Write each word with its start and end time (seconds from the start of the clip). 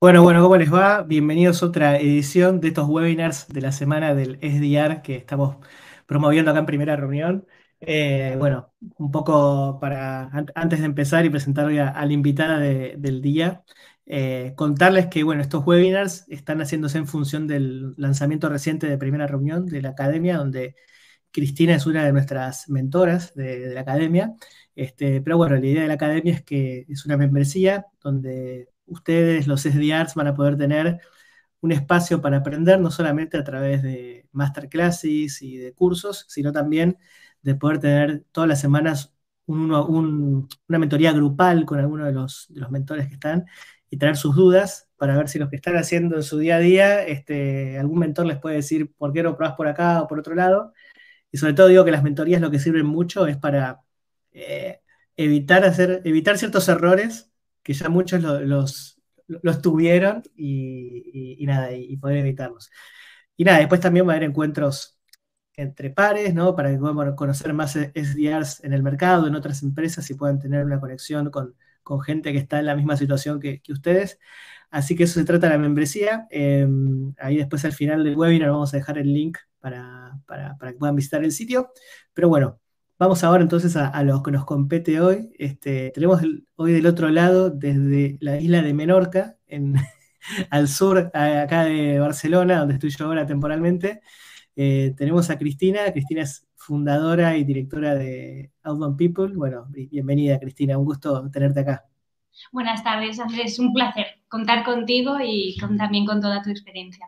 Bueno, 0.00 0.22
bueno, 0.22 0.42
¿cómo 0.42 0.56
les 0.56 0.72
va? 0.72 1.02
Bienvenidos 1.02 1.62
a 1.62 1.66
otra 1.66 1.98
edición 1.98 2.58
de 2.60 2.68
estos 2.68 2.88
webinars 2.88 3.48
de 3.48 3.60
la 3.60 3.70
semana 3.70 4.14
del 4.14 4.38
SDR 4.40 5.02
que 5.02 5.14
estamos 5.16 5.56
promoviendo 6.06 6.50
acá 6.50 6.60
en 6.60 6.66
primera 6.66 6.96
reunión. 6.96 7.46
Eh, 7.80 8.34
bueno, 8.38 8.72
un 8.96 9.10
poco 9.10 9.78
para, 9.78 10.30
antes 10.54 10.78
de 10.80 10.86
empezar 10.86 11.26
y 11.26 11.30
presentar 11.30 11.66
a, 11.66 12.06
la 12.06 12.12
invitada 12.14 12.58
del 12.58 13.20
día, 13.20 13.62
eh, 14.06 14.54
contarles 14.56 15.08
que, 15.08 15.22
bueno, 15.22 15.42
estos 15.42 15.66
webinars 15.66 16.24
están 16.28 16.62
haciéndose 16.62 16.96
en 16.96 17.06
función 17.06 17.46
del 17.46 17.94
lanzamiento 17.98 18.48
reciente 18.48 18.86
de 18.86 18.96
primera 18.96 19.26
reunión 19.26 19.66
de 19.66 19.82
la 19.82 19.90
academia, 19.90 20.38
donde 20.38 20.76
Cristina 21.30 21.74
es 21.74 21.86
una 21.86 22.04
de 22.04 22.12
nuestras 22.12 22.68
mentoras 22.70 23.34
de, 23.34 23.74
la 23.74 23.82
academia. 23.82 24.34
Este, 24.74 25.20
pero 25.20 25.36
bueno, 25.36 25.56
la 25.56 25.66
idea 25.66 25.82
de 25.82 25.88
la 25.88 25.94
academia 25.94 26.34
es 26.34 26.42
que 26.42 26.86
es 26.88 27.04
una 27.04 27.18
membresía 27.18 27.86
donde 28.02 28.69
ustedes, 28.90 29.46
los 29.46 29.62
SDRs, 29.62 30.14
van 30.14 30.28
a 30.28 30.34
poder 30.34 30.56
tener 30.56 31.00
un 31.60 31.72
espacio 31.72 32.20
para 32.22 32.38
aprender, 32.38 32.80
no 32.80 32.90
solamente 32.90 33.36
a 33.38 33.44
través 33.44 33.82
de 33.82 34.28
masterclasses 34.32 35.42
y 35.42 35.58
de 35.58 35.72
cursos, 35.74 36.26
sino 36.28 36.52
también 36.52 36.98
de 37.42 37.54
poder 37.54 37.78
tener 37.80 38.24
todas 38.32 38.48
las 38.48 38.60
semanas 38.60 39.14
una 39.46 40.78
mentoría 40.78 41.12
grupal 41.12 41.64
con 41.66 41.80
alguno 41.80 42.06
de 42.06 42.12
los, 42.12 42.48
mentores 42.70 43.08
que 43.08 43.14
están 43.14 43.46
y 43.90 43.96
tener 43.98 44.16
sus 44.16 44.36
dudas 44.36 44.88
para 44.96 45.16
ver 45.16 45.28
si 45.28 45.38
los 45.38 45.50
que 45.50 45.56
están 45.56 45.76
haciendo 45.76 46.16
en 46.16 46.22
su 46.22 46.38
día 46.38 46.56
a 46.56 46.58
día, 46.60 47.04
este, 47.04 47.78
algún 47.78 47.98
mentor 47.98 48.26
les 48.26 48.38
puede 48.38 48.56
decir 48.56 48.92
por 48.96 49.12
qué 49.12 49.22
no 49.22 49.36
probás 49.36 49.56
por 49.56 49.66
acá 49.68 50.02
o 50.02 50.06
por 50.08 50.20
otro 50.20 50.34
lado. 50.34 50.72
Y 51.32 51.38
sobre 51.38 51.54
todo 51.54 51.68
digo 51.68 51.84
que 51.84 51.90
las 51.90 52.02
mentorías 52.02 52.40
lo 52.40 52.50
que 52.50 52.58
sirven 52.60 52.86
mucho 52.86 53.26
es 53.26 53.36
para 53.36 53.82
eh, 54.32 54.80
evitar, 55.16 55.64
hacer, 55.64 56.02
evitar 56.04 56.38
ciertos 56.38 56.68
errores 56.68 57.30
que 57.62 57.72
ya 57.72 57.88
muchos 57.88 58.22
los, 58.22 59.00
los 59.42 59.62
tuvieron 59.62 60.22
y, 60.36 61.44
nada, 61.46 61.72
y, 61.72 61.96
poder 61.96 62.18
evitarlos. 62.18 62.70
Y 63.36 63.44
nada, 63.44 63.58
después 63.58 63.80
también 63.80 64.06
va 64.06 64.12
a 64.12 64.16
haber 64.16 64.28
encuentros 64.28 64.98
entre 65.54 65.90
pares, 65.90 66.34
¿no? 66.34 66.56
Para 66.56 66.70
que 66.70 66.78
podamos 66.78 67.14
conocer 67.16 67.52
más 67.52 67.76
SDRs 67.76 68.64
en 68.64 68.72
el 68.72 68.82
mercado, 68.82 69.26
en 69.26 69.34
otras 69.34 69.62
empresas 69.62 70.08
y 70.10 70.14
puedan 70.14 70.38
tener 70.38 70.64
una 70.64 70.80
conexión 70.80 71.30
con, 71.30 71.54
gente 72.04 72.32
que 72.32 72.38
está 72.38 72.60
en 72.60 72.66
la 72.66 72.76
misma 72.76 72.96
situación 72.96 73.40
que, 73.40 73.62
ustedes. 73.68 74.18
Así 74.70 74.94
que 74.94 75.04
eso 75.04 75.18
se 75.18 75.26
trata 75.26 75.48
de 75.48 75.54
la 75.54 75.58
membresía. 75.58 76.26
Em, 76.30 77.12
ahí 77.18 77.36
después 77.36 77.64
al 77.64 77.72
final 77.72 78.04
del 78.04 78.16
webinar 78.16 78.50
vamos 78.50 78.72
a 78.72 78.76
dejar 78.76 78.98
el 78.98 79.12
link 79.12 79.38
para, 79.58 80.20
para 80.26 80.56
que 80.72 80.78
puedan 80.78 80.94
visitar 80.96 81.24
el 81.24 81.32
sitio. 81.32 81.72
Pero 82.14 82.28
bueno, 82.28 82.60
Vamos 83.00 83.24
ahora 83.24 83.42
entonces 83.42 83.76
a, 83.76 84.02
lo 84.02 84.22
que 84.22 84.30
nos 84.30 84.44
compete 84.44 85.00
hoy. 85.00 85.30
Este, 85.38 85.90
tenemos 85.94 86.20
hoy 86.56 86.72
del 86.74 86.84
otro 86.84 87.08
lado, 87.08 87.48
desde 87.48 88.18
la 88.20 88.38
isla 88.38 88.60
de 88.60 88.74
Menorca, 88.74 89.38
en, 89.46 89.74
al 90.50 90.68
sur, 90.68 91.10
acá 91.14 91.64
de 91.64 91.98
Barcelona, 91.98 92.58
donde 92.58 92.74
estoy 92.74 92.90
yo 92.90 93.06
ahora 93.06 93.24
temporalmente, 93.24 94.02
eh, 94.54 94.92
tenemos 94.98 95.30
a 95.30 95.38
Cristina. 95.38 95.90
Cristina 95.92 96.20
es 96.24 96.46
fundadora 96.56 97.38
y 97.38 97.44
directora 97.44 97.94
de 97.94 98.52
Outbound 98.64 98.98
People. 98.98 99.34
Bueno, 99.34 99.64
bienvenida 99.70 100.38
Cristina, 100.38 100.76
un 100.76 100.84
gusto 100.84 101.26
tenerte 101.30 101.60
acá. 101.60 101.86
Buenas 102.52 102.84
tardes, 102.84 103.18
Andrés. 103.18 103.58
Un 103.58 103.72
placer 103.72 104.08
contar 104.28 104.62
contigo 104.62 105.16
y 105.24 105.56
también 105.78 106.04
con 106.04 106.20
toda 106.20 106.42
tu 106.42 106.50
experiencia. 106.50 107.06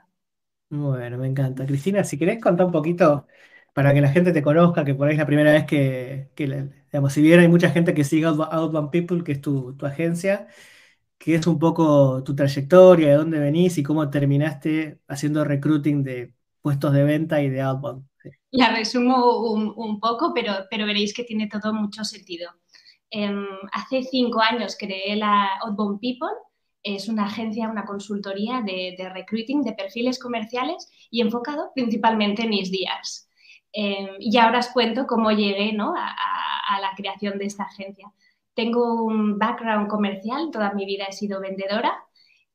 Bueno, 0.71 1.19
me 1.19 1.27
encanta. 1.27 1.67
Cristina, 1.67 2.03
si 2.03 2.17
querés 2.17 2.41
contar 2.41 2.65
un 2.65 2.73
poquito 2.73 3.27
para 3.73 3.95
que 3.95 4.01
la 4.01 4.11
gente 4.11 4.33
te 4.33 4.43
conozca, 4.43 4.85
que 4.85 4.95
por 4.95 5.09
ahí 5.09 5.15
es 5.15 5.19
la 5.19 5.27
primera 5.27 5.53
vez 5.53 5.65
que, 5.67 6.31
digamos, 6.37 7.13
si 7.13 7.23
bien 7.23 7.41
hay 7.41 7.49
mucha 7.49 7.71
gente 7.71 7.95
que 7.95 8.05
sigue 8.05 8.27
Outbound 8.27 8.91
People, 8.91 9.25
que 9.25 9.33
es 9.33 9.41
tu, 9.41 9.77
agencia, 9.83 10.47
que 11.19 11.35
es 11.37 11.47
un 11.47 11.59
poco 11.59 12.23
tu 12.25 12.35
trayectoria, 12.37 13.09
de 13.09 13.15
dónde 13.15 13.39
venís 13.39 13.79
y 13.79 13.83
cómo 13.83 14.11
terminaste 14.11 15.01
haciendo 15.09 15.45
recruiting 15.45 16.03
de 16.03 16.35
puestos 16.61 16.93
de 16.93 17.05
venta 17.05 17.41
y 17.43 17.49
de 17.49 17.63
Outbound. 17.63 18.07
La 18.51 18.75
resumo 18.75 19.53
un, 19.53 20.01
poco, 20.01 20.33
pero, 20.35 20.53
veréis 20.71 21.15
que 21.15 21.25
tiene 21.25 21.49
todo 21.49 21.73
mucho 21.73 22.05
sentido. 22.05 22.51
Em, 23.11 23.47
hace 23.73 24.03
cinco 24.03 24.41
años 24.41 24.77
creé 24.79 25.17
la 25.17 25.49
Outbound 25.65 26.01
People, 26.01 26.29
es 26.83 27.09
una 27.09 27.27
agencia, 27.27 27.71
una 27.71 27.85
consultoría 27.85 28.61
de, 28.61 28.95
de 28.99 29.09
recruiting 29.09 29.63
de 29.63 29.73
perfiles 29.73 30.19
comerciales 30.19 30.91
y 31.11 31.21
enfocado 31.21 31.71
principalmente 31.75 32.43
en 32.43 32.53
ISDRs. 32.53 33.29
Em, 33.73 34.09
y 34.21 34.37
ahora 34.39 34.59
os 34.61 34.69
cuento 34.69 35.07
cómo 35.07 35.31
llegué 35.31 35.77
a, 35.79 36.81
la 36.81 36.93
creación 36.97 37.39
de 37.39 37.47
esta 37.47 37.65
agencia. 37.65 38.13
Tengo 38.55 39.05
un 39.05 39.39
background 39.39 39.89
comercial, 39.89 40.51
toda 40.53 40.73
mi 40.73 40.87
vida 40.87 41.07
he 41.09 41.13
sido 41.13 41.41
vendedora. 41.41 42.05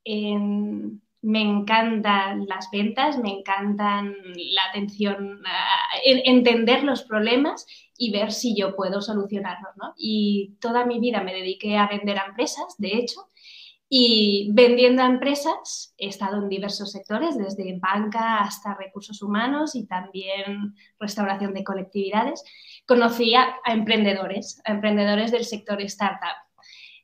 Em, 0.03 0.99
me 1.21 1.41
encantan 1.41 2.45
las 2.47 2.69
ventas, 2.71 3.17
me 3.19 3.31
encantan 3.31 4.15
la 4.35 4.63
atención, 4.69 5.41
entender 6.03 6.83
los 6.83 7.03
problemas 7.03 7.65
y 7.97 8.11
ver 8.11 8.31
si 8.31 8.55
yo 8.55 8.75
puedo 8.75 9.01
solucionarlos. 9.01 9.73
Y 9.97 10.57
toda 10.61 10.85
mi 10.85 10.99
vida 10.99 11.21
me 11.21 11.33
dediqué 11.33 11.77
a 11.77 11.87
vender 11.87 12.19
a 12.19 12.27
empresas, 12.27 12.75
de 12.77 12.95
hecho, 12.97 13.29
y 13.89 14.49
vendiendo 14.53 15.01
a 15.01 15.05
empresas, 15.05 15.93
he 15.97 16.07
estado 16.07 16.37
en 16.37 16.49
diversos 16.49 16.91
sectores, 16.91 17.37
desde 17.37 17.79
banca 17.79 18.39
hasta 18.39 18.75
recursos 18.75 19.21
humanos 19.21 19.75
y 19.75 19.85
también 19.85 20.75
restauración 20.99 21.53
de 21.53 21.63
colectividades. 21.63 22.43
Conocí 22.85 23.33
a, 23.35 23.55
emprendedores, 23.65 24.61
a 24.65 24.73
emprendedores 24.73 25.31
del 25.31 25.45
sector 25.45 25.81
startup. 25.83 26.35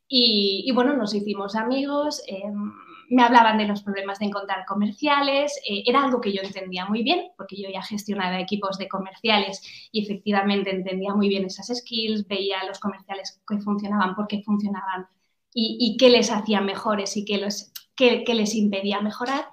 Y, 0.08 0.70
bueno, 0.76 0.96
nos 0.96 1.16
hicimos 1.16 1.56
amigos, 1.56 2.22
em, 2.28 2.72
me 3.10 3.24
hablaban 3.24 3.58
de 3.58 3.66
los 3.66 3.82
problemas 3.82 4.20
de 4.20 4.26
encontrar 4.26 4.66
comerciales, 4.66 5.60
eh, 5.68 5.84
era 5.88 6.04
algo 6.04 6.22
que 6.22 6.34
yo 6.34 6.42
entendía 6.44 6.86
muy 6.86 7.04
bien, 7.04 7.32
porque 7.38 7.56
yo 7.60 7.70
ya 7.70 7.82
gestionaba 7.82 8.40
equipos 8.40 8.78
de 8.78 8.88
comerciales 8.88 9.62
y 9.92 10.04
efectivamente 10.04 10.70
entendía 10.70 11.16
muy 11.16 11.30
bien 11.30 11.46
esas 11.46 11.68
skills, 11.76 12.28
veía 12.28 12.64
los 12.66 12.80
comerciales 12.80 13.42
que 13.48 13.58
funcionaban, 13.60 14.16
por 14.16 14.28
qué 14.28 14.44
funcionaban 14.44 15.08
y, 15.54 15.98
qué 15.98 16.10
les 16.10 16.32
hacía 16.32 16.62
mejores 16.62 17.16
y 17.18 17.26
qué, 17.26 17.38
les 17.38 18.56
impedía 18.56 19.02
mejorar. 19.02 19.46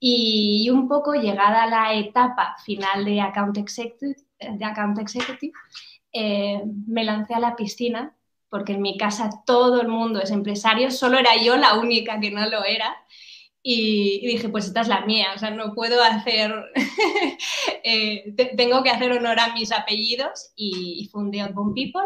Y, 0.00 0.68
un 0.70 0.88
poco 0.88 1.14
llegada 1.14 1.66
la 1.66 1.94
etapa 1.94 2.56
final 2.64 3.04
de 3.04 3.20
Account 3.20 3.58
Executive, 3.58 4.16
de 4.38 4.64
account 4.64 4.98
executive 4.98 5.52
eh, 6.12 6.62
me 6.86 7.04
lancé 7.04 7.34
a 7.34 7.40
la 7.40 7.56
piscina 7.56 8.14
porque 8.50 8.72
en 8.74 8.82
mi 8.82 8.96
casa 8.98 9.30
todo 9.46 9.80
el 9.80 9.88
mundo 9.88 10.20
es 10.20 10.30
empresario, 10.30 10.90
solo 10.90 11.18
era 11.18 11.36
yo 11.42 11.56
la 11.56 11.74
única 11.78 12.20
que 12.20 12.30
no 12.30 12.48
lo 12.48 12.64
era. 12.64 12.94
Y, 13.62 14.26
dije, 14.26 14.48
pues 14.50 14.66
esta 14.66 14.82
es 14.82 14.88
la 14.88 15.06
mía, 15.06 15.28
o 15.34 15.38
sea, 15.38 15.50
no 15.50 15.74
puedo 15.74 16.02
hacer, 16.02 16.52
eh, 17.84 18.34
tengo 18.56 18.82
que 18.82 18.90
hacer 18.90 19.10
honor 19.12 19.40
a 19.40 19.54
mis 19.54 19.72
apellidos 19.72 20.52
y 20.54 21.08
fundé 21.10 21.40
Outbound 21.40 21.74
People 21.74 22.04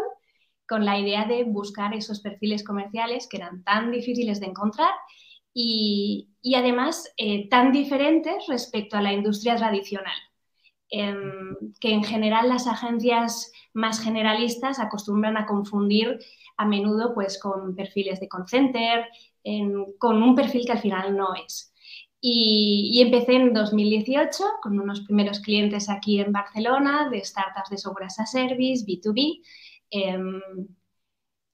con 0.69 0.85
la 0.85 0.99
idea 0.99 1.25
de 1.25 1.43
buscar 1.43 1.93
esos 1.95 2.21
perfiles 2.21 2.63
comerciales 2.63 3.27
que 3.27 3.37
eran 3.37 3.63
tan 3.63 3.91
difíciles 3.91 4.39
de 4.39 4.45
encontrar 4.45 4.91
y, 5.53 6.29
además 6.55 7.11
eh, 7.17 7.49
tan 7.49 7.71
diferentes 7.71 8.45
respecto 8.47 8.95
a 8.95 9.01
la 9.01 9.11
industria 9.11 9.55
tradicional. 9.55 10.17
Em, 10.91 11.55
que 11.79 11.91
en 11.91 12.03
general 12.03 12.49
las 12.49 12.65
agencias 12.65 13.51
más 13.73 14.01
generalistas 14.01 14.79
acostumbran 14.79 15.37
a 15.37 15.45
confundir 15.45 16.19
a 16.57 16.65
menudo 16.65 17.13
pues, 17.13 17.39
con 17.39 17.75
perfiles 17.75 18.19
de 18.19 18.27
call 18.27 18.47
center, 18.47 19.05
con 19.99 20.21
un 20.21 20.35
perfil 20.35 20.65
que 20.65 20.71
al 20.71 20.79
final 20.79 21.15
no 21.15 21.33
es. 21.35 21.73
Y, 22.21 22.91
y, 22.93 23.01
empecé 23.01 23.35
en 23.35 23.53
2018 23.53 24.43
con 24.61 24.79
unos 24.79 25.01
primeros 25.01 25.39
clientes 25.39 25.89
aquí 25.89 26.19
en 26.19 26.33
Barcelona 26.33 27.07
de 27.09 27.23
startups 27.23 27.69
de 27.69 27.77
software 27.77 28.07
as 28.07 28.19
a 28.19 28.25
service, 28.25 28.85
B2B, 28.85 29.41
Em, 29.91 30.41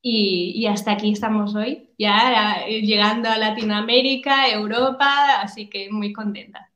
y, 0.02 0.68
hasta 0.68 0.92
aquí 0.92 1.12
estamos 1.12 1.56
hoy, 1.56 1.94
ya 1.98 2.66
llegando 2.68 3.30
a 3.30 3.38
Latinoamérica, 3.38 4.50
Europa, 4.50 5.42
así 5.42 5.70
que 5.70 5.90
muy 5.92 6.14
contenta. 6.14 6.72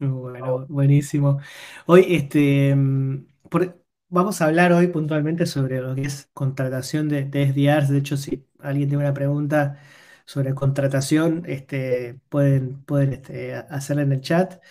Bueno, 0.00 0.64
buenísimo. 0.68 1.40
Hoy, 1.86 2.04
este, 2.08 2.70
em, 2.70 3.26
vamos 4.08 4.40
a 4.40 4.46
hablar 4.46 4.72
hoy 4.72 4.88
puntualmente 4.88 5.44
sobre 5.46 5.80
lo 5.80 5.94
que 5.94 6.02
es 6.02 6.30
contratación 6.32 7.08
de, 7.08 7.24
de 7.24 7.42
SDRs. 7.42 7.88
De 7.90 7.98
hecho, 7.98 8.16
si 8.16 8.46
alguien 8.60 8.88
tiene 8.88 9.02
una 9.04 9.14
pregunta 9.14 9.80
sobre 10.24 10.54
contratación, 10.54 11.42
este, 11.46 12.20
pueden, 12.28 12.82
pueden 12.84 13.14
este, 13.14 13.54
hacerla 13.54 14.02
en 14.02 14.12
el 14.12 14.20
chat. 14.20 14.62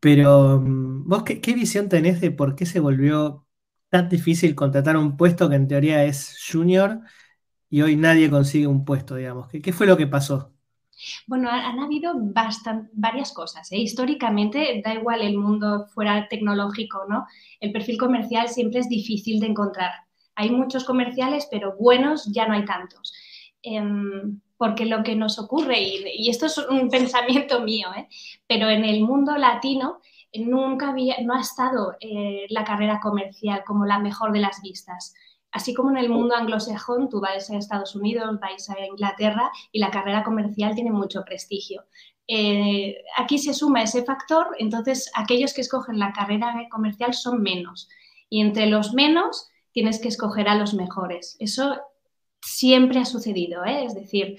Pero, 0.00 0.56
em, 0.56 1.04
¿vos 1.06 1.24
qué, 1.24 1.40
qué 1.40 1.54
visión 1.54 1.88
tenés 1.90 2.20
de 2.20 2.30
por 2.30 2.56
qué 2.56 2.66
se 2.66 2.80
volvió 2.80 3.46
tan 3.90 4.08
difícil 4.08 4.54
contratar 4.54 4.96
un 4.96 5.16
puesto 5.16 5.48
que 5.48 5.56
en 5.56 5.68
teoría 5.68 6.04
es 6.04 6.38
junior 6.50 7.00
y 7.68 7.82
hoy 7.82 7.96
nadie 7.96 8.30
consigue 8.30 8.66
un 8.66 8.84
puesto, 8.84 9.16
digamos. 9.16 9.48
¿Qué, 9.48 9.60
qué 9.60 9.72
fue 9.72 9.86
lo 9.86 9.96
que 9.96 10.06
pasó? 10.06 10.52
Bueno, 11.26 11.48
han 11.50 11.78
habido 11.80 12.14
varias 12.92 13.32
cosas. 13.32 13.70
¿eh? 13.72 13.78
Históricamente, 13.78 14.80
da 14.84 14.94
igual 14.94 15.22
el 15.22 15.36
mundo 15.36 15.86
fuera 15.94 16.28
tecnológico, 16.28 17.04
¿no? 17.08 17.26
El 17.60 17.72
perfil 17.72 17.98
comercial 17.98 18.48
siempre 18.48 18.80
es 18.80 18.88
difícil 18.88 19.40
de 19.40 19.46
encontrar. 19.46 19.90
Hay 20.34 20.50
muchos 20.50 20.84
comerciales, 20.84 21.48
pero 21.50 21.76
buenos 21.76 22.30
ya 22.32 22.46
no 22.46 22.54
hay 22.54 22.64
tantos. 22.64 23.12
Em, 23.62 24.40
porque 24.56 24.84
lo 24.86 25.02
que 25.02 25.16
nos 25.16 25.38
ocurre, 25.38 25.80
y, 25.80 26.28
esto 26.28 26.46
es 26.46 26.58
un 26.58 26.90
pensamiento 26.90 27.60
mío, 27.62 27.88
¿eh? 27.96 28.08
pero 28.46 28.68
en 28.68 28.84
el 28.84 29.00
mundo 29.02 29.36
latino 29.36 30.00
nunca 30.34 30.90
había, 30.90 31.16
no 31.22 31.34
ha 31.34 31.40
estado 31.40 31.96
eh, 32.00 32.46
la 32.50 32.64
carrera 32.64 33.00
comercial 33.00 33.62
como 33.66 33.84
la 33.84 33.98
mejor 33.98 34.32
de 34.32 34.40
las 34.40 34.60
vistas. 34.62 35.14
Así 35.52 35.74
como 35.74 35.90
en 35.90 35.96
el 35.96 36.08
mundo 36.08 36.36
anglosajón, 36.36 37.08
tú 37.08 37.20
vas 37.20 37.50
a 37.50 37.56
Estados 37.56 37.96
Unidos, 37.96 38.38
vais 38.40 38.70
a 38.70 38.86
Inglaterra 38.86 39.50
y 39.72 39.80
la 39.80 39.90
carrera 39.90 40.22
comercial 40.22 40.74
tiene 40.74 40.92
mucho 40.92 41.24
prestigio. 41.24 41.84
Eh, 42.28 42.96
aquí 43.16 43.38
se 43.38 43.52
suma 43.52 43.82
ese 43.82 44.04
factor, 44.04 44.54
entonces 44.58 45.10
aquellos 45.14 45.52
que 45.52 45.62
escogen 45.62 45.98
la 45.98 46.12
carrera 46.12 46.54
comercial 46.70 47.14
son 47.14 47.42
menos. 47.42 47.88
Y 48.28 48.40
entre 48.40 48.66
los 48.66 48.94
menos 48.94 49.48
tienes 49.72 49.98
que 49.98 50.08
escoger 50.08 50.48
a 50.48 50.54
los 50.54 50.74
mejores. 50.74 51.36
Eso 51.40 51.76
siempre 52.40 53.00
ha 53.00 53.04
sucedido, 53.04 53.64
¿eh? 53.64 53.84
es 53.84 53.94
decir, 53.94 54.36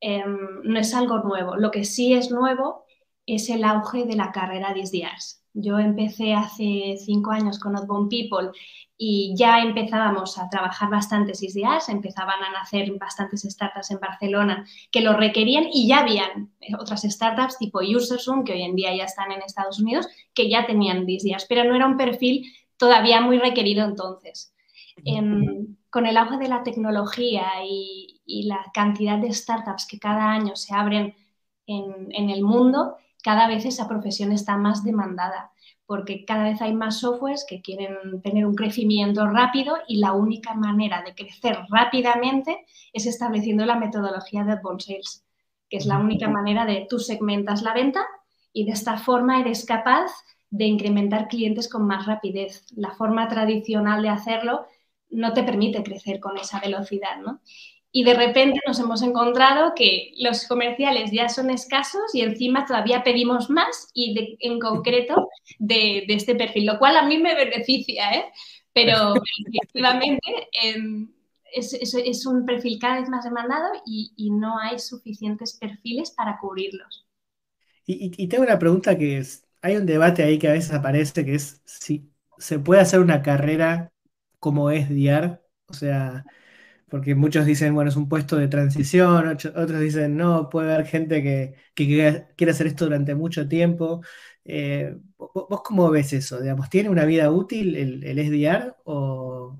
em, 0.00 0.62
no 0.62 0.78
es 0.78 0.94
algo 0.94 1.18
nuevo. 1.18 1.56
Lo 1.56 1.72
que 1.72 1.84
sí 1.84 2.14
es 2.14 2.30
nuevo 2.30 2.85
es 3.26 3.50
el 3.50 3.64
auge 3.64 4.04
de 4.04 4.16
la 4.16 4.32
carrera 4.32 4.72
DISDIARS. 4.72 5.42
Yo 5.52 5.78
empecé 5.78 6.34
hace 6.34 6.96
cinco 6.98 7.30
años 7.30 7.58
con 7.58 7.76
Outbound 7.76 8.10
People 8.10 8.50
y 8.98 9.34
ya 9.36 9.60
empezábamos 9.60 10.38
a 10.38 10.48
trabajar 10.48 10.90
bastantes 10.90 11.42
ISDIAs, 11.42 11.88
empezaban 11.88 12.42
a 12.42 12.52
nacer 12.52 12.90
bastantes 12.98 13.42
startups 13.42 13.90
en 13.90 13.98
Barcelona 13.98 14.66
que 14.90 15.00
lo 15.00 15.14
requerían 15.14 15.66
y 15.72 15.88
ya 15.88 16.00
habían 16.00 16.52
otras 16.78 17.02
startups 17.02 17.58
tipo 17.58 17.80
Userzoom, 17.80 18.44
que 18.44 18.52
hoy 18.52 18.62
en 18.62 18.76
día 18.76 18.94
ya 18.94 19.04
están 19.04 19.32
en 19.32 19.42
Estados 19.42 19.80
Unidos, 19.80 20.06
que 20.32 20.48
ya 20.48 20.66
tenían 20.66 21.08
ISDIAs, 21.08 21.46
pero 21.46 21.64
no 21.64 21.74
era 21.74 21.86
un 21.86 21.96
perfil 21.96 22.52
todavía 22.76 23.20
muy 23.20 23.38
requerido 23.38 23.84
entonces. 23.84 24.52
con 25.90 26.06
el 26.06 26.16
auge 26.16 26.36
de 26.36 26.48
la 26.48 26.62
tecnología 26.62 27.46
y, 27.66 28.12
la 28.48 28.70
cantidad 28.74 29.18
de 29.18 29.32
startups 29.32 29.86
que 29.86 29.98
cada 29.98 30.32
año 30.32 30.56
se 30.56 30.74
abren 30.74 31.14
en 31.66 32.30
el 32.30 32.42
mundo, 32.42 32.96
cada 33.26 33.48
vez 33.48 33.64
esa 33.64 33.88
profesión 33.88 34.30
está 34.30 34.56
más 34.56 34.84
demandada 34.84 35.50
porque 35.84 36.24
cada 36.24 36.44
vez 36.44 36.62
hay 36.62 36.72
más 36.72 37.00
softwares 37.00 37.44
que 37.48 37.60
quieren 37.60 38.22
tener 38.22 38.46
un 38.46 38.54
crecimiento 38.54 39.26
rápido 39.26 39.78
y 39.88 39.98
la 39.98 40.12
única 40.12 40.54
manera 40.54 41.02
de 41.02 41.12
crecer 41.12 41.58
rápidamente 41.68 42.64
es 42.92 43.04
estableciendo 43.04 43.66
la 43.66 43.80
metodología 43.80 44.44
de 44.44 44.52
Advanced 44.52 44.86
Sales, 44.86 45.24
que 45.68 45.78
es 45.78 45.86
la 45.86 45.98
única 45.98 46.28
manera 46.28 46.64
de 46.66 46.86
tú 46.88 47.00
segmentas 47.00 47.62
la 47.62 47.74
venta 47.74 48.06
y 48.52 48.64
de 48.64 48.70
esta 48.70 48.96
forma 48.96 49.40
eres 49.40 49.64
capaz 49.64 50.12
de 50.50 50.66
incrementar 50.66 51.26
clientes 51.26 51.68
con 51.68 51.84
más 51.84 52.06
rapidez. 52.06 52.64
La 52.76 52.92
forma 52.92 53.26
tradicional 53.26 54.02
de 54.02 54.10
hacerlo 54.10 54.66
no 55.10 55.32
te 55.32 55.42
permite 55.42 55.82
crecer 55.82 56.20
con 56.20 56.38
esa 56.38 56.60
velocidad, 56.60 57.16
¿no? 57.18 57.40
Y 57.96 58.04
de 58.04 58.12
repente 58.12 58.60
nos 58.66 58.78
hemos 58.78 59.00
encontrado 59.00 59.72
que 59.74 60.12
los 60.18 60.46
comerciales 60.46 61.12
ya 61.12 61.30
son 61.30 61.48
escasos 61.48 62.02
y 62.14 62.20
encima 62.20 62.66
todavía 62.66 63.02
pedimos 63.02 63.48
más 63.48 63.88
y 63.94 64.36
en 64.40 64.60
concreto 64.60 65.30
de, 65.58 66.04
este 66.08 66.34
perfil, 66.34 66.66
lo 66.66 66.78
cual 66.78 66.98
a 66.98 67.06
mí 67.06 67.16
me 67.16 67.34
beneficia, 67.34 68.12
¿eh? 68.12 68.24
pero 68.74 69.14
efectivamente 69.46 70.46
em, 70.62 71.10
es, 71.50 72.26
un 72.26 72.44
perfil 72.44 72.78
cada 72.78 73.00
vez 73.00 73.08
más 73.08 73.24
demandado 73.24 73.72
y, 73.86 74.30
no 74.30 74.58
hay 74.58 74.78
suficientes 74.78 75.56
perfiles 75.58 76.10
para 76.10 76.38
cubrirlos. 76.38 77.06
Y, 77.86 78.28
tengo 78.28 78.44
una 78.44 78.58
pregunta 78.58 78.98
que 78.98 79.16
es, 79.16 79.46
hay 79.62 79.76
un 79.76 79.86
debate 79.86 80.22
ahí 80.22 80.38
que 80.38 80.48
a 80.48 80.52
veces 80.52 80.74
aparece 80.74 81.24
que 81.24 81.34
es 81.34 81.62
si 81.64 82.10
se 82.36 82.58
puede 82.58 82.82
hacer 82.82 83.00
una 83.00 83.22
carrera 83.22 83.90
como 84.38 84.70
es 84.70 84.90
DIAR, 84.90 85.42
o 85.66 85.72
sea, 85.72 86.26
porque 86.88 87.14
muchos 87.14 87.44
dicen, 87.46 87.74
bueno, 87.74 87.90
es 87.90 87.96
un 87.96 88.08
puesto 88.08 88.36
de 88.36 88.48
transición, 88.48 89.28
otros 89.28 89.80
dicen, 89.80 90.16
no, 90.16 90.48
puede 90.48 90.72
haber 90.72 90.86
gente 90.86 91.22
que, 91.22 91.54
quiere 91.74 92.52
hacer 92.52 92.68
esto 92.68 92.84
durante 92.84 93.14
mucho 93.14 93.48
tiempo. 93.48 94.02
Eh, 94.44 94.96
¿Vos 95.18 95.62
cómo 95.64 95.90
ves 95.90 96.12
eso? 96.12 96.40
Digamos, 96.40 96.70
¿Tiene 96.70 96.88
una 96.88 97.04
vida 97.04 97.30
útil 97.30 97.74
el, 97.74 98.04
el 98.04 98.18
SDR? 98.18 98.76
O, 98.84 99.58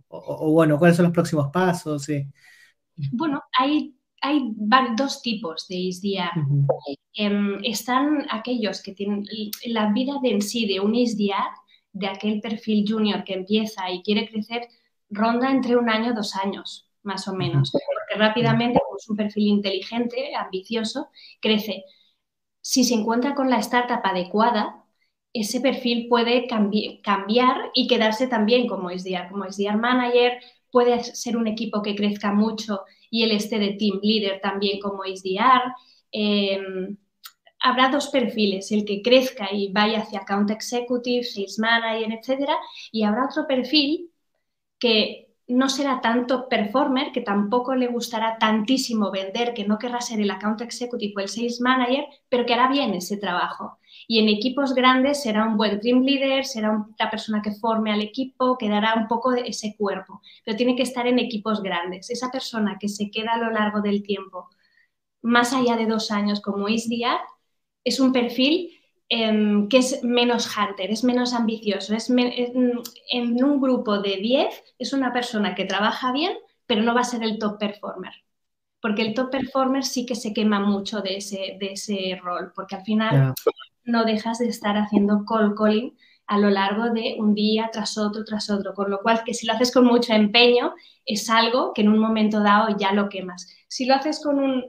bueno, 0.53 0.79
¿cuáles 0.79 0.97
son 0.97 1.07
los 1.07 1.13
próximos 1.13 1.49
pasos? 1.53 2.07
Bueno, 3.11 3.43
hay, 3.59 3.97
hay 4.21 4.53
dos 4.97 5.21
tipos 5.21 5.67
de 5.67 5.89
SDR. 5.89 6.31
Em, 7.15 7.59
están 7.65 8.25
aquellos 8.31 8.83
que 8.83 8.95
tienen 8.95 9.25
la 9.67 9.93
vida 9.93 10.15
de 10.23 10.31
en 10.31 10.43
sí 10.43 10.67
de 10.67 10.79
un 10.79 10.95
SDR, 10.95 11.51
de 11.93 12.07
aquel 12.07 12.41
perfil 12.41 12.85
junior 12.87 13.25
que 13.25 13.35
empieza 13.35 13.91
y 13.91 14.03
quiere 14.03 14.29
crecer, 14.29 14.69
ronda 15.11 15.51
entre 15.51 15.77
un 15.77 15.89
año, 15.89 16.15
dos 16.15 16.37
años 16.37 16.86
más 17.07 17.29
o 17.29 17.35
menos, 17.35 17.71
porque 17.73 18.19
rápidamente, 18.23 18.81
como 18.85 18.99
es 18.99 19.09
un 19.09 19.17
perfil 19.17 19.49
inteligente, 19.49 20.35
ambicioso, 20.35 21.09
crece. 21.41 21.85
Si 22.61 22.85
se 22.85 22.95
encuentra 22.95 23.35
con 23.35 23.51
la 23.51 23.59
startup 23.59 24.01
adecuada, 24.05 24.85
ese 25.33 25.61
perfil 25.61 26.09
puede 26.09 26.47
cambiar 26.47 27.71
y 27.75 27.87
quedarse 27.89 28.27
también 28.27 28.67
como 28.67 28.91
SDR, 28.91 29.29
como 29.31 29.45
SDR 29.45 29.77
manager, 29.77 30.41
puede 30.71 31.03
ser 31.05 31.37
un 31.37 31.47
equipo 31.47 31.83
que 31.83 31.95
crezca 31.95 32.33
mucho 32.33 32.83
y 33.11 33.23
él 33.23 33.33
esté 33.33 33.59
de 33.59 33.75
team 33.75 34.01
leader 34.03 34.41
también 34.41 34.81
como 34.81 35.05
SDR. 35.05 35.73
Em, 36.13 36.97
habrá 37.61 37.89
dos 37.91 38.09
perfiles, 38.09 38.73
el 38.73 38.85
que 38.85 39.03
crezca 39.03 39.53
y 39.53 39.73
vaya 39.73 40.01
hacia 40.01 40.21
account 40.21 40.51
executive, 40.51 41.25
sales 41.25 41.59
manager, 41.59 42.13
etcétera, 42.13 42.57
y 42.93 43.03
habrá 43.05 43.27
otro 43.27 43.47
perfil 43.47 44.11
que 44.79 45.26
no 45.49 45.69
será 45.69 46.01
tanto 46.01 46.49
performer, 46.49 47.13
que 47.13 47.21
tampoco 47.21 47.75
le 47.75 47.87
gustará 47.87 48.37
tantísimo 48.39 49.13
vender, 49.13 49.55
que 49.55 49.65
no 49.65 49.79
querrá 49.79 50.01
ser 50.01 50.21
el 50.21 50.31
account 50.31 50.61
executive 50.63 51.15
o 51.17 51.21
el 51.21 51.29
sales 51.29 51.61
manager, 51.61 52.07
pero 52.29 52.45
que 52.45 52.55
hará 52.55 52.69
bien 52.69 52.95
ese 52.95 53.17
trabajo. 53.17 53.79
Y 54.09 54.19
en 54.19 54.29
equipos 54.29 54.75
grandes 54.75 55.23
será 55.23 55.47
un 55.47 55.57
buen 55.57 55.81
team 55.81 56.03
leader, 56.03 56.45
será 56.45 56.85
la 56.99 57.11
persona 57.11 57.43
que 57.43 57.53
forme 57.53 57.93
al 57.93 58.03
equipo, 58.03 58.59
que 58.59 58.69
dará 58.69 58.95
un 58.95 59.07
poco 59.07 59.31
de 59.31 59.43
ese 59.43 59.77
cuerpo, 59.77 60.21
pero 60.45 60.57
tiene 60.57 60.75
que 60.75 60.83
estar 60.83 61.07
en 61.07 61.19
equipos 61.21 61.63
grandes. 61.63 62.11
Esa 62.11 62.31
persona 62.31 62.77
que 62.81 62.89
se 62.89 63.11
queda 63.11 63.35
a 63.35 63.39
lo 63.39 63.51
largo 63.51 63.81
del 63.81 64.03
tiempo, 64.03 64.49
más 65.23 65.53
allá 65.53 65.77
de 65.77 65.87
dos 65.87 66.11
años 66.11 66.41
como 66.41 66.69
ISDIA, 66.69 67.21
es 67.85 68.01
un 68.01 68.13
perfil 68.13 68.76
Em, 69.09 69.69
que 69.69 69.79
es 69.79 70.03
menos 70.03 70.51
hunter, 70.57 70.91
es 70.91 71.05
menos 71.05 71.33
ambicioso. 71.33 71.95
Es 71.95 72.11
en 72.11 73.45
un 73.45 73.61
grupo 73.61 74.01
de 74.01 74.17
10 74.17 74.75
es 74.79 74.93
una 74.93 75.13
persona 75.13 75.55
que 75.55 75.65
trabaja 75.65 76.13
bien, 76.13 76.33
pero 76.67 76.83
no 76.83 76.95
va 76.95 77.03
a 77.03 77.05
ser 77.05 77.23
el 77.23 77.39
top 77.39 77.59
performer. 77.59 78.13
Porque 78.81 79.03
el 79.03 79.15
top 79.15 79.31
performer 79.31 79.85
sí 79.85 80.07
que 80.07 80.17
se 80.17 80.33
quema 80.33 80.59
mucho 80.61 81.03
de 81.03 81.19
ese, 81.19 81.57
de 81.61 81.73
ese 81.73 82.21
rol, 82.23 82.53
porque 82.55 82.77
al 82.77 82.83
final 82.83 83.35
no 83.85 84.05
dejas 84.05 84.39
de 84.39 84.49
estar 84.49 84.77
haciendo 84.77 85.25
call 85.25 85.55
calling 85.55 85.97
a 86.27 86.39
lo 86.39 86.51
largo 86.51 86.91
de 86.91 87.15
un 87.19 87.35
día 87.35 87.71
tras 87.73 87.97
otro, 87.99 88.25
tras 88.25 88.51
otro. 88.51 88.75
Con 88.75 88.91
lo 88.91 89.01
cual, 89.03 89.23
que 89.25 89.35
si 89.35 89.47
lo 89.47 89.53
haces 89.53 89.73
con 89.73 89.85
mucho 89.85 90.13
empeño, 90.15 90.75
es 91.05 91.31
algo 91.31 91.73
que 91.73 91.83
en 91.83 91.89
un 91.91 92.01
momento 92.01 92.41
dado 92.41 92.77
ya 92.77 92.93
lo 92.93 93.09
quemas. 93.09 93.47
Si 93.69 93.87
lo 93.87 93.95
haces 93.95 94.21
con 94.23 94.41
un 94.41 94.65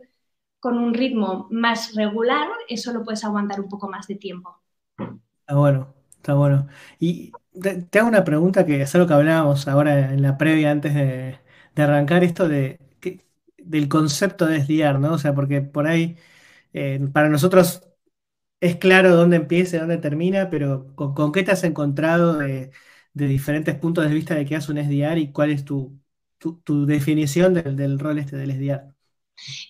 con 0.59 0.77
un 0.77 0.93
ritmo 0.93 1.47
más 1.51 1.93
regular, 1.95 2.47
eso 2.67 2.93
lo 2.93 3.03
puedes 3.03 3.23
aguantar 3.23 3.61
un 3.61 3.69
poco 3.69 3.89
más 3.89 4.07
de 4.07 4.15
tiempo. 4.15 4.59
Está 5.41 5.55
bueno, 5.55 5.93
está 6.15 6.33
bueno. 6.33 6.67
Y 6.99 7.31
te, 7.61 7.99
hago 7.99 8.07
una 8.07 8.23
pregunta 8.23 8.65
que 8.65 8.81
es 8.81 8.95
algo 8.95 9.07
que 9.07 9.13
hablábamos 9.13 9.67
ahora 9.67 10.13
en 10.13 10.21
la 10.21 10.37
previa 10.37 10.71
antes 10.71 10.93
de, 10.93 11.39
arrancar 11.75 12.23
esto 12.23 12.47
de, 12.49 12.79
del 13.57 13.87
concepto 13.89 14.45
de 14.47 14.57
SDR, 14.57 14.99
¿no? 14.99 15.13
O 15.13 15.17
sea, 15.17 15.33
porque 15.35 15.61
por 15.61 15.87
ahí 15.87 16.17
eh, 16.73 16.99
para 17.13 17.29
nosotros 17.29 17.83
es 18.59 18.77
claro 18.77 19.15
dónde 19.15 19.37
empieza 19.37 19.77
y 19.77 19.79
dónde 19.79 19.97
termina, 19.97 20.49
pero 20.49 20.95
¿con, 20.95 21.31
qué 21.31 21.43
te 21.43 21.51
has 21.51 21.63
encontrado 21.63 22.37
de, 22.37 22.71
diferentes 23.13 23.75
puntos 23.75 24.07
de 24.07 24.13
vista 24.13 24.35
de 24.35 24.45
qué 24.45 24.55
hace 24.55 24.71
un 24.71 24.79
SDR 24.79 25.19
y 25.19 25.31
cuál 25.31 25.51
es 25.51 25.65
tu, 25.65 25.99
definición 26.87 27.53
del, 27.53 27.75
del, 27.75 27.99
rol 27.99 28.19
este 28.19 28.37
del 28.37 28.51
SDR? 28.51 28.96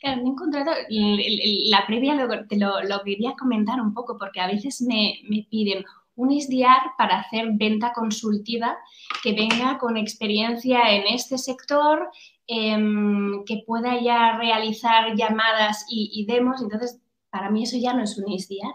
Claro, 0.01 0.21
me 0.21 0.29
he 0.29 0.31
encontrado, 0.31 0.71
la 0.89 1.85
previa 1.85 2.15
te 2.47 2.57
lo, 2.57 3.03
quería 3.03 3.35
comentar 3.37 3.81
un 3.81 3.93
poco 3.93 4.17
porque 4.17 4.39
a 4.39 4.47
veces 4.47 4.81
me, 4.81 5.19
piden 5.49 5.83
un 6.15 6.31
SDR 6.31 6.95
para 6.97 7.19
hacer 7.19 7.49
venta 7.53 7.93
consultiva 7.93 8.77
que 9.21 9.33
venga 9.33 9.77
con 9.77 9.97
experiencia 9.97 10.95
en 10.95 11.03
este 11.13 11.37
sector, 11.37 12.09
em, 12.47 13.43
que 13.45 13.63
pueda 13.67 13.99
ya 14.01 14.37
realizar 14.37 15.15
llamadas 15.15 15.85
y, 15.89 16.25
demos. 16.27 16.61
Entonces, 16.61 16.99
para 17.29 17.51
mí 17.51 17.63
eso 17.63 17.77
ya 17.77 17.93
no 17.93 18.03
es 18.03 18.17
un 18.17 18.31
SDR. 18.31 18.73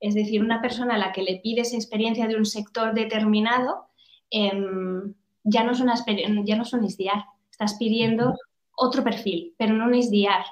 Es 0.00 0.14
decir, 0.14 0.42
una 0.42 0.60
persona 0.60 0.96
a 0.96 0.98
la 0.98 1.12
que 1.12 1.22
le 1.22 1.36
pides 1.36 1.72
experiencia 1.72 2.26
de 2.26 2.36
un 2.36 2.44
sector 2.44 2.92
determinado 2.92 3.86
em, 4.30 5.14
ya, 5.44 5.64
no 5.64 5.72
es 5.72 5.80
una, 5.80 5.94
ya 6.44 6.56
no 6.56 6.62
es 6.62 6.72
un 6.72 6.88
SDR. 6.88 7.24
Estás 7.50 7.74
pidiendo 7.74 8.34
otro 8.76 9.02
perfil, 9.04 9.54
pero 9.56 9.74
no 9.74 9.86
un 9.86 9.94
SDR. 9.94 10.44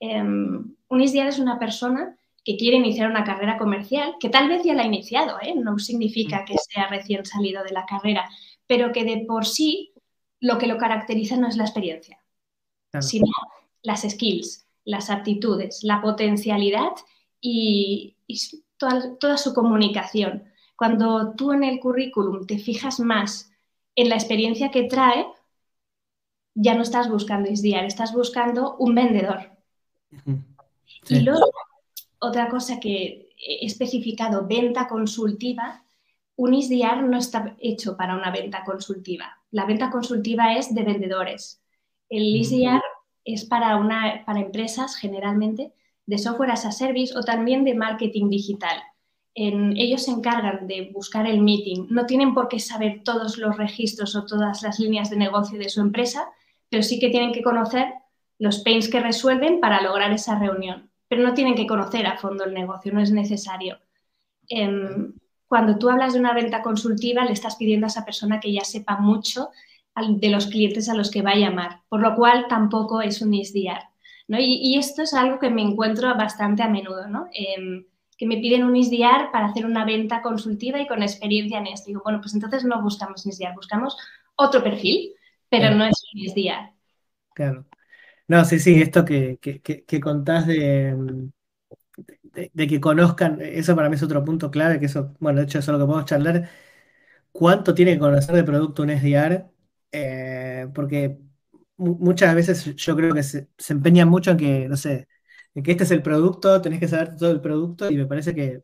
Em, 0.00 0.74
un 0.88 1.00
SDR 1.00 1.28
es 1.28 1.38
una 1.38 1.58
persona 1.58 2.16
que 2.44 2.56
quiere 2.56 2.76
iniciar 2.76 3.10
una 3.10 3.24
carrera 3.24 3.58
comercial, 3.58 4.14
que 4.18 4.30
tal 4.30 4.48
vez 4.48 4.64
ya 4.64 4.74
la 4.74 4.82
ha 4.82 4.86
iniciado, 4.86 5.38
¿eh? 5.42 5.54
no 5.54 5.78
significa 5.78 6.44
que 6.44 6.56
sea 6.56 6.88
recién 6.88 7.24
salido 7.26 7.62
de 7.62 7.72
la 7.72 7.84
carrera, 7.84 8.28
pero 8.66 8.92
que 8.92 9.04
de 9.04 9.24
por 9.26 9.44
sí 9.46 9.92
lo 10.40 10.58
que 10.58 10.66
lo 10.66 10.78
caracteriza 10.78 11.36
no 11.36 11.48
es 11.48 11.56
la 11.56 11.64
experiencia, 11.64 12.18
sino 13.00 13.26
las 13.82 14.02
skills, 14.02 14.66
las 14.84 15.10
aptitudes, 15.10 15.80
la 15.82 16.00
potencialidad 16.00 16.92
y, 17.40 18.16
toda, 18.78 19.36
su 19.36 19.52
comunicación. 19.52 20.44
Cuando 20.76 21.34
tú 21.34 21.52
en 21.52 21.64
el 21.64 21.78
currículum 21.78 22.46
te 22.46 22.58
fijas 22.58 23.00
más 23.00 23.52
en 23.94 24.08
la 24.08 24.14
experiencia 24.14 24.70
que 24.70 24.84
trae, 24.84 25.26
ya 26.54 26.74
no 26.74 26.82
estás 26.82 27.08
buscando 27.08 27.50
ISDIAR, 27.50 27.84
estás 27.84 28.12
buscando 28.12 28.76
un 28.76 28.94
vendedor. 28.94 29.50
Y 31.08 31.20
luego, 31.20 31.50
otra 32.18 32.48
cosa 32.48 32.80
que 32.80 33.30
he 33.36 33.66
especificado, 33.66 34.46
venta 34.46 34.88
consultiva, 34.88 35.84
un 36.36 36.54
ISDIAR 36.54 37.02
no 37.02 37.18
está 37.18 37.56
hecho 37.58 37.96
para 37.96 38.16
una 38.16 38.30
venta 38.30 38.64
consultiva. 38.64 39.40
La 39.50 39.66
venta 39.66 39.90
consultiva 39.90 40.54
es 40.54 40.74
de 40.74 40.82
vendedores. 40.82 41.62
El 42.08 42.24
ISDIAR 42.36 42.82
es 43.24 43.44
para, 43.44 43.76
una, 43.76 44.24
para 44.24 44.40
empresas 44.40 44.96
generalmente 44.96 45.72
de 46.06 46.18
software 46.18 46.50
as 46.50 46.66
a 46.66 46.72
service 46.72 47.16
o 47.16 47.22
también 47.22 47.64
de 47.64 47.74
marketing 47.74 48.30
digital. 48.30 48.82
ellos 49.34 50.04
se 50.04 50.10
encargan 50.10 50.66
de 50.66 50.90
buscar 50.92 51.26
el 51.26 51.40
meeting. 51.40 51.86
No 51.90 52.04
tienen 52.06 52.34
por 52.34 52.48
qué 52.48 52.58
saber 52.58 53.02
todos 53.04 53.38
los 53.38 53.56
registros 53.56 54.16
o 54.16 54.24
todas 54.24 54.62
las 54.62 54.80
líneas 54.80 55.08
de 55.08 55.16
negocio 55.16 55.58
de 55.58 55.68
su 55.68 55.80
empresa, 55.80 56.28
pero 56.70 56.82
sí 56.82 56.98
que 56.98 57.10
tienen 57.10 57.32
que 57.32 57.42
conocer 57.42 57.92
los 58.38 58.60
pains 58.60 58.88
que 58.88 59.00
resuelven 59.00 59.60
para 59.60 59.82
lograr 59.82 60.12
esa 60.12 60.38
reunión. 60.38 60.90
Pero 61.08 61.22
no 61.22 61.34
tienen 61.34 61.54
que 61.54 61.66
conocer 61.66 62.06
a 62.06 62.16
fondo 62.16 62.44
el 62.44 62.54
negocio, 62.54 62.92
no 62.92 63.00
es 63.00 63.10
necesario. 63.10 63.78
Em, 64.48 65.12
cuando 65.46 65.76
tú 65.76 65.90
hablas 65.90 66.14
de 66.14 66.20
una 66.20 66.32
venta 66.32 66.62
consultiva, 66.62 67.24
le 67.24 67.32
estás 67.32 67.56
pidiendo 67.56 67.86
a 67.86 67.88
esa 67.88 68.04
persona 68.04 68.40
que 68.40 68.52
ya 68.52 68.64
sepa 68.64 68.96
mucho 68.96 69.50
de 70.08 70.30
los 70.30 70.46
clientes 70.46 70.88
a 70.88 70.94
los 70.94 71.10
que 71.10 71.22
va 71.22 71.32
a 71.32 71.36
llamar, 71.36 71.80
por 71.88 72.00
lo 72.00 72.14
cual 72.14 72.46
tampoco 72.48 73.02
es 73.02 73.20
un 73.20 73.34
ISDR. 73.34 73.90
Y, 74.28 74.78
esto 74.78 75.02
es 75.02 75.12
algo 75.12 75.40
que 75.40 75.50
me 75.50 75.60
encuentro 75.60 76.08
bastante 76.16 76.62
a 76.62 76.68
menudo, 76.68 77.08
¿no? 77.08 77.26
Em, 77.32 77.84
que 78.16 78.26
me 78.26 78.36
piden 78.36 78.64
un 78.64 78.76
ISDR 78.76 79.32
para 79.32 79.46
hacer 79.46 79.66
una 79.66 79.84
venta 79.84 80.22
consultiva 80.22 80.80
y 80.80 80.86
con 80.86 81.02
experiencia 81.02 81.58
en 81.58 81.66
esto. 81.66 81.88
Digo, 81.88 82.02
bueno, 82.04 82.20
pues 82.20 82.34
entonces 82.34 82.64
no 82.64 82.80
buscamos 82.80 83.26
ISDR, 83.26 83.54
buscamos 83.54 83.96
otro 84.36 84.62
perfil, 84.62 85.14
pero 85.50 85.74
no 85.74 85.84
es 85.84 86.02
un 86.14 86.20
ISDR. 86.20 86.72
Claro. 87.34 87.66
No, 88.28 88.44
sí, 88.44 88.60
sí, 88.60 88.80
esto 88.80 89.04
que, 89.04 89.38
que, 89.40 90.00
contás 90.00 90.46
de, 90.46 90.94
de, 92.32 92.66
que 92.68 92.80
conozcan, 92.80 93.40
eso 93.40 93.74
para 93.74 93.88
mí 93.88 93.96
es 93.96 94.02
otro 94.02 94.24
punto 94.24 94.50
clave, 94.50 94.78
que 94.78 94.86
eso, 94.86 95.14
bueno, 95.18 95.40
de 95.40 95.46
hecho 95.46 95.58
eso 95.58 95.72
es 95.72 95.78
lo 95.78 95.84
que 95.84 95.88
podemos 95.88 96.08
charlar, 96.08 96.48
cuánto 97.32 97.74
tiene 97.74 97.94
que 97.94 97.98
conocer 97.98 98.34
de 98.34 98.44
producto 98.44 98.82
un 98.82 98.90
SDR, 98.90 99.46
eh, 99.92 100.68
porque 100.74 101.18
muchas 101.76 102.34
veces 102.34 102.76
yo 102.76 102.96
creo 102.96 103.14
que 103.14 103.22
se, 103.22 103.48
empeñan 103.68 104.08
mucho 104.08 104.32
en 104.32 104.36
que, 104.36 104.68
no 104.68 104.76
sé, 104.76 105.08
en 105.54 105.62
que 105.62 105.72
este 105.72 105.84
es 105.84 105.90
el 105.90 106.02
producto, 106.02 106.60
tenés 106.60 106.80
que 106.80 106.88
saber 106.88 107.16
todo 107.16 107.30
el 107.32 107.40
producto 107.40 107.90
y 107.90 107.96
me 107.96 108.06
parece 108.06 108.34
que 108.34 108.62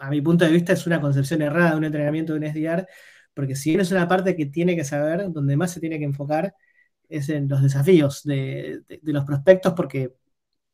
a 0.00 0.10
mi 0.10 0.20
punto 0.22 0.44
de 0.44 0.52
vista 0.52 0.72
es 0.72 0.86
una 0.86 1.00
concepción 1.00 1.42
errada 1.42 1.72
de 1.72 1.76
un 1.76 1.84
entrenamiento 1.84 2.32
de 2.32 2.38
un 2.38 2.44
SDR, 2.44 2.86
porque 3.34 3.56
si 3.56 3.70
bien 3.70 3.80
es 3.80 3.90
una 3.90 4.08
parte 4.08 4.36
que 4.36 4.46
tiene 4.46 4.76
que 4.76 4.84
saber, 4.84 5.30
donde 5.32 5.56
más 5.56 5.72
se 5.72 5.80
tiene 5.80 5.98
que 5.98 6.04
enfocar 6.04 6.54
es 7.08 7.28
en 7.28 7.48
los 7.48 7.62
desafíos 7.62 8.22
de, 8.24 8.82
los 9.02 9.24
prospectos, 9.24 9.74
porque 9.74 10.14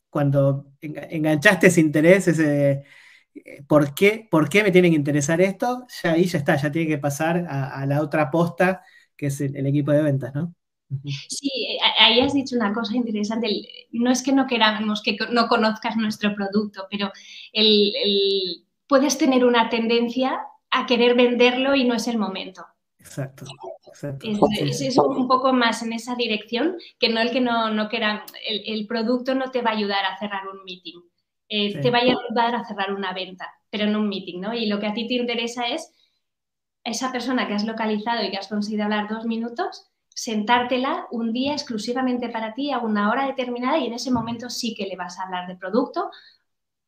cuando 0.09 0.73
enganchaste 0.81 1.69
ese 1.69 1.81
interés. 1.81 2.29
Eh, 2.39 2.83
¿Por 3.69 3.95
qué, 3.95 4.27
¿Por 4.29 4.49
qué 4.49 4.63
me 4.65 4.73
tiene 4.73 4.91
que 4.91 4.97
interesar 4.97 5.41
esto? 5.41 5.87
Ya 6.03 6.13
ahí 6.13 6.25
ya 6.25 6.39
está, 6.39 6.57
ya 6.57 6.73
tiene 6.73 6.89
que 6.89 6.99
pasar 6.99 7.47
a, 7.49 7.87
la 7.87 8.03
otra 8.03 8.31
posta, 8.31 8.83
que 9.17 9.27
es 9.27 9.41
el 9.41 9.67
equipo 9.67 9.93
de 9.93 10.03
ventas, 10.03 10.35
¿no? 10.35 10.55
Sí, 11.29 11.79
ahí 12.01 12.19
has 12.21 12.35
dicho 12.35 12.57
una 12.57 12.73
cosa 12.73 12.97
interesante. 12.97 13.49
No 13.93 14.11
es 14.11 14.23
que 14.23 14.33
no 14.33 14.49
queramos 14.49 15.03
que 15.03 15.17
no 15.31 15.47
conozcas 15.47 15.97
nuestro 15.97 16.35
producto, 16.35 16.89
pero 16.91 17.13
puedes 18.89 19.17
tener 19.17 19.45
una 19.45 19.69
tendencia 19.69 20.41
a 20.71 20.87
querer 20.87 21.15
venderlo 21.15 21.75
y 21.75 21.85
no 21.85 21.95
es 21.95 22.07
el 22.09 22.19
momento. 22.19 22.67
Exacto. 22.99 23.45
Es, 24.23 24.99
un 24.99 25.27
poco 25.27 25.53
más 25.53 25.83
en 25.83 25.93
esa 25.93 26.15
dirección 26.15 26.77
que 26.99 27.09
no 27.09 27.21
el 27.21 27.31
que 27.31 27.41
no, 27.41 27.71
no 27.71 27.89
quiera. 27.89 28.25
El, 28.47 28.87
producto 28.87 29.35
no 29.35 29.51
te 29.51 29.63
va 29.63 29.71
a 29.71 29.75
ayudar 29.75 30.05
a 30.05 30.19
cerrar 30.19 30.47
un 30.49 30.63
meeting. 30.65 31.01
Eh, 31.49 31.81
te 31.81 31.91
va 31.91 31.99
a 31.99 32.03
ayudar 32.03 32.55
a 32.55 32.65
cerrar 32.65 32.93
una 32.93 33.13
venta, 33.13 33.53
pero 33.71 33.87
no 33.87 33.99
un 33.99 34.09
meeting, 34.09 34.41
¿no? 34.41 34.55
Y 34.55 34.67
lo 34.67 34.79
que 34.79 34.87
a 34.87 34.95
ti 34.95 35.09
te 35.09 35.15
interesa 35.15 35.67
es 35.67 35.93
esa 36.85 37.11
persona 37.11 37.49
que 37.49 37.55
has 37.55 37.65
localizado 37.65 38.25
y 38.25 38.31
que 38.31 38.37
has 38.37 38.49
conseguido 38.49 38.85
hablar 38.85 39.09
dos 39.09 39.25
minutos, 39.25 39.91
sentártela 40.09 41.07
un 41.11 41.33
día 41.33 41.53
exclusivamente 41.53 42.29
para 42.29 42.55
ti 42.55 42.71
a 42.71 42.79
una 42.79 43.11
hora 43.11 43.27
determinada 43.27 43.79
y 43.79 43.87
en 43.87 43.95
ese 43.95 44.11
momento 44.11 44.51
sí 44.51 44.75
que 44.75 44.87
le 44.87 44.97
vas 44.97 45.19
a 45.19 45.25
hablar 45.25 45.49
de 45.49 45.57
producto. 45.57 46.11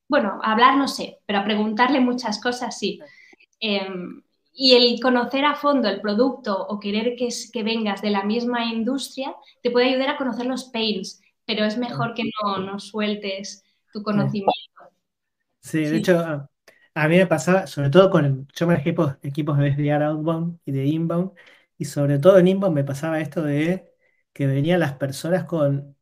Bueno, 0.08 0.38
hablar 0.42 0.76
no 0.76 0.86
sé, 0.86 1.20
pero 1.26 1.40
a 1.40 1.44
preguntarle 1.44 2.00
muchas 2.00 2.40
cosas 2.40 2.78
sí. 2.78 3.00
Em, 3.62 4.22
y 4.54 4.74
el 4.74 5.00
conocer 5.00 5.44
a 5.46 5.54
fondo 5.54 5.88
el 5.88 6.00
producto 6.00 6.66
o 6.66 6.80
querer 6.80 7.16
que, 7.16 7.28
que 7.52 7.62
vengas 7.62 8.02
de 8.02 8.10
la 8.10 8.24
misma 8.24 8.66
industria 8.66 9.34
te 9.62 9.70
puede 9.70 9.90
ayudar 9.90 10.10
a 10.10 10.18
conocer 10.18 10.46
los 10.46 10.64
pains, 10.64 11.22
pero 11.46 11.64
es 11.64 11.78
mejor 11.78 12.14
que 12.14 12.24
no, 12.42 12.58
no 12.58 12.78
sueltes 12.80 13.64
tu 13.92 14.02
conocimiento. 14.02 14.52
Sí, 15.60 15.78
de 15.84 15.96
hecho, 15.96 16.50
a 16.94 17.08
mí 17.08 17.16
me 17.16 17.26
pasaba, 17.26 17.66
sobre 17.66 17.90
todo 17.90 18.10
con, 18.10 18.48
yo 18.54 18.66
me 18.66 18.74
equipos, 18.74 19.16
equipos 19.22 19.58
de 19.58 19.92
outbound 19.92 20.58
y 20.64 20.72
de 20.72 20.86
inbound, 20.86 21.32
y 21.78 21.84
sobre 21.84 22.18
todo 22.18 22.38
en 22.38 22.48
inbound 22.48 22.74
me 22.74 22.84
pasaba 22.84 23.20
esto 23.20 23.42
de 23.42 23.92
que 24.32 24.46
venían 24.46 24.80
las 24.80 24.94
personas 24.94 25.44
con... 25.44 25.96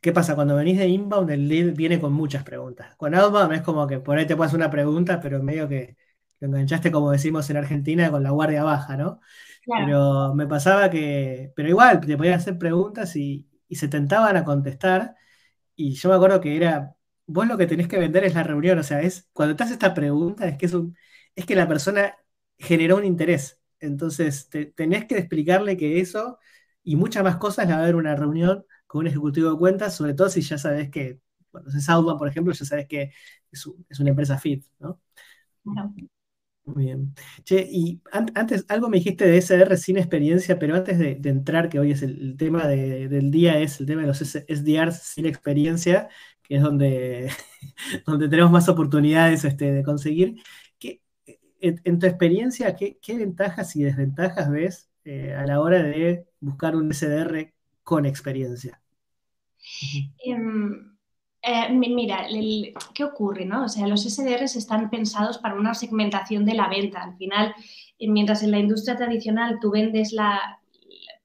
¿Qué 0.00 0.12
pasa? 0.12 0.34
Cuando 0.34 0.56
venís 0.56 0.78
de 0.78 0.88
inbound, 0.88 1.30
el 1.30 1.48
lead 1.48 1.74
viene 1.74 2.00
con 2.00 2.12
muchas 2.12 2.44
preguntas. 2.44 2.94
Con 2.96 3.14
outbound 3.14 3.54
es 3.54 3.62
como 3.62 3.86
que 3.86 4.00
por 4.00 4.18
ahí 4.18 4.26
te 4.26 4.36
puedes 4.36 4.52
una 4.54 4.70
pregunta, 4.70 5.20
pero 5.20 5.42
medio 5.42 5.68
que 5.68 5.96
enganchaste, 6.46 6.90
como 6.92 7.10
decimos 7.10 7.48
en 7.50 7.56
Argentina, 7.56 8.10
con 8.10 8.22
la 8.22 8.30
guardia 8.30 8.64
baja, 8.64 8.96
¿no? 8.96 9.20
Pero 9.66 10.34
me 10.34 10.46
pasaba 10.46 10.90
que, 10.90 11.52
pero 11.56 11.68
igual, 11.68 12.00
te 12.00 12.16
podían 12.16 12.34
hacer 12.34 12.58
preguntas 12.58 13.16
y, 13.16 13.48
y, 13.68 13.76
se 13.76 13.88
tentaban 13.88 14.36
a 14.36 14.44
contestar. 14.44 15.16
Y 15.76 15.94
yo 15.94 16.10
me 16.10 16.16
acuerdo 16.16 16.40
que 16.40 16.56
era, 16.56 16.96
vos 17.26 17.46
lo 17.46 17.56
que 17.58 17.66
tenés 17.66 17.88
que 17.88 17.98
vender 17.98 18.24
es 18.24 18.34
la 18.34 18.42
reunión, 18.42 18.78
o 18.78 18.82
sea, 18.82 19.00
es 19.02 19.28
cuando 19.32 19.56
te 19.56 19.64
haces 19.64 19.74
esta 19.74 19.94
pregunta, 19.94 20.46
es 20.46 20.58
que, 20.58 20.66
es, 20.66 20.74
un, 20.74 20.96
es 21.34 21.46
que 21.46 21.56
la 21.56 21.68
persona 21.68 22.16
generó 22.58 22.96
un 22.96 23.04
interés. 23.04 23.60
Entonces, 23.80 24.48
tenés 24.74 25.06
que 25.06 25.18
explicarle 25.18 25.76
que 25.76 26.00
eso 26.00 26.38
y 26.82 26.96
muchas 26.96 27.24
más 27.24 27.36
cosas 27.36 27.68
la 27.68 27.76
va 27.76 27.80
a 27.80 27.82
haber 27.84 27.96
una 27.96 28.14
reunión 28.16 28.66
con 28.86 29.00
un 29.00 29.06
ejecutivo 29.08 29.50
de 29.50 29.58
cuentas, 29.58 29.96
sobre 29.96 30.14
todo 30.14 30.28
si 30.28 30.42
ya 30.42 30.58
sabes 30.58 30.90
que, 30.90 31.20
bueno, 31.52 31.70
si 31.70 31.78
es 31.78 31.88
Outbound, 31.88 32.18
por 32.18 32.28
ejemplo, 32.28 32.52
ya 32.52 32.64
sabes 32.64 32.86
que 32.86 33.12
es, 33.50 33.66
una 33.66 34.10
empresa 34.10 34.38
fit, 34.38 34.64
¿no? 34.78 35.00
Bien. 36.66 37.14
Che, 37.44 37.66
y 37.70 38.00
antes, 38.12 38.64
algo 38.68 38.88
me 38.88 38.98
dijiste 38.98 39.26
de 39.26 39.40
SDR 39.40 39.76
sin 39.76 39.98
experiencia, 39.98 40.58
pero 40.58 40.74
antes 40.74 40.98
de, 40.98 41.18
entrar, 41.24 41.68
que 41.68 41.78
hoy 41.78 41.92
es 41.92 42.02
el, 42.02 42.36
tema 42.36 42.66
del 42.66 43.30
día, 43.30 43.58
es 43.60 43.80
el 43.80 43.86
tema 43.86 44.02
de 44.02 44.08
los 44.08 44.18
SDRs 44.18 45.02
sin 45.02 45.26
experiencia, 45.26 46.08
que 46.42 46.56
es 46.56 46.62
donde, 46.62 47.30
donde 48.06 48.28
tenemos 48.28 48.50
más 48.50 48.68
oportunidades 48.68 49.44
este, 49.44 49.72
de 49.72 49.82
conseguir 49.82 50.36
en, 51.64 51.98
tu 51.98 52.06
experiencia, 52.06 52.76
¿qué, 52.76 52.98
ventajas 53.06 53.74
y 53.76 53.82
desventajas 53.82 54.50
ves 54.50 54.90
eh, 55.04 55.34
a 55.34 55.46
la 55.46 55.60
hora 55.60 55.82
de 55.82 56.26
buscar 56.40 56.76
un 56.76 56.92
SDR 56.92 57.52
con 57.82 58.04
experiencia? 58.04 58.82
Em, 60.24 60.93
eh, 61.46 61.70
mira, 61.70 62.26
¿qué 62.94 63.04
ocurre? 63.04 63.44
No? 63.44 63.64
O 63.64 63.68
sea, 63.68 63.86
los 63.86 64.04
SDRs 64.04 64.56
están 64.56 64.88
pensados 64.88 65.38
para 65.38 65.54
una 65.54 65.74
segmentación 65.74 66.44
de 66.44 66.54
la 66.54 66.68
venta. 66.68 67.02
Al 67.02 67.16
final, 67.16 67.54
eh, 67.98 68.08
mientras 68.08 68.42
en 68.42 68.50
la 68.50 68.58
industria 68.58 68.96
tradicional 68.96 69.58
tú 69.60 69.70
vendes 69.70 70.12
la, 70.12 70.60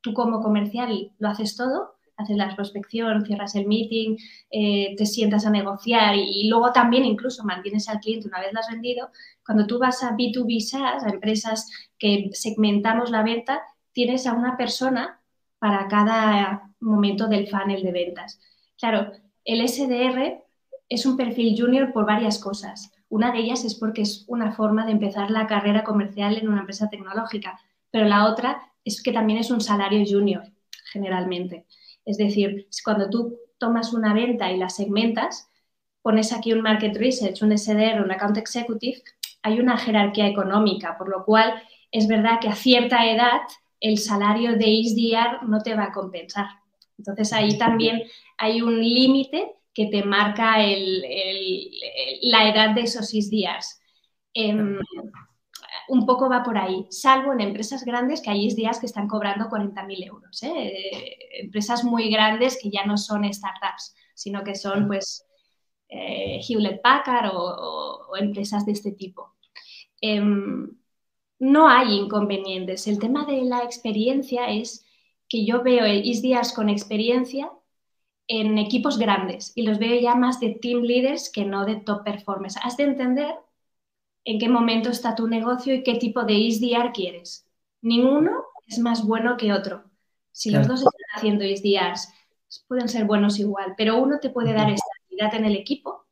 tú 0.02 0.14
como 0.14 0.42
comercial 0.42 1.12
lo 1.20 1.30
haces 1.30 1.56
todo, 1.56 1.96
haces 2.18 2.36
la 2.36 2.54
prospección, 2.54 3.26
cierras 3.26 3.56
el 3.56 3.66
meeting, 3.66 4.18
eh, 4.52 4.94
te 4.98 5.06
sientas 5.06 5.46
a 5.46 5.52
negociar 5.52 6.16
y, 6.18 6.50
luego 6.50 6.74
también 6.74 7.06
incluso 7.06 7.46
mantienes 7.46 7.88
al 7.88 8.02
cliente 8.02 8.28
una 8.28 8.42
vez 8.42 8.52
lo 8.52 8.60
has 8.60 8.70
vendido. 8.70 9.10
Cuando 9.46 9.66
tú 9.68 9.80
vas 9.80 10.04
a 10.04 10.18
B2B 10.18 10.60
SaaS, 10.60 11.06
a 11.06 11.10
empresas 11.10 11.72
que 11.98 12.30
segmentamos 12.34 13.10
la 13.10 13.24
venta, 13.24 13.62
tienes 13.94 14.28
a 14.28 14.34
una 14.34 14.58
persona 14.58 15.22
para 15.60 15.88
cada 15.88 16.74
momento 16.82 17.28
del 17.28 17.48
funnel 17.48 17.84
de 17.84 17.92
ventas. 17.94 18.40
Claro, 18.78 19.12
el 19.50 19.68
SDR 19.68 20.44
es 20.90 21.06
un 21.08 21.18
perfil 21.18 21.60
junior 21.60 21.92
por 21.92 22.06
varias 22.06 22.38
cosas. 22.38 22.92
Una 23.10 23.32
de 23.32 23.40
ellas 23.40 23.66
es 23.66 23.74
porque 23.74 24.04
es 24.04 24.26
una 24.28 24.52
forma 24.52 24.86
de 24.86 24.92
empezar 24.92 25.32
la 25.32 25.48
carrera 25.48 25.84
comercial 25.84 26.38
en 26.38 26.50
una 26.50 26.60
empresa 26.60 26.88
tecnológica, 26.88 27.60
pero 27.90 28.06
la 28.06 28.28
otra 28.28 28.62
es 28.86 29.02
que 29.02 29.12
también 29.12 29.40
es 29.40 29.50
un 29.50 29.60
salario 29.60 30.06
junior, 30.08 30.44
generalmente. 30.92 31.66
Es 32.06 32.18
decir, 32.18 32.68
cuando 32.86 33.10
tú 33.10 33.40
tomas 33.58 33.92
una 33.92 34.14
venta 34.14 34.52
y 34.52 34.58
la 34.58 34.70
segmentas, 34.70 35.50
pones 36.04 36.32
aquí 36.32 36.54
un 36.54 36.62
market 36.62 36.96
research, 36.96 37.42
un 37.42 37.58
SDR, 37.58 38.04
un 38.04 38.12
account 38.12 38.38
executive, 38.38 39.02
hay 39.42 39.60
una 39.60 39.80
jerarquía 39.80 40.28
económica, 40.28 40.96
por 40.96 41.10
lo 41.10 41.26
cual 41.26 41.56
es 41.92 42.08
verdad 42.08 42.40
que 42.40 42.50
a 42.50 42.56
cierta 42.56 43.10
edad 43.10 43.42
el 43.80 43.98
salario 43.98 44.58
de 44.58 44.84
SDR 44.84 45.48
no 45.48 45.60
te 45.62 45.74
va 45.74 45.86
a 45.86 45.92
compensar. 45.92 46.46
Entonces 47.00 47.34
ahí 47.34 47.58
también 47.58 48.04
hay 48.38 48.62
un 48.62 48.80
límite 48.80 49.52
que 49.74 49.88
te 49.88 50.04
marca 50.04 50.58
la 50.58 52.50
edad 52.50 52.76
de 52.76 52.82
esos 52.82 53.14
ISDRs. 53.14 53.82
Em, 54.34 54.78
un 55.88 56.06
poco 56.06 56.30
va 56.30 56.44
por 56.44 56.58
ahí, 56.58 56.86
salvo 56.92 57.34
en 57.34 57.42
empresas 57.42 57.84
grandes 57.84 58.22
que 58.22 58.30
hay 58.30 58.46
ISDRs 58.46 58.80
que 58.80 58.86
están 58.86 59.08
cobrando 59.08 59.50
40.000 59.50 60.06
euros. 60.06 60.44
¿eh? 60.44 61.18
empresas 61.42 61.84
muy 61.84 62.12
grandes 62.12 62.60
que 62.62 62.70
ya 62.70 62.86
no 62.86 62.98
son 62.98 63.32
startups, 63.34 63.96
sino 64.14 64.44
que 64.44 64.56
son 64.56 64.88
pues 64.88 65.26
eh, 65.88 66.42
Hewlett 66.48 66.82
Packard 66.82 67.32
o, 67.34 68.16
empresas 68.18 68.66
de 68.66 68.74
este 68.74 68.92
tipo. 68.92 69.36
Em, 70.02 70.70
no 71.40 71.70
hay 71.70 71.96
inconvenientes. 71.96 72.86
El 72.88 73.00
tema 73.00 73.26
de 73.26 73.44
la 73.44 73.64
experiencia 73.64 74.50
es 74.50 74.86
que 75.30 75.46
yo 75.46 75.64
veo 75.64 75.86
ISDIAS 75.88 76.54
con 76.54 76.70
experiencia 76.70 77.52
en 78.28 78.58
equipos 78.58 78.98
grandes 78.98 79.54
y 79.56 79.62
los 79.62 79.80
veo 79.80 80.00
ya 80.00 80.16
más 80.16 80.40
de 80.40 80.52
team 80.56 80.82
leaders 80.82 81.32
que 81.32 81.46
no 81.46 81.66
de 81.66 81.78
top 81.78 82.04
performers. 82.04 82.58
Has 82.64 82.78
de 82.78 82.84
entender 82.84 83.36
en 84.26 84.40
qué 84.40 84.50
momento 84.50 84.90
está 84.90 85.16
tu 85.16 85.28
negocio 85.28 85.74
y 85.74 85.84
qué 85.84 85.96
tipo 85.96 86.24
de 86.24 86.34
ISDR 86.34 86.92
quieres. 86.92 87.48
Ninguno 87.82 88.32
es 88.68 88.80
más 88.80 89.06
bueno 89.06 89.38
que 89.38 89.54
otro. 89.54 89.84
Si 90.32 90.52
los 90.52 90.68
dos 90.68 90.82
están 90.82 91.10
haciendo 91.16 91.44
ISDRs, 91.44 92.14
pueden 92.68 92.88
ser 92.88 93.06
buenos 93.06 93.40
igual, 93.40 93.74
pero 93.78 93.98
uno 93.98 94.20
te 94.20 94.30
puede 94.30 94.54
dar 94.54 94.70
estabilidad 94.70 95.36
en 95.36 95.46
el 95.46 95.56
equipo, 95.56 96.06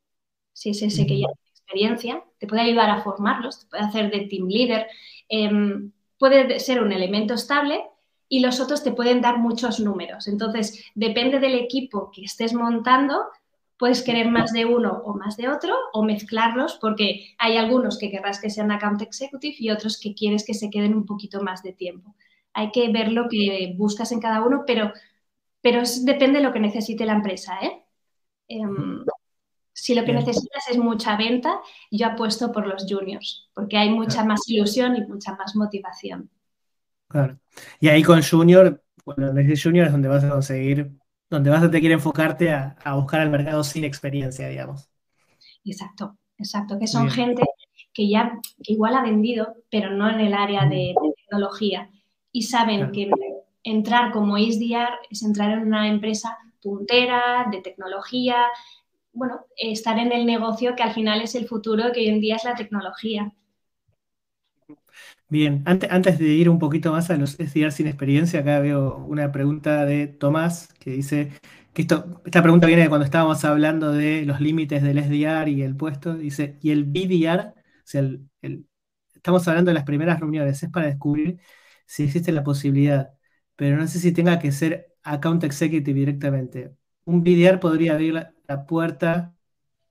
si 0.54 0.72
es 0.72 0.82
ese 0.82 1.06
que 1.06 1.20
ya 1.20 1.28
tiene 1.28 1.52
experiencia, 1.52 2.24
te 2.40 2.48
puede 2.48 2.62
ayudar 2.62 2.90
a 2.90 3.04
formarlos, 3.04 3.60
te 3.60 3.66
puede 3.68 3.84
hacer 3.84 4.12
de 4.12 4.22
team 4.22 4.48
leader, 4.48 4.88
em, 5.30 5.92
puede 6.18 6.60
ser 6.60 6.82
un 6.82 6.92
elemento 6.92 7.36
estable 7.36 7.84
y 8.30 8.40
los 8.40 8.60
otros 8.60 8.84
te 8.84 8.92
pueden 8.92 9.22
dar 9.22 9.40
muchos 9.40 9.80
números. 9.80 10.28
Entonces, 10.28 10.84
depende 10.96 11.40
del 11.40 11.56
equipo 11.56 12.12
que 12.12 12.24
estés 12.24 12.54
montando, 12.54 13.26
puedes 13.78 14.02
querer 14.02 14.30
más 14.30 14.52
de 14.52 14.66
uno 14.66 15.02
o 15.06 15.16
más 15.16 15.38
de 15.38 15.50
otro 15.50 15.76
o 15.94 16.04
mezclarlos 16.04 16.78
porque 16.82 17.36
hay 17.38 17.58
algunos 17.58 17.98
que 17.98 18.10
querrás 18.10 18.42
que 18.42 18.50
sean 18.50 18.72
account 18.72 19.02
executive 19.02 19.56
y 19.60 19.70
otros 19.70 20.00
que 20.00 20.14
quieres 20.16 20.46
que 20.46 20.54
se 20.54 20.70
queden 20.70 20.96
un 20.96 21.06
poquito 21.06 21.42
más 21.42 21.64
de 21.64 21.74
tiempo. 21.74 22.16
Hay 22.54 22.72
que 22.72 22.92
ver 22.92 23.12
lo 23.12 23.28
que 23.30 23.76
buscas 23.78 24.12
en 24.12 24.20
cada 24.20 24.44
uno, 24.44 24.64
pero, 24.66 24.92
pero 25.62 25.84
depende 26.04 26.40
de 26.40 26.46
lo 26.46 26.54
que 26.54 26.60
necesite 26.60 27.06
la 27.06 27.14
empresa. 27.14 27.60
¿eh? 27.62 27.84
Em, 28.48 29.06
si 29.74 29.94
lo 29.94 30.04
que 30.04 30.14
necesitas 30.14 30.68
es 30.70 30.78
mucha 30.78 31.16
venta, 31.16 31.60
yo 31.92 32.08
apuesto 32.08 32.52
por 32.52 32.66
los 32.66 32.88
juniors, 32.90 33.48
porque 33.54 33.78
hay 33.78 33.92
mucha 33.92 34.24
más 34.24 34.42
ilusión 34.48 34.96
y 34.96 35.06
mucha 35.06 35.36
más 35.36 35.56
motivación. 35.56 36.32
Claro. 37.08 37.40
Y 37.80 37.88
ahí 37.88 38.04
con 38.04 38.22
Junior, 38.22 38.84
bueno, 39.06 39.34
desde 39.34 39.62
Junior 39.62 39.88
es 39.88 39.92
donde 39.92 40.10
vas 40.10 40.24
a 40.24 40.30
conseguir, 40.30 40.92
donde 41.30 41.50
vas 41.50 41.64
a 41.64 41.68
tener 41.68 41.82
que 41.82 41.92
enfocarte 41.92 42.52
a, 42.52 42.76
buscar 42.96 43.22
al 43.22 43.30
mercado 43.30 43.64
sin 43.64 43.84
experiencia, 43.84 44.48
digamos. 44.48 44.90
Exacto, 45.64 46.18
exacto, 46.38 46.78
que 46.80 46.88
son 46.88 47.10
gente 47.10 47.44
que 47.94 48.08
ya 48.08 48.40
que 48.64 48.74
igual 48.74 48.96
ha 48.96 49.02
vendido, 49.02 49.56
pero 49.72 49.90
no 49.92 50.10
en 50.10 50.20
el 50.20 50.34
área 50.34 50.66
de, 50.66 50.94
tecnología. 51.16 51.90
Y 52.32 52.44
saben 52.44 52.92
que 52.92 53.10
entrar 53.64 54.12
como 54.12 54.38
ISDR 54.38 54.94
es 55.10 55.24
entrar 55.24 55.52
en 55.52 55.60
una 55.60 55.88
empresa 55.88 56.38
puntera, 56.62 57.48
de 57.52 57.62
tecnología, 57.62 58.46
bueno, 59.14 59.40
estar 59.56 59.98
en 59.98 60.12
el 60.12 60.26
negocio 60.26 60.76
que 60.76 60.84
al 60.84 60.94
final 60.94 61.22
es 61.22 61.34
el 61.34 61.48
futuro, 61.48 61.92
que 61.92 62.02
hoy 62.02 62.08
en 62.10 62.22
día 62.22 62.36
es 62.36 62.44
la 62.44 62.56
tecnología. 62.56 63.34
Bien, 65.30 65.62
antes, 65.66 65.92
antes 65.92 66.20
de 66.20 66.26
ir 66.28 66.50
un 66.50 66.60
poquito 66.60 66.92
más 66.92 67.10
a 67.10 67.18
los 67.18 67.36
SDR 67.40 67.72
sin 67.72 67.88
experiencia, 67.88 68.40
acá 68.42 68.60
veo 68.60 68.98
una 69.06 69.32
pregunta 69.32 69.86
de 69.86 70.08
Tomás 70.08 70.70
que 70.80 70.92
dice 70.92 71.32
que 71.74 71.82
esto, 71.82 72.22
esta 72.26 72.42
pregunta 72.42 72.68
viene 72.68 72.84
de 72.84 72.90
cuando 72.90 73.06
estábamos 73.06 73.44
hablando 73.44 73.92
de 73.92 74.26
los 74.26 74.40
límites 74.40 74.82
del 74.84 74.98
SDR 74.98 75.50
y 75.52 75.62
el 75.64 75.76
puesto. 75.76 76.16
Dice, 76.16 76.58
¿y 76.62 76.72
el 76.72 76.86
BDR? 76.86 77.54
O 77.56 77.64
sea, 77.84 78.04
estamos 79.16 79.48
hablando 79.48 79.70
de 79.70 79.76
las 79.76 79.84
primeras 79.84 80.20
reuniones, 80.20 80.64
es 80.64 80.70
para 80.70 80.88
descubrir 80.88 81.40
si 81.86 82.04
existe 82.04 82.32
la 82.32 82.44
posibilidad, 82.44 83.14
pero 83.56 83.78
no 83.78 83.88
sé 83.88 84.00
si 84.00 84.12
tenga 84.14 84.40
que 84.40 84.52
ser 84.52 84.96
account 85.04 85.44
executive 85.44 85.94
directamente. 85.94 86.76
Un 87.06 87.24
BDR 87.24 87.60
podría 87.60 87.94
abrir 87.94 88.14
la, 88.14 88.34
puerta 88.66 89.36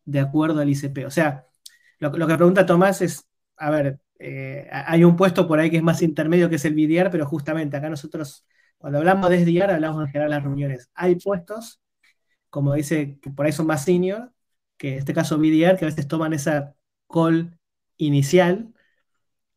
de 0.05 0.21
acuerdo 0.21 0.61
al 0.61 0.71
ICP. 0.71 1.07
O 1.07 1.11
sea, 1.11 1.47
lo, 1.99 2.11
lo 2.11 2.27
que 2.27 2.37
pregunta 2.37 2.67
Tomás 2.67 3.03
es, 3.03 3.27
a 3.57 3.71
ver, 3.71 4.01
eh, 4.19 4.69
hay 4.73 5.05
un 5.05 5.17
puesto 5.17 5.47
por 5.49 5.59
ahí 5.59 5.71
que 5.71 5.77
es 5.79 5.83
más 5.83 6.03
intermedio 6.03 6.49
que 6.49 6.57
es 6.57 6.65
el 6.65 6.75
BDR, 6.75 7.11
pero 7.11 7.27
justamente 7.27 7.77
acá 7.77 7.89
nosotros, 7.91 8.47
cuando 8.79 8.99
hablamos 8.99 9.31
de 9.31 9.37
SDR, 9.39 9.73
hablamos 9.75 10.05
en 10.07 10.13
general 10.13 10.31
de 10.31 10.37
las 10.37 10.45
reuniones. 10.45 10.91
Hay 10.95 11.17
puestos, 11.17 11.81
como 12.51 12.75
dice, 12.75 13.19
que 13.23 13.31
por 13.31 13.47
ahí 13.47 13.53
son 13.53 13.67
más 13.67 13.85
senior, 13.85 14.33
que 14.79 14.95
en 14.95 14.99
este 14.99 15.15
caso 15.15 15.39
BDR, 15.39 15.79
que 15.79 15.85
a 15.87 15.89
veces 15.89 16.09
toman 16.09 16.33
esa 16.35 16.77
call 17.09 17.59
inicial 17.99 18.73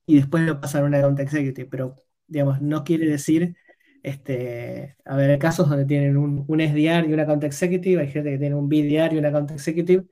y 0.06 0.16
después 0.18 0.44
lo 0.44 0.60
pasan 0.60 0.84
a 0.84 0.88
una 0.88 0.98
account 1.00 1.20
executive, 1.20 1.68
pero 1.70 1.96
digamos, 2.28 2.62
no 2.62 2.84
quiere 2.84 3.08
decir, 3.08 3.56
este, 4.04 4.98
a 5.06 5.16
ver, 5.16 5.32
hay 5.32 5.40
casos 5.40 5.70
donde 5.70 5.86
tienen 5.86 6.18
un, 6.18 6.46
un 6.48 6.62
SDR 6.62 7.08
y 7.08 7.14
una 7.14 7.24
account 7.24 7.44
executive, 7.44 8.02
hay 8.02 8.12
gente 8.12 8.32
que 8.32 8.38
tiene 8.40 8.56
un 8.56 8.70
BDR 8.70 9.16
y 9.16 9.18
una 9.20 9.30
account 9.30 9.52
executive, 9.52 10.06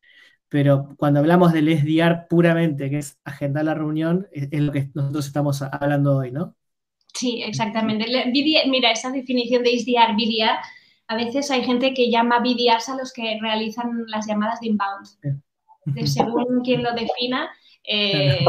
pero 0.50 0.96
cuando 0.98 1.20
hablamos 1.20 1.52
del 1.52 1.68
SDR 1.68 2.28
puramente, 2.30 2.90
que 2.90 3.00
es 3.00 3.20
agendar 3.24 3.66
la 3.66 3.74
reunión, 3.74 4.28
es, 4.32 4.62
lo 4.62 4.72
que 4.72 4.90
nosotros 4.94 5.28
estamos 5.28 5.62
hablando 5.62 6.18
hoy, 6.18 6.32
¿no? 6.32 6.56
Sí, 7.14 7.42
exactamente. 7.44 8.06
Mira, 8.32 8.92
esa 8.92 9.12
definición 9.12 9.64
de 9.64 9.78
SDR, 9.78 10.14
BDR, 10.14 10.58
a 11.08 11.16
veces 11.16 11.50
hay 11.52 11.64
gente 11.64 11.94
que 11.94 12.10
llama 12.12 12.40
BDRs 12.40 12.90
a 12.90 12.98
los 12.98 13.12
que 13.12 13.38
realizan 13.42 14.06
las 14.08 14.28
llamadas 14.28 14.60
de 14.60 14.68
inbound. 14.68 15.08
según 16.06 16.62
quien 16.64 16.84
lo 16.84 16.94
defina, 16.94 17.50
eh, 17.84 18.46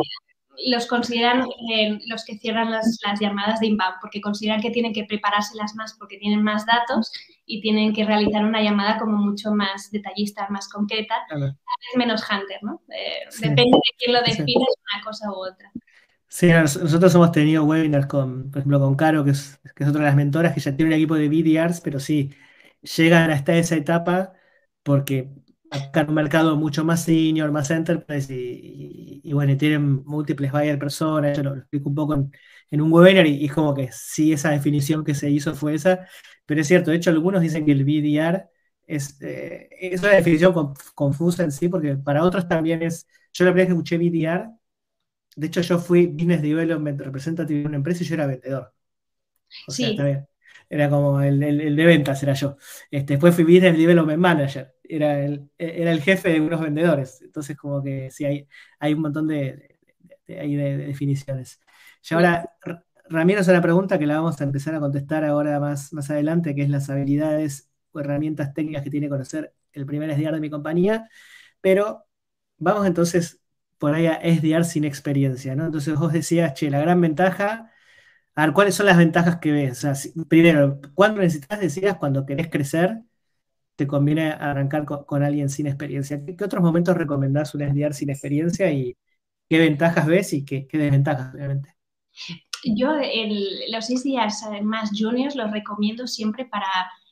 los 0.67 0.87
consideran 0.87 1.47
eh, 1.73 1.99
los 2.07 2.25
que 2.25 2.39
cierran 2.39 2.71
las, 2.71 2.99
llamadas 3.21 3.61
de 3.61 3.69
inbound, 3.69 3.97
porque 4.01 4.21
consideran 4.21 4.61
que 4.61 4.71
tienen 4.71 4.93
que 4.93 5.05
preparárselas 5.05 5.75
más 5.75 5.95
porque 5.99 6.19
tienen 6.19 6.43
más 6.43 6.67
datos 6.67 7.13
y 7.47 7.61
tienen 7.61 7.95
que 7.95 8.05
realizar 8.05 8.45
una 8.45 8.63
llamada 8.63 8.99
como 8.99 9.17
mucho 9.17 9.53
más 9.53 9.91
detallista, 9.91 10.49
más 10.51 10.69
concreta, 10.69 11.15
tal 11.29 11.41
vez 11.43 11.55
menos 11.97 12.23
hunter, 12.23 12.59
¿no? 12.63 12.83
Eh, 12.89 13.29
depende 13.41 13.77
de 13.77 13.97
quién 13.99 14.13
lo 14.13 14.21
define, 14.21 14.65
es 14.69 14.77
una 14.95 15.05
cosa 15.05 15.31
u 15.31 15.35
otra. 15.35 15.71
Sí, 16.27 16.49
nosotros 16.49 17.15
hemos 17.15 17.33
tenido 17.33 17.65
webinars 17.65 18.07
con, 18.07 18.51
por 18.51 18.59
ejemplo, 18.59 18.81
con 18.81 18.97
Caro, 18.97 19.25
que 19.25 19.31
es, 19.31 19.59
que 19.75 19.85
es 19.85 19.89
otra 19.89 20.03
de 20.03 20.09
las 20.09 20.17
mentoras, 20.17 20.53
que 20.53 20.61
ya 20.61 20.77
tiene 20.77 20.91
un 20.91 20.97
equipo 20.97 21.15
de 21.15 21.29
BDRs, 21.29 21.81
pero 21.81 22.01
sí, 22.01 22.31
llegan 22.83 23.31
hasta 23.31 23.57
esa 23.57 23.77
etapa 23.77 24.35
porque 24.83 25.31
acá 25.71 26.07
un 26.09 26.15
mercado 26.15 26.57
mucho 26.57 26.85
más 26.85 27.05
senior, 27.05 27.51
más 27.53 27.71
enterprise 27.71 28.33
y, 28.33 29.33
bueno, 29.33 29.57
tienen 29.57 30.03
múltiples 30.05 30.53
buyer 30.53 30.79
personas, 30.79 31.37
yo 31.37 31.43
lo, 31.43 31.57
explico 31.57 31.89
un 31.89 31.95
poco 31.95 32.31
en, 32.71 32.81
un 32.81 32.93
webinar 32.93 33.27
y, 33.27 33.45
es 33.45 33.53
como 33.53 33.75
que 33.75 33.91
sí, 33.93 34.33
esa 34.33 34.51
definición 34.51 35.05
que 35.05 35.15
se 35.15 35.31
hizo 35.31 35.55
fue 35.55 35.75
esa, 35.75 36.07
pero 36.47 36.61
es 36.61 36.67
cierto, 36.69 36.91
de 36.91 36.97
hecho 36.97 37.11
algunos 37.11 37.43
dicen 37.43 37.65
que 37.65 37.73
el 37.73 37.85
BDR 37.85 38.49
es, 38.87 39.21
eh, 39.23 39.69
es 39.81 40.01
una 40.03 40.13
definición 40.13 40.75
confusa 40.95 41.45
en 41.45 41.53
sí, 41.53 41.69
porque 41.69 41.97
para 41.97 42.25
otros 42.25 42.49
también 42.49 42.83
es, 42.83 43.07
yo 43.33 43.45
la 43.45 43.53
primera 43.53 43.69
vez 43.69 43.75
que 43.75 43.97
escuché 43.97 43.99
BDR, 43.99 44.51
de 45.37 45.47
hecho 45.47 45.61
yo 45.61 45.79
fui 45.79 46.07
Business 46.07 46.43
Development 46.43 47.01
Representative 47.01 47.61
de 47.61 47.67
una 47.67 47.77
empresa 47.77 48.03
y 48.03 48.07
yo 48.07 48.15
era 48.15 48.27
vendedor. 48.27 48.75
O 49.67 49.71
sea, 49.71 49.91
está 49.91 50.05
bien. 50.05 50.29
Era 50.71 50.91
como 50.91 51.21
el, 51.23 51.39
de 51.41 51.87
ventas, 51.87 52.23
era 52.23 52.35
yo. 52.35 52.57
Este, 52.91 53.15
después 53.15 53.35
fui 53.35 53.45
Business 53.45 53.77
Development 53.77 54.19
Manager, 54.19 54.75
era 54.89 55.21
el, 55.25 55.51
era 55.59 55.93
el 55.93 56.03
jefe 56.03 56.31
de 56.31 56.41
unos 56.41 56.61
vendedores. 56.61 57.21
Entonces, 57.23 57.57
como 57.57 57.83
que 57.83 58.11
sí, 58.11 58.25
hay, 58.25 58.49
hay 58.79 58.95
un 58.95 59.03
montón 59.03 59.29
de, 59.29 59.79
de, 60.27 60.77
definiciones. 60.79 61.61
Y 62.11 62.15
ahora, 62.15 62.51
Ramiro 63.09 63.41
hace 63.41 63.51
una 63.51 63.63
pregunta 63.63 63.99
que 63.99 64.07
la 64.07 64.17
vamos 64.17 64.41
a 64.41 64.45
empezar 64.45 64.75
a 64.75 64.81
contestar 64.81 65.25
ahora 65.25 65.61
más, 65.61 65.93
más 65.93 66.11
adelante, 66.11 66.55
que 66.55 66.63
es 66.63 66.71
las 66.71 66.91
habilidades 66.91 67.71
o 67.93 68.01
herramientas 68.01 68.55
técnicas 68.55 68.83
que 68.83 68.91
tiene 68.91 69.07
que 69.07 69.11
conocer 69.11 69.55
el 69.73 69.87
primer 69.87 70.11
SDR 70.11 70.35
de 70.37 70.41
mi 70.41 70.51
compañía. 70.51 71.09
Pero 71.61 72.07
vamos 72.59 72.87
entonces 72.87 73.41
por 73.79 73.95
ahí 73.95 74.07
a 74.07 74.15
SDR 74.15 74.65
sin 74.65 74.85
experiencia, 74.85 75.55
¿no? 75.57 75.67
Entonces 75.67 75.97
vos 75.97 76.13
decías, 76.13 76.55
che, 76.55 76.71
la 76.71 76.81
gran 76.81 77.01
ventaja 77.01 77.73
a 78.35 78.47
ver, 78.47 78.55
¿cuáles 78.55 78.75
son 78.77 78.87
las 78.87 78.97
ventajas 78.97 79.39
que 79.41 79.51
ves? 79.53 79.85
primero, 80.29 80.81
¿cuándo 80.95 81.21
necesitas 81.21 81.59
decías 81.61 81.97
cuando 81.97 82.25
querés 82.25 82.49
crecer? 82.49 83.03
¿Te 83.79 83.87
conviene 83.87 84.33
arrancar 84.33 84.85
con, 84.85 85.23
alguien 85.23 85.49
sin 85.49 85.69
experiencia? 85.69 86.21
¿Qué, 86.27 86.45
otros 86.45 86.61
momentos 86.61 86.97
recomendás 86.97 87.55
un 87.55 87.61
SDR 87.61 87.95
sin 87.95 88.11
experiencia 88.11 88.73
y 88.73 88.97
qué 89.49 89.61
ventajas 89.61 90.05
ves 90.05 90.33
y 90.33 90.45
qué, 90.45 90.67
desventajas, 90.73 91.33
obviamente? 91.33 91.77
Yo 92.65 92.97
los 93.71 93.87
SDRs 93.87 94.65
más 94.65 94.91
juniors 94.99 95.37
los 95.37 95.53
recomiendo 95.53 96.09
siempre 96.09 96.45
para 96.45 96.67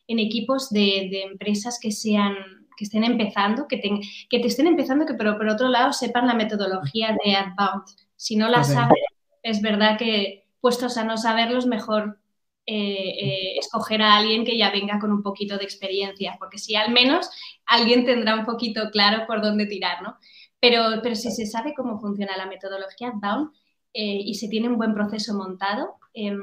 en 0.08 0.18
equipos 0.18 0.68
de, 0.70 1.22
empresas 1.22 1.78
que 1.80 1.92
sean 1.92 2.34
que 2.76 2.84
estén 2.84 3.04
empezando, 3.04 3.68
que 3.68 3.76
te, 3.76 3.88
que 4.28 4.40
te 4.40 4.48
estén 4.48 4.66
empezando, 4.66 5.06
que 5.06 5.14
pero 5.14 5.38
por 5.38 5.46
otro 5.46 5.68
lado 5.68 5.92
sepan 5.92 6.26
la 6.26 6.34
metodología 6.34 7.16
de 7.24 7.36
Adbound. 7.36 7.84
Si 8.16 8.34
no 8.34 8.48
la 8.48 8.64
saben, 8.64 8.98
es 9.44 9.62
verdad 9.62 9.96
que 9.96 10.48
puestos 10.60 10.98
a 10.98 11.04
no 11.04 11.16
saberlos, 11.16 11.64
mejor 11.64 12.18
escoger 12.66 14.02
a 14.02 14.16
alguien 14.16 14.44
que 14.44 14.58
ya 14.58 14.70
venga 14.70 14.98
con 14.98 15.12
un 15.12 15.22
poquito 15.22 15.56
de 15.56 15.64
experiencia, 15.64 16.36
porque 16.38 16.58
si 16.58 16.74
al 16.74 16.92
menos 16.92 17.30
alguien 17.64 18.04
tendrá 18.04 18.34
un 18.34 18.44
poquito 18.44 18.90
claro 18.90 19.24
por 19.26 19.40
dónde 19.40 19.66
tirar, 19.66 20.02
¿no? 20.02 20.16
Pero, 20.58 21.00
pero 21.02 21.14
si 21.14 21.30
se 21.30 21.46
sabe 21.46 21.74
cómo 21.74 22.00
funciona 22.00 22.36
la 22.36 22.46
metodología 22.46 23.12
Bound 23.14 23.50
y 23.92 24.34
se 24.34 24.48
tiene 24.48 24.68
un 24.68 24.76
buen 24.76 24.94
proceso 24.94 25.34
montado, 25.34 25.94
em, 26.12 26.42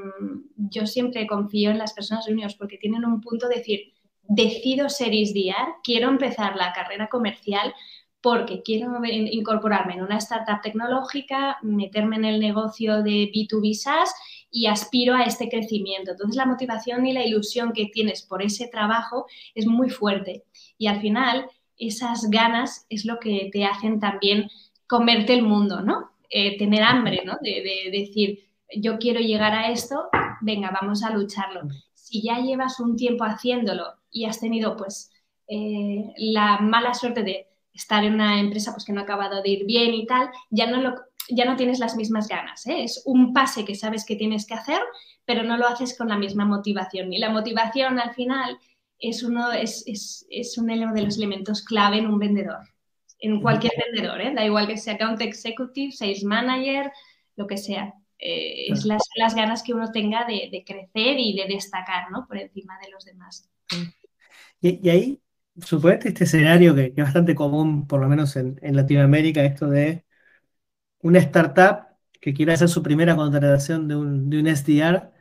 yo 0.56 0.86
siempre 0.86 1.26
confío 1.26 1.70
en 1.70 1.78
las 1.78 1.92
personas 1.92 2.26
juniors 2.26 2.54
porque 2.54 2.78
tienen 2.78 3.04
un 3.04 3.20
punto 3.20 3.48
de 3.48 3.56
decir, 3.56 3.92
decido 4.22 4.88
ser 4.88 5.12
ISDIAR, 5.14 5.74
quiero 5.82 6.08
empezar 6.08 6.56
la 6.56 6.72
carrera 6.72 7.08
comercial 7.08 7.74
porque 8.24 8.62
quiero 8.62 8.90
incorporarme 9.04 9.92
en 9.92 10.02
una 10.02 10.16
startup 10.16 10.62
tecnológica, 10.62 11.58
meterme 11.60 12.16
en 12.16 12.24
el 12.24 12.40
negocio 12.40 13.02
de 13.02 13.30
B2B 13.30 13.74
SaaS 13.74 14.14
y 14.50 14.64
aspiro 14.64 15.14
a 15.14 15.24
este 15.24 15.50
crecimiento. 15.50 16.12
Entonces 16.12 16.34
la 16.34 16.46
motivación 16.46 17.06
y 17.06 17.12
la 17.12 17.22
ilusión 17.22 17.74
que 17.74 17.90
tienes 17.92 18.22
por 18.22 18.40
ese 18.42 18.68
trabajo 18.68 19.26
es 19.54 19.66
muy 19.66 19.90
fuerte 19.90 20.44
y 20.78 20.86
al 20.86 21.02
final 21.02 21.44
esas 21.76 22.30
ganas 22.30 22.86
es 22.88 23.04
lo 23.04 23.20
que 23.20 23.50
te 23.52 23.66
hacen 23.66 24.00
también 24.00 24.48
comerte 24.86 25.34
el 25.34 25.42
mundo, 25.42 25.82
¿no? 25.82 26.12
Eh, 26.30 26.56
tener 26.56 26.82
hambre, 26.82 27.24
¿no? 27.26 27.36
de 27.42 27.90
decir, 27.92 28.48
yo 28.74 28.98
quiero 28.98 29.20
llegar 29.20 29.52
a 29.52 29.70
esto, 29.70 30.08
venga, 30.40 30.70
vamos 30.70 31.02
a 31.04 31.10
lucharlo. 31.10 31.68
Si 31.92 32.22
ya 32.22 32.38
llevas 32.38 32.80
un 32.80 32.96
tiempo 32.96 33.24
haciéndolo 33.24 33.84
y 34.10 34.24
has 34.24 34.40
tenido 34.40 34.78
pues 34.78 35.12
eh, 35.46 36.06
la 36.16 36.60
mala 36.60 36.94
suerte 36.94 37.22
de 37.22 37.53
estar 37.74 38.04
en 38.04 38.14
una 38.14 38.40
empresa 38.40 38.72
pues, 38.72 38.84
que 38.84 38.92
no 38.92 39.00
ha 39.00 39.04
acabado 39.04 39.42
de 39.42 39.50
ir 39.50 39.66
bien 39.66 39.92
y 39.92 40.06
tal, 40.06 40.30
ya 40.50 40.66
no, 40.70 40.80
lo, 40.80 40.94
ya 41.28 41.44
no 41.44 41.56
tienes 41.56 41.78
las 41.78 41.96
mismas 41.96 42.28
ganas. 42.28 42.66
¿eh? 42.66 42.84
Es 42.84 43.02
un 43.04 43.32
pase 43.32 43.64
que 43.64 43.74
sabes 43.74 44.04
que 44.04 44.16
tienes 44.16 44.46
que 44.46 44.54
hacer, 44.54 44.80
pero 45.24 45.42
no 45.42 45.56
lo 45.56 45.66
haces 45.66 45.96
con 45.96 46.08
la 46.08 46.16
misma 46.16 46.44
motivación. 46.44 47.12
Y 47.12 47.18
la 47.18 47.30
motivación 47.30 47.98
al 47.98 48.14
final 48.14 48.58
es, 48.98 49.22
uno, 49.22 49.52
es, 49.52 49.82
es, 49.86 50.26
es 50.30 50.56
uno 50.56 50.92
de 50.92 51.02
los 51.02 51.16
elementos 51.16 51.62
clave 51.62 51.98
en 51.98 52.06
un 52.06 52.18
vendedor, 52.18 52.60
en 53.18 53.40
cualquier 53.40 53.72
vendedor, 53.86 54.20
¿eh? 54.20 54.32
da 54.34 54.44
igual 54.44 54.66
que 54.66 54.76
sea 54.76 54.94
account 54.94 55.20
executive, 55.20 55.92
sales 55.92 56.24
manager, 56.24 56.92
lo 57.36 57.46
que 57.46 57.56
sea. 57.56 57.94
Eh, 58.18 58.72
es 58.72 58.84
las, 58.84 59.02
las, 59.16 59.34
ganas 59.34 59.62
que 59.62 59.74
uno 59.74 59.90
tenga 59.90 60.24
de, 60.24 60.48
de, 60.50 60.64
crecer 60.64 61.18
y 61.18 61.36
de 61.36 61.46
destacar 61.46 62.10
¿no? 62.10 62.26
por 62.26 62.38
encima 62.38 62.78
de 62.78 62.90
los 62.90 63.04
demás. 63.04 63.50
Y, 64.60 64.88
ahí, 64.88 65.20
suponete 65.60 66.08
este 66.08 66.24
escenario 66.24 66.74
que, 66.74 66.92
es 66.96 67.04
bastante 67.04 67.34
común, 67.34 67.86
por 67.86 68.00
lo 68.00 68.08
menos 68.08 68.36
en, 68.36 68.58
Latinoamérica, 68.62 69.44
esto 69.44 69.68
de 69.68 70.04
una 71.02 71.18
startup 71.20 71.86
que 72.20 72.34
quiere 72.34 72.52
hacer 72.54 72.68
su 72.68 72.82
primera 72.82 73.16
contratación 73.16 73.88
de 73.88 73.96
un, 73.96 74.30
de 74.30 74.40
un 74.40 74.46
SDR 74.48 75.12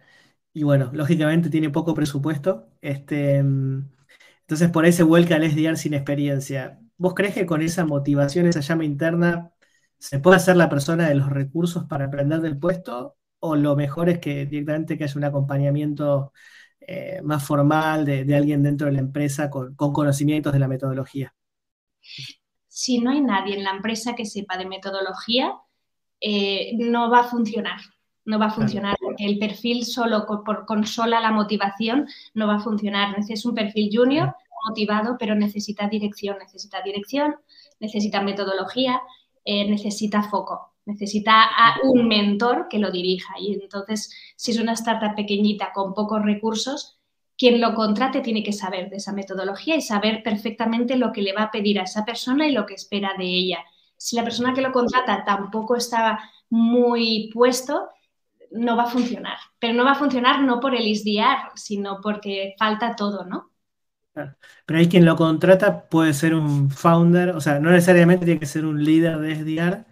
y 0.54 0.64
bueno, 0.64 0.92
lógicamente 0.94 1.50
tiene 1.50 1.70
poco 1.70 1.94
presupuesto, 1.96 2.70
este, 2.82 3.38
entonces 3.38 4.70
por 4.72 4.86
ahí 4.86 4.92
se 4.92 5.04
vuelca 5.04 5.36
al 5.36 5.44
SDR 5.44 5.78
sin 5.78 5.94
experiencia. 5.94 6.80
¿Vos 6.98 7.14
crees 7.16 7.34
que 7.34 7.46
con 7.46 7.62
esa 7.62 7.86
motivación, 7.86 8.48
esa 8.48 8.62
llama 8.62 8.86
interna, 8.86 9.52
se 9.98 10.20
puede 10.20 10.38
hacer 10.38 10.58
la 10.58 10.70
persona 10.70 11.08
de 11.10 11.16
los 11.16 11.30
recursos 11.30 11.86
para 11.86 12.06
aprender 12.06 12.42
del 12.42 12.58
puesto? 12.60 13.18
¿O 13.40 13.56
lo 13.56 13.76
mejor 13.76 14.10
es 14.10 14.20
que 14.20 14.46
directamente 14.46 14.98
que 14.98 15.06
haya 15.06 15.18
un 15.18 15.24
acompañamiento 15.26 16.34
eh, 16.88 17.22
más 17.24 17.46
formal 17.46 18.06
de, 18.06 18.36
alguien 18.36 18.64
dentro 18.64 18.88
de 18.88 18.94
la 18.94 19.00
empresa 19.00 19.50
con, 19.50 19.76
conocimientos 19.76 20.54
de 20.54 20.60
la 20.60 20.68
metodología. 20.68 21.34
Si 22.68 23.00
no 23.00 23.12
hay 23.12 23.22
nadie 23.22 23.56
en 23.56 23.64
la 23.64 23.72
empresa 23.72 24.16
que 24.16 24.26
sepa 24.26 24.58
de 24.58 24.66
metodología, 24.66 25.54
eh, 26.20 26.72
no 26.78 27.10
va 27.10 27.22
a 27.22 27.24
funcionar. 27.26 27.80
No 28.26 28.40
va 28.40 28.46
a 28.48 28.52
funcionar 28.52 28.96
porque 29.02 29.26
el 29.26 29.38
perfil 29.38 29.86
solo 29.86 30.26
por, 30.26 30.66
con 30.66 30.86
sola 30.88 31.20
la 31.20 31.32
motivación 31.32 32.08
no 32.34 32.48
va 32.48 32.56
a 32.56 32.60
funcionar. 32.60 33.16
Es 33.28 33.46
un 33.46 33.54
perfil 33.54 33.90
junior 33.92 34.34
motivado, 34.68 35.18
pero 35.20 35.36
necesita 35.36 35.90
dirección, 35.90 36.38
necesita 36.40 36.82
dirección, 36.82 37.36
necesita 37.80 38.22
metodología, 38.22 39.02
eh, 39.44 39.70
necesita 39.70 40.24
foco 40.24 40.73
necesita 40.86 41.44
a 41.44 41.78
un 41.84 42.08
mentor 42.08 42.68
que 42.70 42.80
lo 42.80 42.92
dirija. 42.92 43.34
Y 43.40 43.54
entonces, 43.54 44.14
si 44.36 44.52
es 44.52 44.60
una 44.60 44.74
startup 44.74 45.16
pequeñita 45.16 45.72
con 45.74 45.94
pocos 45.94 46.22
recursos, 46.24 47.00
quien 47.38 47.60
lo 47.60 47.74
contrate 47.74 48.22
tiene 48.22 48.44
que 48.44 48.54
saber 48.54 48.90
de 48.90 48.98
esa 48.98 49.14
metodología 49.14 49.76
y 49.76 49.82
saber 49.82 50.22
perfectamente 50.24 50.98
lo 50.98 51.12
que 51.12 51.22
le 51.22 51.34
va 51.34 51.44
a 51.44 51.52
pedir 51.52 51.80
a 51.80 51.84
esa 51.84 52.06
persona 52.06 52.48
y 52.48 52.52
lo 52.52 52.66
que 52.66 52.76
espera 52.76 53.12
de 53.18 53.26
ella. 53.26 53.60
Si 53.98 54.16
la 54.16 54.24
persona 54.24 54.54
que 54.54 54.62
lo 54.62 54.72
contrata 54.72 55.24
tampoco 55.24 55.76
está 55.76 56.20
muy 56.50 57.30
puesto, 57.34 57.90
no 58.52 58.78
va 58.78 58.84
a 58.84 58.88
funcionar. 58.88 59.38
Pero 59.60 59.74
no 59.74 59.84
va 59.84 59.94
a 59.94 59.96
funcionar 59.96 60.42
no 60.42 60.60
por 60.60 60.76
el 60.76 60.88
ISDR, 60.88 61.52
sino 61.56 62.00
porque 62.02 62.56
falta 62.58 62.96
todo, 62.96 63.26
¿no? 63.26 63.52
Pero 64.14 64.80
hay 64.80 64.88
quien 64.88 65.06
lo 65.06 65.16
contrata, 65.16 65.90
puede 65.90 66.14
ser 66.14 66.36
un 66.36 66.70
founder, 66.70 67.30
o 67.30 67.42
sea, 67.42 67.60
no 67.60 67.72
necesariamente 67.72 68.26
tiene 68.26 68.40
que 68.40 68.46
ser 68.46 68.64
un 68.66 68.84
líder 68.84 69.18
de 69.18 69.36
SDR, 69.36 69.86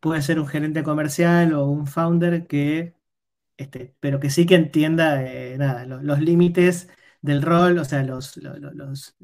puede 0.00 0.22
ser 0.22 0.40
un 0.40 0.46
gerente 0.46 0.82
comercial 0.82 1.54
o 1.54 1.66
un 1.66 1.86
founder 1.86 2.46
que, 2.46 2.94
este, 3.56 3.94
pero 4.00 4.20
que 4.20 4.30
sí 4.30 4.46
que 4.46 4.54
entienda 4.54 5.22
eh, 5.22 5.56
nada, 5.58 5.84
los, 5.86 6.20
límites 6.20 6.88
del 7.22 7.42
rol, 7.42 7.78
o 7.78 7.84
sea, 7.84 8.02
los, 8.02 8.36
los, 8.36 9.16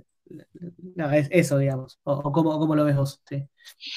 eso, 1.30 1.58
digamos, 1.58 2.00
o, 2.04 2.32
cómo, 2.32 2.74
lo 2.74 2.84
ves 2.84 2.96
vos. 2.96 3.22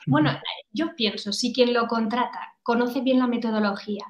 Bueno, 0.06 0.32
yo 0.72 0.96
pienso, 0.96 1.32
si 1.34 1.54
quien 1.54 1.74
lo 1.74 1.88
contrata 1.88 2.56
conoce 2.64 3.02
bien 3.02 3.20
la 3.20 3.28
metodología 3.28 4.06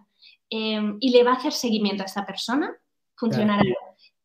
em, 0.50 0.98
y 1.00 1.12
le 1.12 1.24
va 1.24 1.32
a 1.32 1.36
hacer 1.36 1.54
seguimiento 1.54 2.04
a 2.04 2.08
esta 2.08 2.26
persona, 2.26 2.76
funcionará 3.16 3.64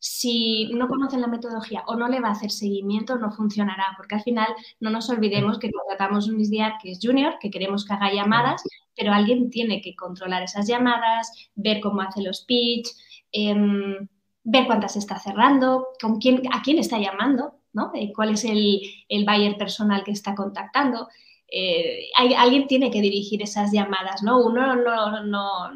si 0.05 0.69
no 0.75 0.89
conocen 0.89 1.21
la 1.21 1.29
metodología 1.29 1.85
o 1.87 1.95
no 1.95 2.09
le 2.09 2.19
va 2.19 2.31
a 2.31 2.33
hacer 2.33 2.51
seguimiento, 2.51 3.19
no 3.19 3.31
funcionará, 3.31 3.95
porque 3.97 4.17
al 4.17 4.23
final 4.23 4.49
no 4.81 4.91
nos 4.91 5.09
olvidemos 5.11 5.61
que 5.61 5.71
contratamos 5.71 6.27
un 6.27 6.41
ISDIAR 6.41 6.79
que 6.83 6.91
es 6.91 6.99
junior, 7.01 7.37
que 7.41 7.53
queremos 7.53 7.85
que 7.85 7.93
haga 7.93 8.13
llamadas, 8.13 8.65
pero 8.97 9.13
alguien 9.13 9.49
tiene 9.49 9.81
que 9.81 9.95
controlar 9.95 10.43
esas 10.43 10.67
llamadas, 10.67 11.31
ver 11.55 11.81
cómo 11.81 12.01
hace 12.01 12.21
los 12.21 12.45
pitch, 12.45 12.89
em, 13.31 14.09
ver 14.43 14.67
cuántas 14.67 14.97
está 14.97 15.21
cerrando, 15.21 15.87
con 16.01 16.19
quién, 16.19 16.43
a 16.53 16.63
quién 16.63 16.79
está 16.79 16.99
llamando, 16.99 17.61
¿no? 17.73 17.93
Eh, 17.95 18.13
cuál 18.13 18.31
es 18.31 18.45
el, 18.45 18.81
el, 19.09 19.25
buyer 19.25 19.57
personal 19.57 20.03
que 20.03 20.11
está 20.11 20.35
contactando. 20.35 21.07
Eh, 21.47 22.09
hay, 22.17 22.35
alguien 22.35 22.67
tiene 22.67 22.91
que 22.91 23.01
dirigir 23.01 23.41
esas 23.41 23.71
llamadas, 23.71 24.25
¿no? 24.25 24.45
Uno 24.45 24.75
no, 24.75 25.23
no 25.23 25.71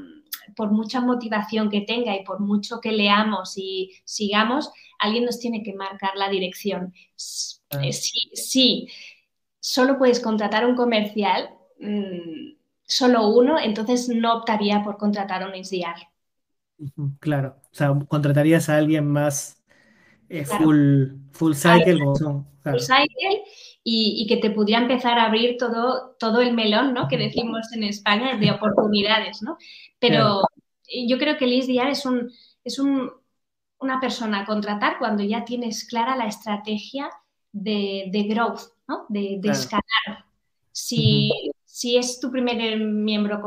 por 0.56 0.72
mucha 0.72 1.00
motivación 1.00 1.70
que 1.70 1.82
tenga 1.82 2.16
y 2.16 2.24
por 2.24 2.40
mucho 2.40 2.80
que 2.80 2.90
leamos 2.90 3.54
y 3.56 3.92
sigamos, 4.04 4.70
alguien 4.98 5.24
nos 5.24 5.38
tiene 5.38 5.62
que 5.62 5.74
marcar 5.74 6.16
la 6.16 6.28
dirección. 6.28 6.94
Ah. 7.70 7.84
Eh, 7.84 7.92
si, 7.92 8.88
solo 9.60 9.98
puedes 9.98 10.20
contratar 10.20 10.66
un 10.66 10.74
comercial, 10.74 11.50
mm, 11.78 12.56
solo 12.84 13.28
uno, 13.28 13.58
entonces 13.58 14.08
no 14.08 14.34
optaría 14.38 14.82
por 14.82 14.96
contratar 14.96 15.42
a 15.42 15.48
un 15.48 15.54
SDR. 15.54 16.08
Claro, 17.20 17.56
o 17.72 17.74
sea, 17.74 17.94
contratarías 18.08 18.68
a 18.68 18.76
alguien 18.76 19.06
más 19.06 19.62
eh, 20.28 20.44
full, 20.44 21.08
full 21.32 21.54
cycle. 21.54 21.98
Full 21.98 22.80
cycle 22.80 23.44
y, 23.88 24.26
que 24.26 24.38
te 24.38 24.50
pudiera 24.50 24.82
empezar 24.82 25.16
a 25.16 25.26
abrir 25.26 25.58
todo, 25.58 26.16
todo 26.18 26.40
el 26.40 26.54
melón, 26.54 26.92
¿no? 26.92 27.06
Que 27.06 27.16
decimos 27.16 27.72
en 27.72 27.84
España 27.84 28.36
de 28.36 28.50
oportunidades, 28.50 29.42
¿no? 29.42 29.56
Pero 30.00 30.42
yo 31.06 31.18
creo 31.18 31.36
que 31.36 31.44
el 31.44 31.52
ISDR 31.52 31.90
es, 31.90 32.04
un, 32.04 32.32
es 32.64 32.80
un, 32.80 33.12
una 33.78 34.00
persona 34.00 34.40
a 34.40 34.44
contratar 34.44 34.98
cuando 34.98 35.22
ya 35.22 35.44
tienes 35.44 35.86
clara 35.86 36.16
la 36.16 36.26
estrategia 36.26 37.08
de, 37.52 38.06
de 38.10 38.24
growth, 38.24 38.62
¿no? 38.88 39.06
De, 39.08 39.38
escalar. 39.44 40.24
Si, 40.72 41.30
si, 41.64 41.96
es 41.96 42.18
tu 42.18 42.32
primer 42.32 42.80
miembro 42.80 43.40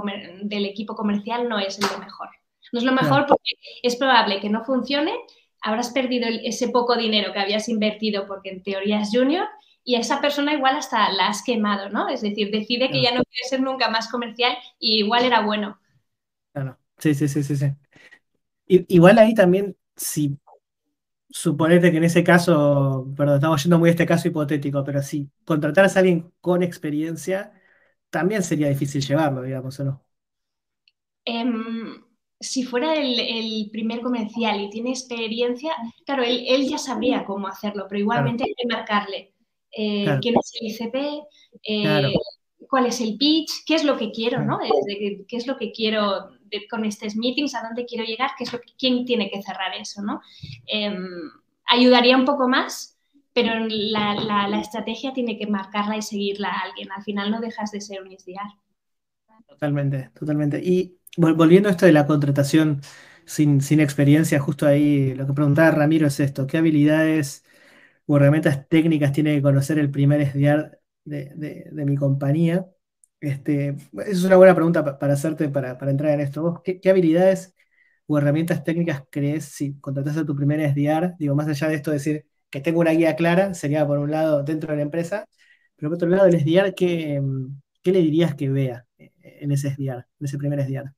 del 0.44 0.66
equipo 0.66 0.96
comercial, 0.96 1.50
no 1.50 1.60
es 1.60 1.82
lo 1.82 2.00
mejor. 2.00 2.30
No 2.72 2.80
es 2.80 2.86
lo 2.86 2.94
mejor 2.94 3.26
porque 3.28 3.56
es 3.84 3.98
probable 3.98 4.40
que 4.40 4.50
no 4.50 4.64
funcione, 4.64 5.12
habrás 5.62 5.90
perdido 5.90 6.30
ese 6.30 6.70
poco 6.70 6.96
dinero 6.96 7.34
que 7.34 7.40
habías 7.40 7.68
invertido 7.68 8.26
porque 8.26 8.52
en 8.52 8.64
teoría 8.64 9.02
es 9.02 9.10
junior 9.12 9.46
y 9.90 9.96
a 9.96 10.02
esa 10.02 10.22
persona 10.22 10.54
igual 10.54 10.76
hasta 10.76 11.12
la 11.14 11.30
has 11.30 11.42
quemado, 11.42 11.90
¿no? 11.90 12.10
Es 12.10 12.22
decir, 12.22 12.52
decide 12.52 12.92
que 12.92 13.02
ya 13.02 13.10
no 13.10 13.24
quiere 13.24 13.50
ser 13.50 13.60
nunca 13.60 13.90
más 13.90 14.08
comercial 14.08 14.56
y 14.78 15.00
igual 15.00 15.26
era 15.26 15.42
bueno. 15.42 15.80
Claro, 16.54 16.78
sí, 17.00 17.16
sí, 17.16 17.28
sí, 17.28 17.42
sí, 17.42 17.56
sí. 17.56 17.74
igual 18.68 19.18
ahí 19.18 19.34
también, 19.34 19.76
si 19.96 20.38
suponete 21.28 21.90
que 21.90 21.98
en 21.98 22.04
ese 22.04 22.24
caso, 22.24 23.12
perdón, 23.18 23.38
estamos 23.38 23.64
yendo 23.64 23.80
muy 23.80 23.90
a 23.90 23.94
este 23.94 24.06
caso 24.06 24.28
hipotético, 24.28 24.84
pero 24.84 25.02
si 25.02 25.28
contrataras 25.44 25.96
a 25.96 26.02
alguien 26.02 26.32
con 26.40 26.62
experiencia, 26.62 27.52
también 28.12 28.44
sería 28.44 28.70
difícil 28.70 29.02
llevarlo, 29.02 29.42
digamos, 29.42 29.80
¿o 29.80 29.86
no? 29.86 30.06
Em, 31.26 32.00
si 32.40 32.62
fuera 32.62 32.94
el, 32.94 33.72
primer 33.72 34.02
comercial 34.02 34.62
y 34.62 34.70
tiene 34.70 34.92
experiencia, 34.92 35.74
claro, 36.06 36.22
él, 36.22 36.68
ya 36.70 36.78
sabría 36.78 37.26
cómo 37.26 37.48
hacerlo, 37.48 37.88
pero 37.90 38.02
igualmente 38.02 38.44
hay 38.44 38.54
que 38.56 38.68
marcarle 38.68 39.34
eh, 39.72 40.18
quién 40.22 40.36
es 40.38 40.52
el 40.60 40.68
ICP, 40.68 40.96
eh, 41.64 42.14
cuál 42.70 42.86
es 42.86 43.02
el 43.02 43.18
pitch, 43.18 43.64
qué 43.66 43.76
es 43.76 43.84
lo 43.84 43.98
que 43.98 44.12
quiero, 44.12 44.44
¿no? 44.44 44.60
¿Qué 45.28 45.38
es 45.38 45.48
lo 45.48 45.58
que 45.58 45.72
quiero 45.72 46.30
con 46.70 46.86
estos 46.86 47.16
meetings, 47.16 47.56
a 47.56 47.62
dónde 47.62 47.86
quiero 47.86 48.04
llegar, 48.04 48.32
qué 48.38 48.44
es 48.44 48.54
lo 48.54 48.60
quién 48.78 49.06
tiene 49.06 49.30
que 49.30 49.42
cerrar 49.42 49.76
eso, 49.80 50.02
¿no? 50.02 50.22
Em, 50.66 51.08
ayudaría 51.66 52.18
un 52.18 52.26
poco 52.26 52.48
más, 52.48 52.98
pero 53.34 53.54
la, 53.68 54.60
estrategia 54.60 55.14
tiene 55.14 55.38
que 55.38 55.48
marcarla 55.48 55.98
y 55.98 56.02
seguirla 56.02 56.50
a 56.50 56.60
alguien. 56.62 56.92
Al 56.92 57.04
final 57.04 57.32
no 57.32 57.40
dejas 57.40 57.72
de 57.72 57.82
ser 57.82 58.02
un 58.02 58.12
SDR. 58.12 58.58
Totalmente, 59.48 60.10
totalmente. 60.18 60.60
Y 60.64 60.98
volviendo 61.18 61.70
a 61.70 61.72
esto 61.72 61.86
de 61.86 61.92
la 61.92 62.06
contratación 62.06 62.82
sin, 63.26 63.62
sin 63.62 63.80
experiencia, 63.80 64.40
justo 64.40 64.66
ahí 64.68 65.14
lo 65.14 65.28
que 65.28 65.34
preguntaba 65.34 65.72
Ramiro 65.72 66.08
es 66.08 66.20
esto, 66.20 66.48
¿qué 66.48 66.58
habilidades 66.58 67.44
o 68.12 68.18
herramientas 68.18 68.68
técnicas 68.68 69.12
tiene 69.12 69.36
que 69.36 69.42
conocer 69.44 69.78
el 69.78 69.92
primer 69.92 70.20
SDR 70.20 70.80
de, 71.06 71.70
mi 71.86 71.96
compañía? 71.96 72.66
Este, 73.20 73.76
es 74.08 74.24
una 74.24 74.36
buena 74.36 74.56
pregunta 74.56 74.98
para 74.98 75.14
hacerte 75.14 75.48
para, 75.50 75.78
entrar 75.80 76.14
en 76.14 76.22
esto. 76.22 76.64
qué, 76.64 76.82
habilidades 76.90 77.54
o 78.08 78.18
herramientas 78.18 78.64
técnicas 78.64 79.04
crees 79.12 79.46
si 79.46 79.76
contratas 79.80 80.18
a 80.18 80.26
tu 80.26 80.36
primer 80.36 80.60
SDR? 80.60 81.18
Digo, 81.20 81.36
más 81.36 81.48
allá 81.48 81.68
de 81.68 81.76
esto, 81.76 81.92
decir 81.92 82.26
que 82.50 82.62
tengo 82.62 82.80
una 82.80 82.92
guía 82.92 83.16
clara, 83.16 83.54
sería 83.54 83.86
por 83.86 84.00
un 84.00 84.10
lado 84.10 84.42
dentro 84.42 84.72
de 84.72 84.78
la 84.78 84.84
empresa, 84.84 85.28
pero 85.76 85.92
por 85.92 85.98
otro 85.98 86.10
lado, 86.10 86.26
el 86.26 86.34
SDR, 86.34 86.74
¿qué, 86.74 87.22
qué 87.84 87.92
le 87.92 88.00
dirías 88.00 88.34
que 88.34 88.50
vea 88.50 88.88
en 88.98 89.52
ese 89.52 89.68
SDR, 89.68 90.08
en 90.20 90.26
ese 90.26 90.40
primer 90.40 90.60
SDR? 90.62 90.92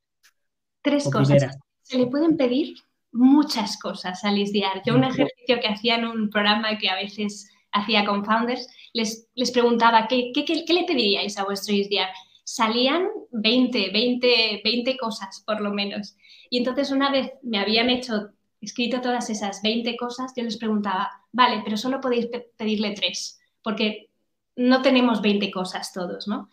Tres 0.81 1.03
cosas. 1.09 1.57
Se 1.81 1.97
le 1.97 2.07
pueden 2.07 2.37
pedir 2.37 2.77
muchas 3.11 3.77
cosas 3.77 4.23
al 4.23 4.35
SDR. 4.35 4.81
Yo 4.85 4.95
un 4.95 5.03
ejercicio 5.03 5.59
que 5.59 5.67
hacía 5.67 5.95
en 5.95 6.05
un 6.05 6.29
programa 6.29 6.77
que 6.77 6.89
a 6.89 6.95
veces 6.95 7.51
hacía 7.71 8.05
con 8.05 8.25
founders, 8.25 8.67
les, 8.93 9.27
les 9.35 9.51
preguntaba, 9.51 10.07
¿qué, 10.07 10.31
qué, 10.33 10.45
qué, 10.45 10.73
le 10.73 10.83
pediríais 10.83 11.37
a 11.37 11.43
vuestro 11.43 11.75
SDR? 11.75 12.09
Salían 12.43 13.07
20, 13.31 13.91
20, 13.91 14.61
20 14.63 14.97
cosas 14.97 15.43
por 15.45 15.61
lo 15.61 15.71
menos. 15.71 16.15
Y 16.49 16.57
entonces 16.57 16.91
una 16.91 17.11
vez 17.11 17.31
me 17.43 17.59
habían 17.59 17.89
hecho, 17.89 18.31
escrito 18.59 19.01
todas 19.01 19.29
esas 19.29 19.61
20 19.61 19.95
cosas, 19.95 20.33
yo 20.35 20.43
les 20.43 20.57
preguntaba, 20.57 21.09
vale, 21.31 21.61
pero 21.63 21.77
solo 21.77 22.01
podéis 22.01 22.27
pedirle 22.57 22.91
tres, 22.91 23.39
porque 23.61 24.09
no 24.55 24.81
tenemos 24.81 25.21
20 25.21 25.49
cosas 25.51 25.93
todos, 25.93 26.27
¿no? 26.27 26.49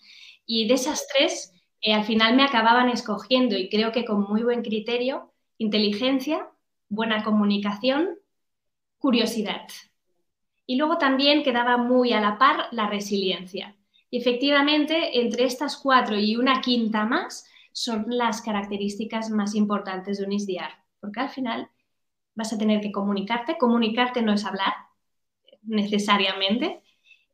Y 0.47 0.69
de 0.69 0.75
esas 0.75 1.07
tres, 1.15 1.53
eh, 1.81 1.93
al 1.93 2.05
final 2.05 2.37
me 2.37 2.45
acababan 2.45 2.89
escogiendo 2.89 3.57
y 3.57 3.69
creo 3.69 3.93
que 3.93 4.05
con 4.05 4.23
muy 4.23 4.43
buen 4.43 4.63
criterio, 4.63 5.28
inteligencia, 5.59 6.49
buena 6.89 7.23
comunicación, 7.23 8.19
curiosidad. 8.99 9.67
Y 10.67 10.77
luego 10.77 10.99
también 10.99 11.43
quedaba 11.43 11.77
muy 11.77 12.13
a 12.13 12.21
la 12.21 12.39
par 12.39 12.69
la 12.73 12.89
resiliencia. 12.89 13.77
Y 14.11 14.19
efectivamente, 14.19 15.21
entre 15.21 15.45
estas 15.45 15.77
cuatro 15.77 16.19
y 16.19 16.37
una 16.37 16.61
quinta 16.61 17.05
más, 17.05 17.47
son 17.73 18.07
las 18.09 18.43
características 18.43 19.31
más 19.31 19.55
importantes 19.55 20.19
de 20.19 20.25
un 20.25 20.33
ISDIAR, 20.33 20.71
porque 21.01 21.21
al 21.21 21.29
final 21.29 21.69
vas 22.35 22.53
a 22.53 22.59
tener 22.59 22.81
que 22.81 22.93
comunicarte. 22.93 23.59
Comunicarte 23.59 24.23
no 24.23 24.33
es 24.33 24.45
hablar 24.45 24.73
necesariamente. 25.63 26.83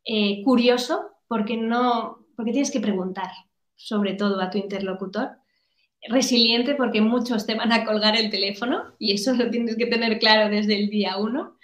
Eh, 0.05 0.43
curioso, 0.43 1.13
porque, 1.29 1.57
no, 1.57 2.27
porque 2.37 2.53
tienes 2.53 2.71
que 2.71 2.81
preguntar, 2.81 3.31
sobre 3.75 4.15
todo 4.15 4.41
a 4.41 4.51
tu 4.51 4.59
interlocutor. 4.59 5.31
Resiliente, 6.09 6.75
porque 6.75 7.01
muchos 7.01 7.47
te 7.47 7.55
van 7.55 7.73
a 7.73 7.85
colgar 7.85 8.17
el 8.17 8.31
teléfono 8.31 8.95
y 8.99 9.13
eso 9.13 9.33
lo 9.35 9.51
tienes 9.51 9.77
que 9.77 9.87
tener 9.87 10.19
claro 10.19 10.51
desde 10.51 10.77
el 10.77 10.91
día 10.91 11.17
uno. 11.17 11.57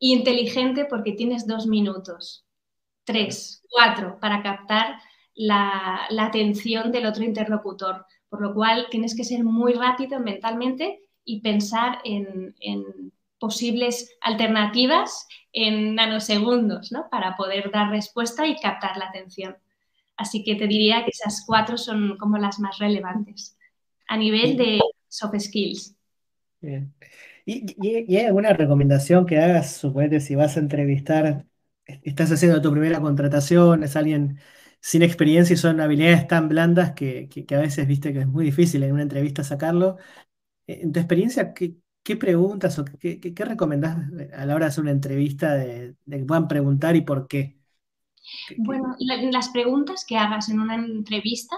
inteligente, 0.00 0.84
porque 0.84 1.12
tienes 1.12 1.46
dos 1.48 1.66
minutos, 1.66 2.46
tres, 3.04 3.64
cuatro, 3.68 4.18
para 4.20 4.42
captar 4.44 5.00
la, 5.34 6.06
atención 6.18 6.92
del 6.92 7.06
otro 7.06 7.24
interlocutor 7.24 8.06
por 8.28 8.42
lo 8.42 8.54
cual 8.54 8.86
tienes 8.90 9.16
que 9.16 9.24
ser 9.24 9.42
muy 9.44 9.72
rápido 9.72 10.20
mentalmente 10.20 11.00
y 11.24 11.40
pensar 11.40 11.98
en, 12.04 12.54
posibles 13.38 14.16
alternativas 14.20 15.26
en 15.52 15.94
nanosegundos 15.94 16.92
¿no? 16.92 17.08
para 17.10 17.36
poder 17.36 17.70
dar 17.70 17.90
respuesta 17.90 18.46
y 18.46 18.58
captar 18.58 18.96
la 18.96 19.06
atención. 19.06 19.56
Así 20.16 20.42
que 20.42 20.56
te 20.56 20.66
diría 20.66 21.04
que 21.04 21.10
esas 21.10 21.44
cuatro 21.46 21.78
son 21.78 22.18
como 22.18 22.36
las 22.36 22.58
más 22.58 22.78
relevantes 22.78 23.57
a 24.08 24.16
nivel 24.16 24.56
de 24.56 24.80
soft 25.06 25.38
skills. 25.38 25.94
Bien. 26.60 26.92
¿Y, 27.44 28.16
hay 28.16 28.26
alguna 28.26 28.52
recomendación 28.52 29.24
que 29.24 29.38
hagas? 29.38 29.76
Suponete 29.76 30.20
si 30.20 30.34
vas 30.34 30.56
a 30.56 30.60
entrevistar, 30.60 31.46
estás 31.86 32.30
haciendo 32.30 32.60
tu 32.60 32.70
primera 32.72 33.00
contratación, 33.00 33.84
es 33.84 33.96
alguien 33.96 34.38
sin 34.80 35.02
experiencia 35.02 35.54
y 35.54 35.56
son 35.56 35.80
habilidades 35.80 36.26
tan 36.26 36.48
blandas 36.48 36.92
que, 36.92 37.28
a 37.50 37.58
veces 37.58 37.86
viste 37.86 38.12
que 38.12 38.20
es 38.20 38.26
muy 38.26 38.44
difícil 38.44 38.82
en 38.82 38.92
una 38.92 39.02
entrevista 39.02 39.44
sacarlo. 39.44 39.96
Eh, 40.66 40.80
en 40.82 40.92
tu 40.92 41.00
experiencia, 41.00 41.54
¿qué, 41.54 41.76
preguntas 42.16 42.78
o 42.78 42.84
qué, 42.84 43.20
qué, 43.20 43.44
recomendás 43.44 43.96
a 44.34 44.46
la 44.46 44.54
hora 44.54 44.66
de 44.66 44.68
hacer 44.70 44.82
una 44.82 44.92
entrevista 44.92 45.54
de, 45.54 45.94
que 46.10 46.24
puedan 46.24 46.48
preguntar 46.48 46.96
y 46.96 47.02
por 47.02 47.28
qué? 47.28 47.58
Bueno, 48.58 48.94
las 48.98 49.48
preguntas 49.50 50.04
que 50.06 50.16
hagas 50.16 50.48
en 50.48 50.60
una 50.60 50.74
entrevista 50.74 51.56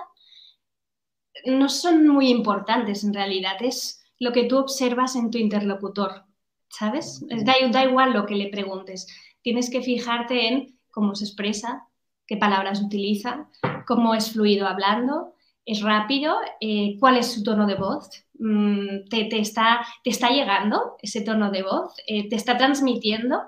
no 1.46 1.68
son 1.68 2.07
muy 2.09 2.29
importantes 2.29 3.05
en 3.05 3.14
realidad, 3.14 3.57
es 3.61 4.03
lo 4.18 4.33
que 4.33 4.44
tú 4.44 4.59
observas 4.59 5.16
en 5.16 5.31
tu 5.31 5.38
interlocutor, 5.38 6.24
¿sabes? 6.68 7.24
Da, 7.44 7.85
igual 7.85 8.12
lo 8.12 8.26
que 8.26 8.37
le 8.37 8.48
preguntes, 8.48 9.07
tienes 9.42 9.70
que 9.70 9.83
fijarte 9.83 10.48
en 10.48 10.79
cómo 10.90 11.14
se 11.14 11.24
expresa, 11.24 11.87
qué 12.26 12.37
palabras 12.37 12.83
utiliza, 12.83 13.48
cómo 13.87 14.14
es 14.14 14.33
fluido 14.33 14.66
hablando, 14.66 15.35
es 15.64 15.83
rápido, 15.83 16.37
eh, 16.61 16.96
cuál 16.98 17.16
es 17.16 17.33
su 17.33 17.42
tono 17.42 17.66
de 17.66 17.74
voz, 17.74 18.11
mm, 18.38 19.09
te, 19.09 19.38
está, 19.38 19.87
te 20.05 20.11
está 20.11 20.31
llegando 20.31 20.96
ese 21.03 21.22
tono 21.22 21.50
de 21.50 21.62
voz, 21.62 21.94
eh, 22.07 22.29
te 22.29 22.37
está 22.37 22.57
transmitiendo 22.57 23.40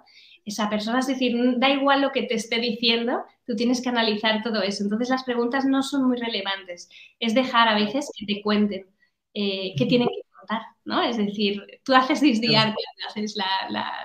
esa 0.45 0.69
persona, 0.69 1.01
es 1.01 1.07
decir, 1.07 1.37
da 1.59 1.71
igual 1.71 2.01
lo 2.01 2.13
que 2.13 2.25
te 2.25 2.35
esté 2.35 2.59
diciendo, 2.61 3.25
tú 3.47 3.55
tienes 3.55 3.81
que 3.81 3.89
analizar 3.89 4.43
todo 4.43 4.63
eso. 4.63 4.83
Entonces 4.83 5.09
las 5.09 5.25
preguntas 5.25 5.65
no 5.65 5.83
son 5.83 6.09
muy 6.09 6.17
relevantes, 6.17 6.89
es 7.21 7.35
dejar 7.35 7.69
a 7.69 7.75
veces 7.75 8.11
que 8.17 8.27
te 8.27 8.43
cuenten 8.43 8.87
eh, 9.35 9.75
qué 9.77 9.87
tienen 9.87 10.09
que 10.09 10.23
contar, 10.39 10.63
¿no? 10.85 11.03
Es 11.03 11.17
decir, 11.17 11.65
tú 11.85 11.95
haces 11.95 12.21
disdiar 12.21 12.75
cuando 12.75 13.09
haces 13.09 13.37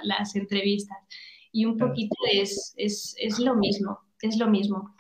las 0.04 0.36
entrevistas 0.36 0.98
y 1.52 1.66
un 1.66 1.78
poquito 1.78 2.16
es, 2.32 2.74
es, 2.78 3.16
es 3.18 3.40
lo 3.40 3.56
mismo 3.56 4.00
es 4.22 4.38
lo 4.38 4.48
mismo. 4.48 4.96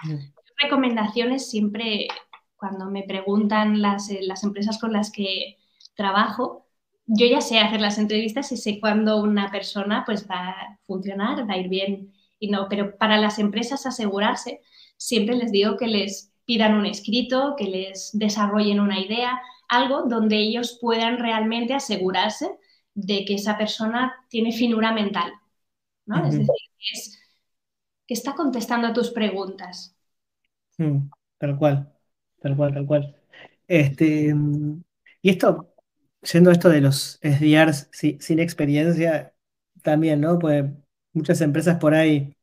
Recomendaciones 0.61 1.49
siempre, 1.49 2.07
cuando 2.55 2.89
me 2.89 3.03
preguntan 3.03 3.81
las, 3.81 4.09
eh, 4.09 4.19
las 4.21 4.43
empresas 4.43 4.79
con 4.79 4.93
las 4.93 5.11
que 5.11 5.57
trabajo, 5.95 6.66
yo 7.07 7.25
ya 7.25 7.41
sé 7.41 7.59
hacer 7.59 7.81
las 7.81 7.97
entrevistas 7.97 8.51
y 8.51 8.57
sé 8.57 8.79
cuándo 8.79 9.21
una 9.23 9.49
persona 9.49 10.03
pues 10.05 10.29
va 10.29 10.49
a 10.49 10.79
funcionar, 10.85 11.49
va 11.49 11.53
a 11.53 11.57
ir 11.57 11.69
bien 11.69 12.13
y 12.39 12.49
no, 12.49 12.67
pero 12.69 12.97
para 12.97 13.17
las 13.17 13.39
empresas 13.39 13.85
asegurarse, 13.85 14.61
siempre 14.97 15.35
les 15.35 15.51
digo 15.51 15.77
que 15.77 15.87
les 15.87 16.31
pidan 16.45 16.75
un 16.75 16.85
escrito, 16.85 17.55
que 17.57 17.65
les 17.65 18.11
desarrollen 18.13 18.79
una 18.79 18.99
idea, 18.99 19.39
algo 19.69 20.03
donde 20.03 20.37
ellos 20.37 20.77
puedan 20.81 21.17
realmente 21.17 21.73
asegurarse 21.73 22.49
de 22.93 23.25
que 23.25 23.35
esa 23.35 23.57
persona 23.57 24.13
tiene 24.29 24.51
finura 24.51 24.91
mental, 24.91 25.31
¿no? 26.05 26.25
Es 26.25 26.33
decir, 26.37 26.55
es 26.93 27.19
que 28.05 28.13
está 28.13 28.33
contestando 28.33 28.87
a 28.87 28.93
tus 28.93 29.11
preguntas. 29.11 29.95
Mm, 30.77 31.09
tal 31.37 31.57
cual, 31.57 31.93
tal 32.41 32.55
cual, 32.55 32.73
tal 32.73 32.85
cual. 32.85 33.15
Este, 33.67 34.33
y 35.21 35.29
esto, 35.29 35.73
siendo 36.21 36.51
esto 36.51 36.69
de 36.69 36.81
los 36.81 37.19
SDRs 37.21 37.89
sin 37.91 38.39
experiencia, 38.39 39.33
también, 39.83 40.21
¿no? 40.21 40.39
Pues 40.39 40.65
muchas 41.13 41.41
empresas 41.41 41.77
por 41.79 41.93
ahí 41.93 42.35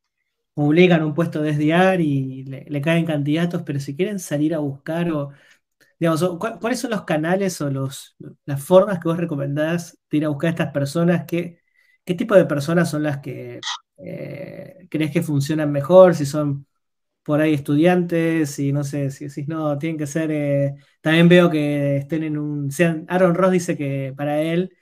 publican 0.55 1.03
un 1.05 1.15
puesto 1.15 1.43
de 1.43 1.51
SDR 1.51 2.03
y 2.03 2.45
le, 2.45 2.81
caen 2.83 3.07
candidatos, 3.07 3.63
pero 3.65 3.81
si 3.81 3.97
quieren 3.97 4.19
salir 4.21 4.55
a 4.55 4.59
buscar 4.59 5.11
o, 5.13 5.31
digamos, 5.99 6.39
¿cuáles 6.61 6.81
son 6.81 6.93
los 6.93 7.05
canales 7.05 7.61
o 7.61 7.71
los, 7.71 8.17
las 8.47 8.63
formas 8.65 9.01
que 9.01 9.09
vos 9.09 9.19
recomendás 9.19 9.99
de 10.11 10.19
ir 10.19 10.25
a 10.27 10.29
buscar 10.29 10.49
a 10.49 10.51
estas 10.53 10.73
personas? 10.73 11.25
¿Qué, 11.27 11.61
qué 12.05 12.15
tipo 12.15 12.35
de 12.37 12.47
personas 12.47 12.91
son 12.91 13.03
las 13.05 13.19
que 13.19 13.61
eh, 13.99 14.87
crees 14.91 15.11
que 15.13 15.23
funcionan 15.23 15.73
mejor, 15.73 16.15
si 16.15 16.27
son 16.27 16.67
por 17.25 17.41
ahí 17.41 17.55
estudiantes, 17.55 18.59
y 18.59 18.73
no 18.73 18.85
sé, 18.85 19.11
si 19.11 19.27
decís 19.27 19.49
no, 19.49 19.79
tienen 19.79 19.99
que 19.99 20.07
ser, 20.07 20.31
eh, 20.31 20.75
también 21.01 21.29
veo 21.29 21.51
que 21.51 21.97
estén 21.97 22.23
en 22.23 22.39
un, 22.39 22.71
sean, 22.71 23.07
Aaron 23.09 23.35
Ross 23.35 23.53
dice 23.53 23.77
que 23.77 24.13
para 24.17 24.43
él 24.43 24.77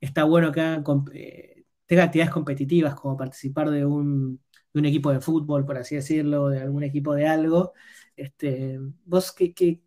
está 0.00 0.24
bueno 0.24 0.52
que 0.52 0.60
hagan, 0.60 0.84
eh, 1.14 1.64
tenga 1.86 2.04
actividades 2.04 2.32
competitivas, 2.32 2.94
como 2.94 3.16
participar 3.16 3.70
de 3.70 3.86
un, 3.86 4.40
de 4.72 4.80
un, 4.80 4.86
equipo 4.86 5.12
de 5.12 5.20
fútbol, 5.20 5.64
por 5.64 5.78
así 5.78 5.96
decirlo, 5.96 6.50
de 6.50 6.60
algún 6.60 6.84
equipo 6.84 7.14
de 7.14 7.26
algo. 7.26 7.72
Este, 8.16 8.78
¿Vos 9.06 9.32
qué, 9.32 9.54
qué 9.54 9.80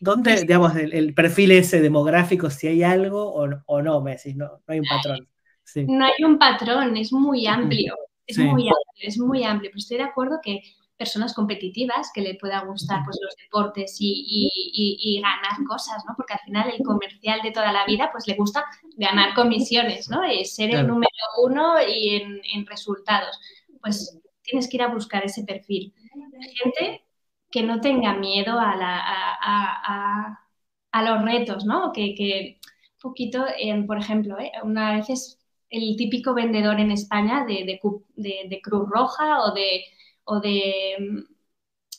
¿Dónde, 0.00 0.42
digamos, 0.42 0.76
el, 0.76 1.14
perfil 1.14 1.50
ese 1.50 1.80
demográfico, 1.80 2.50
si 2.50 2.68
hay 2.68 2.82
algo 2.84 3.34
o, 3.34 3.48
o 3.66 3.82
no, 3.82 4.00
me 4.00 4.12
decís, 4.12 4.36
no, 4.36 4.46
no 4.46 4.62
hay 4.68 4.78
un 4.78 4.86
patrón? 4.86 5.28
No 5.74 6.04
hay 6.04 6.24
un 6.24 6.38
patrón, 6.38 6.96
es 6.96 7.12
muy 7.12 7.46
amplio, 7.46 7.94
es 8.26 8.38
muy 8.38 8.68
amplio, 8.68 9.08
es 9.08 9.18
muy 9.18 9.44
amplio, 9.44 9.70
pero 9.70 9.78
estoy 9.78 9.96
de 9.98 10.04
acuerdo 10.04 10.38
que 10.42 10.62
personas 10.98 11.32
competitivas 11.32 12.10
que 12.12 12.20
le 12.20 12.34
pueda 12.34 12.60
gustar 12.64 13.02
pues, 13.04 13.18
los 13.22 13.34
deportes 13.36 13.96
y, 14.00 15.20
ganar 15.22 15.64
cosas, 15.66 16.04
¿no? 16.06 16.14
Porque 16.16 16.34
al 16.34 16.40
final 16.40 16.70
el 16.76 16.84
comercial 16.84 17.40
de 17.42 17.52
toda 17.52 17.72
la 17.72 17.86
vida 17.86 18.10
pues 18.10 18.26
le 18.26 18.34
gusta 18.34 18.64
ganar 18.96 19.34
comisiones, 19.34 20.10
¿no? 20.10 20.24
Es 20.24 20.54
ser 20.56 20.74
el 20.74 20.86
número 20.86 21.10
uno 21.42 21.74
y 21.80 22.16
en, 22.16 22.66
resultados. 22.66 23.38
Pues 23.80 24.18
tienes 24.42 24.68
que 24.68 24.76
ir 24.76 24.82
a 24.82 24.88
buscar 24.88 25.24
ese 25.24 25.44
perfil. 25.44 25.94
Gente 26.62 27.04
que 27.50 27.62
no 27.62 27.80
tenga 27.80 28.14
miedo 28.14 28.58
a, 28.58 28.74
los 31.02 31.22
retos, 31.22 31.64
¿no? 31.64 31.92
Que, 31.92 32.58
un 32.94 33.00
poquito, 33.00 33.46
por 33.86 33.98
ejemplo, 33.98 34.38
¿eh? 34.40 34.50
una 34.64 34.96
vez 34.96 35.10
es 35.10 35.38
el 35.70 35.96
típico 35.96 36.34
vendedor 36.34 36.80
en 36.80 36.90
España 36.90 37.46
de 37.46 38.60
Cruz 38.62 38.88
Roja 38.88 39.42
o 39.42 39.52
de 39.52 39.84
o 40.28 40.40
de, 40.40 41.24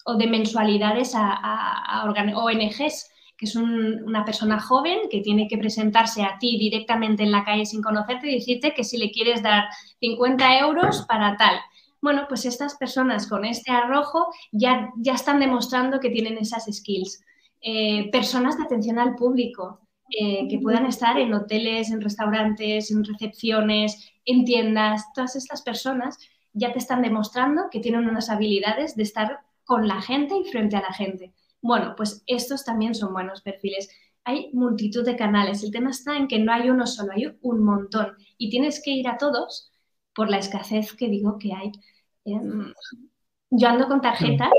o 0.05 0.15
de 0.15 0.27
mensualidades 0.27 1.13
a, 1.15 2.03
ONGs, 2.05 3.09
que 3.35 3.45
es 3.45 3.55
una 3.55 4.23
persona 4.23 4.59
joven 4.59 5.09
que 5.09 5.21
tiene 5.21 5.47
que 5.47 5.57
presentarse 5.57 6.23
a 6.23 6.37
ti 6.39 6.57
directamente 6.59 7.23
en 7.23 7.31
la 7.31 7.43
calle 7.43 7.65
sin 7.65 7.81
conocerte 7.81 8.29
y 8.29 8.35
decirte 8.35 8.73
que 8.73 8.83
si 8.83 8.97
le 8.97 9.11
quieres 9.11 9.41
dar 9.41 9.63
50 9.99 10.59
euros 10.59 11.05
para 11.07 11.37
tal. 11.37 11.57
Bueno, 12.01 12.25
pues 12.29 12.45
estas 12.45 12.75
personas 12.75 13.27
con 13.27 13.45
este 13.45 13.71
arrojo 13.71 14.27
ya, 14.51 14.89
ya 14.97 15.13
están 15.13 15.39
demostrando 15.39 15.99
que 15.99 16.09
tienen 16.11 16.37
esas 16.37 16.65
skills. 16.71 17.23
Eh, 17.61 18.09
personas 18.11 18.57
de 18.57 18.63
atención 18.63 18.99
al 18.99 19.15
público, 19.15 19.81
eh, 20.09 20.47
que 20.49 20.59
puedan 20.59 20.85
estar 20.85 21.17
en 21.17 21.33
hoteles, 21.33 21.91
en 21.91 22.01
restaurantes, 22.01 22.91
en 22.91 23.03
recepciones, 23.03 24.11
en 24.25 24.45
tiendas, 24.45 25.05
todas 25.13 25.35
estas 25.35 25.61
personas 25.61 26.17
ya 26.59 26.71
te 26.71 26.79
están 26.79 27.01
demostrando 27.01 27.69
que 27.71 27.79
tienen 27.79 28.07
unas 28.07 28.29
habilidades 28.29 28.95
de 28.95 29.03
estar 29.03 29.39
con 29.63 29.87
la 29.87 30.01
gente 30.01 30.35
y 30.37 30.49
frente 30.49 30.75
a 30.75 30.81
la 30.81 30.93
gente. 30.93 31.33
Bueno, 31.61 31.93
pues 31.95 32.23
estos 32.27 32.65
también 32.65 32.95
son 32.95 33.13
buenos 33.13 33.41
perfiles. 33.41 33.89
Hay 34.23 34.51
multitud 34.53 35.05
de 35.05 35.15
canales. 35.15 35.63
El 35.63 35.71
tema 35.71 35.91
está 35.91 36.17
en 36.17 36.27
que 36.27 36.39
no 36.39 36.51
hay 36.51 36.69
uno 36.69 36.85
solo, 36.87 37.13
hay 37.13 37.37
un 37.41 37.63
montón. 37.63 38.15
Y 38.37 38.49
tienes 38.49 38.81
que 38.83 38.91
ir 38.91 39.07
a 39.07 39.17
todos 39.17 39.71
por 40.13 40.29
la 40.29 40.37
escasez 40.37 40.93
que 40.93 41.07
digo 41.07 41.37
que 41.39 41.53
hay. 41.53 41.71
Em, 42.25 42.73
yo 43.51 43.67
ando 43.67 43.87
con 43.87 44.01
tarjetas 44.01 44.49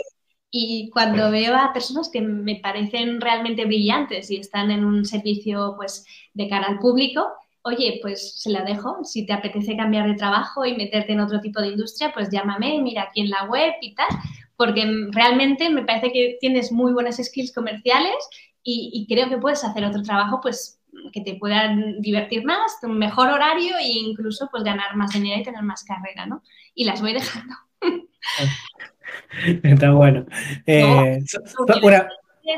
y 0.51 0.91
cuando 0.91 1.31
veo 1.31 1.55
a 1.57 1.73
personas 1.73 2.09
que 2.09 2.21
me 2.21 2.57
parecen 2.57 3.21
realmente 3.21 3.65
brillantes 3.65 4.31
y 4.31 4.37
están 4.39 4.71
en 4.71 4.85
un 4.85 5.05
servicio 5.05 5.75
pues, 5.77 6.05
de 6.35 6.49
cara 6.49 6.67
al 6.67 6.79
público, 6.79 7.29
oye, 7.63 7.99
pues 8.03 8.41
se 8.41 8.51
la 8.51 8.63
dejo. 8.63 9.05
Si 9.05 9.27
te 9.27 9.33
apetece 9.33 9.77
cambiar 9.77 10.09
de 10.09 10.15
trabajo 10.15 10.65
y 10.65 10.77
meterte 10.77 11.13
en 11.13 11.21
otro 11.21 11.41
tipo 11.41 11.61
de 11.61 11.69
industria, 11.69 12.13
pues 12.13 12.29
llámame, 12.31 12.81
mira 12.83 13.03
aquí 13.03 13.21
en 13.21 13.31
la 13.31 13.45
web 13.45 13.75
y 13.81 13.95
tal, 13.95 14.09
porque 14.57 14.85
realmente 15.13 15.71
me 15.71 15.85
parece 15.85 16.13
que 16.13 16.37
tienes 16.41 16.73
muy 16.73 16.93
buenas 16.93 17.17
skills 17.17 17.53
comerciales 17.53 18.17
y, 18.63 19.07
creo 19.09 19.29
que 19.29 19.39
puedes 19.39 19.65
hacer 19.65 19.85
otro 19.85 20.03
trabajo, 20.03 20.41
pues 20.43 20.81
que 21.13 21.23
te 21.23 21.35
pueda 21.35 21.75
divertir 21.99 22.45
más, 22.45 22.79
un 22.83 22.99
mejor 22.99 23.31
horario 23.31 23.77
e 23.79 23.89
incluso 23.89 24.49
pues 24.51 24.65
ganar 24.65 24.97
más 24.97 25.13
dinero 25.13 25.41
y 25.41 25.45
tener 25.45 25.63
más 25.63 25.83
carrera, 25.85 26.27
¿no? 26.27 26.43
Y 26.75 26.85
las 26.85 27.01
voy 27.01 27.15
dejando. 27.15 27.55
Está 29.63 29.93
bueno. 29.93 30.27
Eh, 30.67 31.21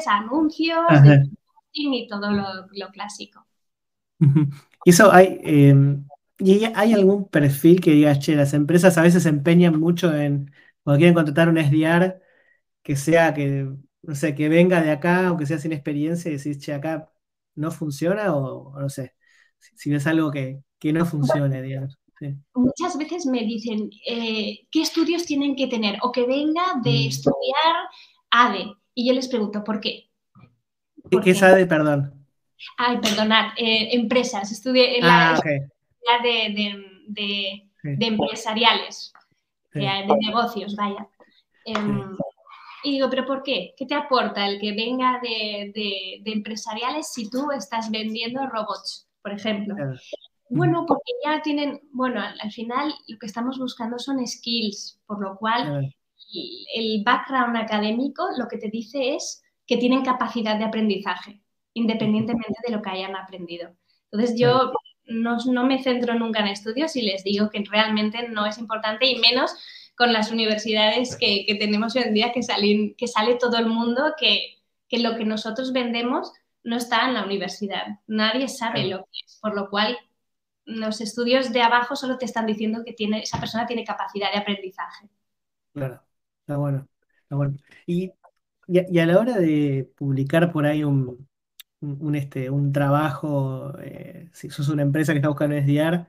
anuncios, 0.07 0.87
y 1.73 2.07
todo 2.09 2.31
lo 2.31 2.89
clásico. 2.93 3.47
Y 4.85 4.91
eso 4.91 5.13
hay, 5.13 5.39
em, 5.43 6.07
¿y 6.39 6.65
hay 6.65 6.93
algún 6.93 7.29
perfil 7.29 7.81
que 7.81 7.93
diga, 7.93 8.19
che, 8.19 8.35
las 8.35 8.55
empresas 8.55 8.99
a 8.99 9.03
veces 9.03 9.23
se 9.23 9.29
empeñan 9.29 9.79
mucho 9.79 10.15
en, 10.15 10.51
cuando 10.83 10.99
quieren 10.99 11.15
contratar 11.15 11.49
un 11.49 11.59
SDR, 11.59 12.21
que 12.83 12.97
sea 12.97 13.35
que, 13.35 13.69
no 14.03 14.15
sé, 14.15 14.35
que 14.35 14.49
venga 14.49 14.83
de 14.83 14.91
acá, 14.91 15.29
aunque 15.29 15.47
sea 15.47 15.59
sin 15.59 15.73
experiencia, 15.73 16.31
y 16.31 16.37
decís, 16.37 16.59
che, 16.59 16.73
acá 16.73 17.13
no 17.55 17.71
funciona, 17.71 18.35
o, 18.35 18.79
no 18.79 18.89
sé, 18.89 19.15
si, 19.59 19.91
ves 19.91 20.07
algo 20.07 20.31
que, 20.31 20.63
no 20.93 21.07
funcione, 21.07 21.63
digamos. 21.63 21.99
Muchas 22.55 22.97
veces 22.99 23.27
me 23.27 23.41
dicen, 23.41 23.91
eh, 24.07 24.67
¿qué 24.71 24.83
estudios 24.83 25.25
tienen 25.25 25.57
que 25.57 25.67
tener? 25.67 25.99
O 26.03 26.13
que 26.13 26.27
venga 26.27 26.63
de 26.83 26.91
mm. 26.91 27.09
estudiar 27.09 27.75
ADE. 28.31 28.73
Y 28.95 29.09
yo 29.09 29.15
les 29.15 29.29
pregunto, 29.29 29.65
¿por 29.65 29.81
qué? 29.81 30.09
¿Qué 31.23 31.31
es 31.31 31.43
ADE, 31.43 31.67
perdón? 31.67 32.22
Ay, 32.77 32.99
perdonad, 32.99 33.53
eh, 33.57 33.89
empresas, 33.93 34.51
estudié 34.53 34.99
en 34.99 35.07
la 35.07 35.35
ah, 35.35 35.41
de, 36.23 38.07
empresariales, 38.07 39.13
de, 39.73 40.17
negocios, 40.21 40.75
vaya. 40.77 41.09
Em, 41.65 42.17
y 42.85 42.93
digo, 42.93 43.09
¿pero 43.09 43.25
por 43.25 43.43
qué? 43.43 43.75
¿Qué 43.77 43.87
te 43.87 43.95
aporta 43.95 44.47
el 44.47 44.61
que 44.61 44.73
venga 44.73 45.21
de, 45.23 46.23
empresariales 46.25 47.13
si 47.13 47.31
tú 47.31 47.51
estás 47.53 47.91
vendiendo 47.91 48.47
robots, 48.49 49.09
por 49.23 49.33
ejemplo? 49.33 49.77
Bueno, 50.49 50.85
porque 50.87 51.13
ya 51.25 51.41
tienen, 51.41 51.81
bueno, 51.93 52.21
al 52.21 52.53
final 52.53 52.93
lo 53.09 53.19
que 53.19 53.27
estamos 53.27 53.59
buscando 53.59 53.99
son 53.99 54.27
skills, 54.27 55.01
por 55.07 55.21
lo 55.21 55.37
cual 55.37 55.95
el 56.75 57.03
background 57.05 57.57
académico 57.57 58.27
lo 58.37 58.49
que 58.49 58.59
te 58.59 58.69
dice 58.69 59.15
es 59.15 59.43
que 59.67 59.77
tienen 59.77 60.05
capacidad 60.05 60.59
de 60.59 60.65
aprendizaje 60.65 61.42
independientemente 61.75 62.59
de 62.67 62.75
lo 62.75 62.83
que 62.83 62.91
hayan 62.91 63.17
aprendido. 63.17 63.75
Entonces 64.11 64.39
yo 64.39 64.73
no, 65.07 65.65
me 65.65 65.83
centro 65.83 66.15
nunca 66.15 66.41
en 66.41 66.49
estudios 66.49 66.97
y 66.97 67.03
les 67.03 67.25
digo 67.25 67.51
que 67.51 67.65
realmente 67.71 68.29
no 68.29 68.47
es 68.47 68.59
importante 68.59 69.07
y 69.07 69.19
menos 69.19 69.55
con 69.97 70.13
las 70.13 70.31
universidades 70.31 71.17
que, 71.17 71.45
tenemos 71.59 71.95
hoy 71.97 72.03
en 72.03 72.15
día 72.15 72.33
que, 72.33 72.43
salen, 72.43 72.95
que 72.97 73.09
sale 73.09 73.37
todo 73.37 73.59
el 73.59 73.67
mundo 73.67 74.15
que, 74.19 74.59
lo 74.99 75.17
que 75.17 75.25
nosotros 75.25 75.73
vendemos 75.73 76.33
no 76.65 76.77
está 76.77 77.09
en 77.09 77.15
la 77.15 77.25
universidad. 77.25 77.87
Nadie 78.07 78.49
sabe 78.49 78.87
lo 78.87 78.99
que 79.05 79.21
es, 79.27 79.39
por 79.41 79.55
lo 79.55 79.71
cual 79.71 79.97
los 80.65 81.01
estudios 81.01 81.53
de 81.53 81.63
abajo 81.63 81.97
solo 81.97 82.19
te 82.19 82.27
están 82.27 82.47
diciendo 82.47 82.83
que 82.85 82.93
tiene, 82.93 83.23
esa 83.23 83.41
persona 83.41 83.67
tiene 83.67 83.85
capacidad 83.85 84.31
de 84.31 84.39
aprendizaje. 84.39 85.09
Claro, 85.73 86.03
está 86.41 86.57
bueno. 86.57 86.87
bueno. 87.31 87.57
Y, 87.87 88.13
y, 88.69 88.99
a, 88.99 89.07
la 89.07 89.19
hora 89.19 89.39
de 89.39 89.91
publicar 89.97 90.53
por 90.53 90.67
ahí 90.67 90.85
un, 90.85 91.27
un, 91.83 92.15
este, 92.15 92.51
un 92.51 92.73
trabajo, 92.73 93.79
eh, 93.81 94.31
si 94.33 94.51
sos 94.51 94.69
una 94.69 94.83
empresa 94.83 95.13
que 95.13 95.19
está 95.19 95.29
buscando 95.29 95.57
SDR, 95.57 96.07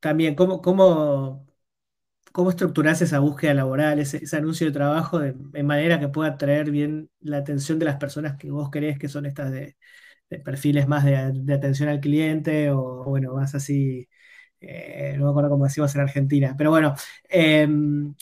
también 0.00 0.34
cómo, 0.34 0.60
cómo, 0.62 1.46
cómo 2.32 2.50
estructurás 2.50 3.02
esa 3.02 3.18
búsqueda 3.20 3.54
laboral, 3.54 4.00
ese, 4.00 4.20
anuncio 4.36 4.66
de 4.66 4.72
trabajo 4.72 5.18
de, 5.20 5.34
manera 5.62 6.00
que 6.00 6.08
pueda 6.08 6.32
atraer 6.32 6.70
bien 6.70 7.10
la 7.20 7.38
atención 7.38 7.78
de 7.78 7.86
las 7.86 7.96
personas 7.96 8.36
que 8.38 8.50
vos 8.50 8.70
querés 8.70 8.98
que 8.98 9.08
son 9.08 9.26
estas 9.26 9.52
de, 9.52 9.76
perfiles 10.44 10.88
más 10.88 11.04
de, 11.04 11.16
atención 11.54 11.88
al 11.88 12.00
cliente 12.00 12.70
o, 12.70 13.04
bueno, 13.04 13.34
más 13.34 13.54
así, 13.54 14.08
eh, 14.60 15.14
no 15.18 15.24
me 15.24 15.30
acuerdo 15.30 15.50
cómo 15.50 15.64
decimos 15.64 15.94
en 15.94 16.02
Argentina, 16.02 16.54
pero 16.56 16.70
bueno, 16.70 16.94
em, 17.28 18.14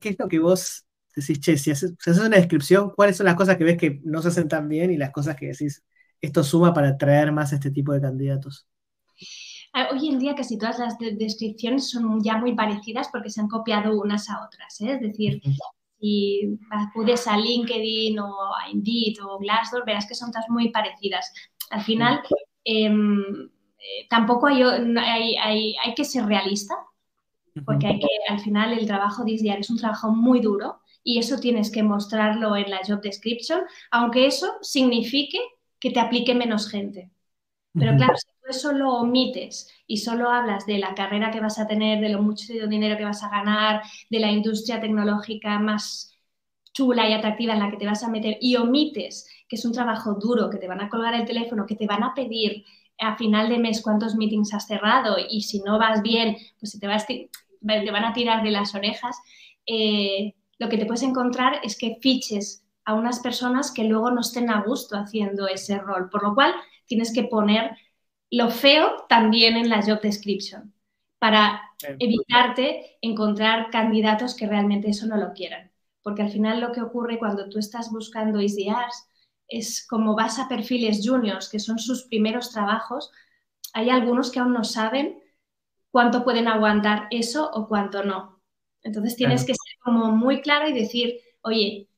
qué 0.00 0.10
es 0.10 0.18
lo 0.18 0.28
que 0.28 0.38
vos 0.38 0.86
decís, 1.20 1.40
che, 1.40 1.56
si 1.56 1.70
haces, 1.70 1.94
una 2.06 2.36
descripción, 2.36 2.90
¿cuáles 2.96 3.16
son 3.16 3.26
las 3.26 3.34
cosas 3.34 3.56
que 3.56 3.64
ves 3.64 3.76
que 3.76 4.00
no 4.04 4.22
se 4.22 4.28
hacen 4.28 4.48
tan 4.48 4.68
bien 4.68 4.90
y 4.90 4.96
las 4.96 5.10
cosas 5.10 5.36
que 5.36 5.46
decís, 5.46 5.84
esto 6.20 6.42
suma 6.44 6.72
para 6.72 6.88
atraer 6.88 7.32
más 7.32 7.52
a 7.52 7.56
este 7.56 7.70
tipo 7.70 7.92
de 7.92 8.00
candidatos? 8.00 8.66
Ah, 9.74 9.88
hoy 9.92 10.08
en 10.08 10.18
día 10.18 10.34
casi 10.34 10.58
todas 10.58 10.78
las 10.78 10.98
descripciones 10.98 11.90
son 11.90 12.22
ya 12.22 12.36
muy 12.36 12.54
parecidas 12.54 13.08
porque 13.10 13.30
se 13.30 13.40
han 13.40 13.48
copiado 13.48 13.98
unas 13.98 14.28
a 14.28 14.44
otras. 14.44 14.80
¿eh? 14.82 14.92
Es 14.94 15.00
decir, 15.00 15.40
si 15.98 16.58
acudes 16.70 17.26
a 17.26 17.38
LinkedIn 17.38 18.18
o 18.18 18.54
a 18.54 18.68
Indeed 18.70 19.24
o 19.24 19.38
Glassdoor, 19.38 19.86
verás 19.86 20.06
que 20.06 20.14
son 20.14 20.30
todas 20.30 20.48
muy 20.50 20.70
parecidas. 20.70 21.32
Al 21.70 21.82
final, 21.82 22.20
em, 22.64 23.22
eh, 23.78 24.06
tampoco 24.10 24.46
hay, 24.46 24.62
hay, 24.62 25.36
hay, 25.36 25.76
hay, 25.82 25.94
que 25.94 26.04
ser 26.04 26.26
realista, 26.26 26.74
porque 27.64 27.86
hay 27.86 27.98
que, 27.98 28.06
al 28.28 28.40
final 28.40 28.78
el 28.78 28.86
trabajo 28.86 29.24
diario 29.24 29.60
es 29.60 29.70
un 29.70 29.78
trabajo 29.78 30.10
muy 30.10 30.40
duro 30.40 30.81
y 31.04 31.18
eso 31.18 31.38
tienes 31.38 31.70
que 31.70 31.82
mostrarlo 31.82 32.56
en 32.56 32.70
la 32.70 32.80
job 32.86 33.00
description, 33.00 33.62
aunque 33.90 34.26
eso 34.26 34.52
signifique 34.62 35.38
que 35.80 35.90
te 35.90 36.00
aplique 36.00 36.34
menos 36.34 36.68
gente. 36.68 37.10
Pero 37.74 37.96
claro, 37.96 38.14
si 38.16 38.26
tú 38.26 38.50
eso 38.50 38.72
lo 38.72 38.92
omites 38.94 39.68
y 39.86 39.96
solo 39.96 40.30
hablas 40.30 40.66
de 40.66 40.78
la 40.78 40.94
carrera 40.94 41.30
que 41.30 41.40
vas 41.40 41.58
a 41.58 41.66
tener, 41.66 42.00
de 42.00 42.10
lo 42.10 42.22
mucho 42.22 42.52
dinero 42.68 42.98
que 42.98 43.04
vas 43.04 43.22
a 43.22 43.30
ganar, 43.30 43.82
de 44.10 44.20
la 44.20 44.30
industria 44.30 44.80
tecnológica 44.80 45.58
más 45.58 46.12
chula 46.74 47.08
y 47.08 47.14
atractiva 47.14 47.54
en 47.54 47.60
la 47.60 47.70
que 47.70 47.76
te 47.78 47.86
vas 47.86 48.02
a 48.02 48.10
meter 48.10 48.36
y 48.40 48.56
omites 48.56 49.26
que 49.52 49.56
es 49.56 49.64
un 49.66 49.72
trabajo 49.72 50.14
duro, 50.14 50.48
que 50.48 50.56
te 50.56 50.66
van 50.66 50.80
a 50.80 50.88
colgar 50.88 51.12
el 51.12 51.26
teléfono, 51.26 51.66
que 51.66 51.76
te 51.76 51.86
van 51.86 52.02
a 52.02 52.14
pedir 52.14 52.64
a 52.98 53.16
final 53.16 53.50
de 53.50 53.58
mes 53.58 53.82
cuántos 53.82 54.14
meetings 54.14 54.54
has 54.54 54.66
cerrado 54.66 55.16
y 55.28 55.42
si 55.42 55.60
no 55.60 55.78
vas 55.78 56.02
bien, 56.02 56.36
pues 56.58 56.78
te, 56.78 56.86
vas, 56.86 57.06
te 57.06 57.28
van 57.90 58.04
a 58.04 58.14
tirar 58.14 58.42
de 58.42 58.50
las 58.50 58.74
orejas, 58.74 59.14
eh, 59.66 60.34
lo 60.62 60.68
que 60.68 60.78
te 60.78 60.86
puedes 60.86 61.02
encontrar 61.02 61.58
es 61.64 61.76
que 61.76 61.98
fiches 62.00 62.64
a 62.84 62.94
unas 62.94 63.18
personas 63.18 63.72
que 63.72 63.82
luego 63.82 64.12
no 64.12 64.20
estén 64.20 64.48
a 64.48 64.62
gusto 64.62 64.96
haciendo 64.96 65.48
ese 65.48 65.78
rol, 65.78 66.08
por 66.08 66.22
lo 66.22 66.34
cual 66.34 66.54
tienes 66.86 67.12
que 67.12 67.24
poner 67.24 67.76
lo 68.30 68.48
feo 68.48 69.04
también 69.08 69.56
en 69.56 69.68
la 69.68 69.82
job 69.82 70.00
description 70.00 70.72
para 71.18 71.62
evitarte 71.98 72.96
encontrar 73.00 73.70
candidatos 73.70 74.36
que 74.36 74.46
realmente 74.46 74.88
eso 74.90 75.06
no 75.06 75.16
lo 75.16 75.32
quieran. 75.32 75.72
Porque 76.00 76.22
al 76.22 76.30
final 76.30 76.60
lo 76.60 76.70
que 76.70 76.80
ocurre 76.80 77.18
cuando 77.18 77.48
tú 77.48 77.58
estás 77.58 77.90
buscando 77.90 78.40
ISDRs 78.40 79.08
es 79.48 79.84
como 79.84 80.14
vas 80.14 80.38
a 80.38 80.48
perfiles 80.48 81.02
juniors, 81.04 81.48
que 81.48 81.58
son 81.58 81.80
sus 81.80 82.04
primeros 82.04 82.52
trabajos, 82.52 83.10
hay 83.72 83.90
algunos 83.90 84.30
que 84.30 84.38
aún 84.38 84.52
no 84.52 84.62
saben 84.62 85.20
cuánto 85.90 86.22
pueden 86.22 86.46
aguantar 86.46 87.08
eso 87.10 87.50
o 87.52 87.66
cuánto 87.66 88.04
no. 88.04 88.40
Entonces 88.82 89.16
tienes 89.16 89.44
que 89.44 89.54
ser 89.54 89.71
como 89.82 90.12
muy 90.12 90.40
claro 90.40 90.68
y 90.68 90.72
decir, 90.72 91.18
oye, 91.42 91.88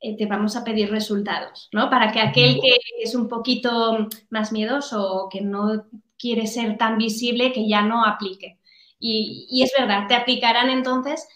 eh, 0.00 0.16
te 0.16 0.26
vamos 0.26 0.56
a 0.56 0.64
pedir 0.64 0.90
resultados, 0.90 1.68
¿no? 1.72 1.88
Para 1.88 2.12
que 2.12 2.20
aquel 2.20 2.60
que 2.60 2.76
es 3.02 3.14
un 3.14 3.28
poquito 3.28 4.08
más 4.30 4.52
miedoso 4.52 5.02
o 5.14 5.28
que 5.28 5.40
no 5.40 5.86
quiere 6.18 6.46
ser 6.46 6.76
tan 6.76 6.98
visible, 6.98 7.52
que 7.52 7.66
ya 7.68 7.82
no 7.82 8.04
aplique. 8.04 8.58
Y, 8.98 9.62
es 9.62 9.72
verdad, 9.78 10.06
te 10.08 10.14
aplicarán 10.14 10.70
entonces 10.70 11.26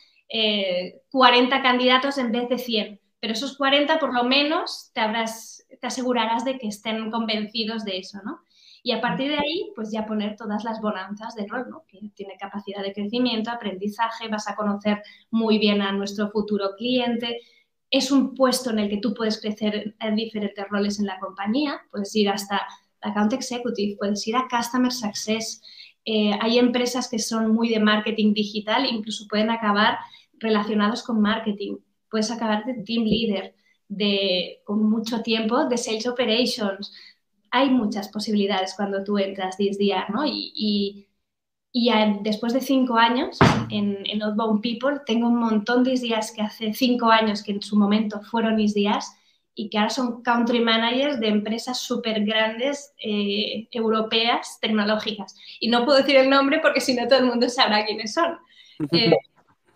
40 1.11 1.57
eh, 1.57 1.63
candidatos 1.63 2.19
en 2.19 2.33
vez 2.33 2.49
de 2.49 2.59
100, 2.59 3.01
pero 3.21 3.33
esos 3.33 3.57
40 3.57 3.99
por 3.99 4.15
lo 4.15 4.25
menos 4.25 4.91
te, 4.95 5.01
habrás, 5.01 5.67
te 5.81 5.87
asegurarás 5.87 6.45
de 6.45 6.59
que 6.59 6.69
estén 6.69 7.11
convencidos 7.11 7.85
de 7.85 7.99
eso, 7.99 8.19
¿no? 8.25 8.41
Y 8.83 8.93
a 8.93 9.01
partir 9.01 9.31
de 9.31 9.39
ahí, 9.39 9.71
pues 9.75 9.91
ya 9.91 10.07
poner 10.07 10.37
todas 10.37 10.65
las 10.65 10.81
bonanzas 10.81 11.35
del 11.35 11.49
rol, 11.49 11.67
¿no? 11.69 11.85
Que 11.87 11.99
tiene 12.15 12.37
capacidad 12.39 12.83
de 12.83 12.93
crecimiento, 12.93 13.51
aprendizaje, 13.51 14.29
vas 14.29 14.49
a 14.49 14.55
conocer 14.55 15.03
muy 15.31 15.59
bien 15.59 15.83
a 15.83 15.93
nuestro 15.93 16.31
futuro 16.31 16.75
cliente. 16.77 17.41
Es 17.91 18.11
un 18.13 18.35
puesto 18.35 18.71
en 18.71 18.79
el 18.81 18.89
que 18.89 18.99
tú 18.99 19.15
puedes 19.15 19.41
crecer 19.41 19.95
en 19.99 20.17
diferentes 20.17 20.69
roles 20.69 20.99
en 20.99 21.07
la 21.07 21.19
compañía, 21.19 21.81
puedes 21.91 22.15
ir 22.15 22.29
hasta 22.29 22.67
account 23.01 23.33
executive, 23.33 23.97
puedes 23.99 24.27
ir 24.27 24.37
a 24.37 24.47
customer 24.49 24.93
success. 24.93 25.63
Eh, 26.05 26.33
hay 26.41 26.59
empresas 26.59 27.09
que 27.09 27.19
son 27.19 27.55
muy 27.55 27.69
de 27.69 27.81
marketing 27.81 28.33
digital, 28.35 28.87
incluso 28.87 29.27
pueden 29.29 29.51
acabar 29.51 29.99
relacionados 30.39 31.03
con 31.03 31.21
marketing. 31.21 31.77
Puedes 32.11 32.31
acabar 32.31 32.65
de 32.65 32.83
team 32.85 33.05
leader, 33.05 33.55
de, 33.89 34.61
con 34.65 34.89
mucho 34.89 35.23
tiempo 35.23 35.67
de 35.67 35.77
sales 35.77 36.07
operations, 36.07 36.93
hay 37.51 37.71
muchas 37.71 38.09
posibilidades 38.09 38.75
cuando 38.77 39.05
tú 39.05 39.19
entras 39.19 39.57
DSDR, 39.59 40.11
¿no? 40.13 40.25
Y, 40.27 41.05
después 42.23 42.53
de 42.53 42.61
cinco 42.61 42.97
años 42.97 43.39
en, 43.71 43.99
en 44.07 44.23
Outbound 44.23 44.63
People, 44.63 45.01
tengo 45.07 45.29
un 45.29 45.39
montón 45.39 45.85
de 45.85 45.93
ISDIAs 45.93 46.33
que 46.33 46.43
hace 46.43 46.73
cinco 46.75 47.09
años 47.11 47.43
que 47.43 47.53
en 47.53 47.63
su 47.63 47.77
momento 47.77 48.21
fueron 48.21 48.59
ISDIAs 48.59 49.15
y 49.59 49.69
que 49.69 49.79
ahora 49.79 49.91
son 49.91 50.23
country 50.23 50.61
managers 50.61 51.19
de 51.19 51.27
empresas 51.27 51.81
súper 51.81 52.25
grandes 52.25 52.95
eh, 53.03 53.67
europeas 53.73 54.59
tecnológicas. 54.61 55.35
Y 55.59 55.69
no 55.69 55.85
puedo 55.85 55.99
decir 55.99 56.15
el 56.15 56.31
nombre 56.31 56.61
porque 56.61 56.81
si 56.81 56.95
no 56.95 57.09
todo 57.09 57.19
el 57.19 57.27
mundo 57.27 57.49
sabrá 57.49 57.85
quiénes 57.85 58.15
son. 58.15 58.39
Eh, 58.93 59.13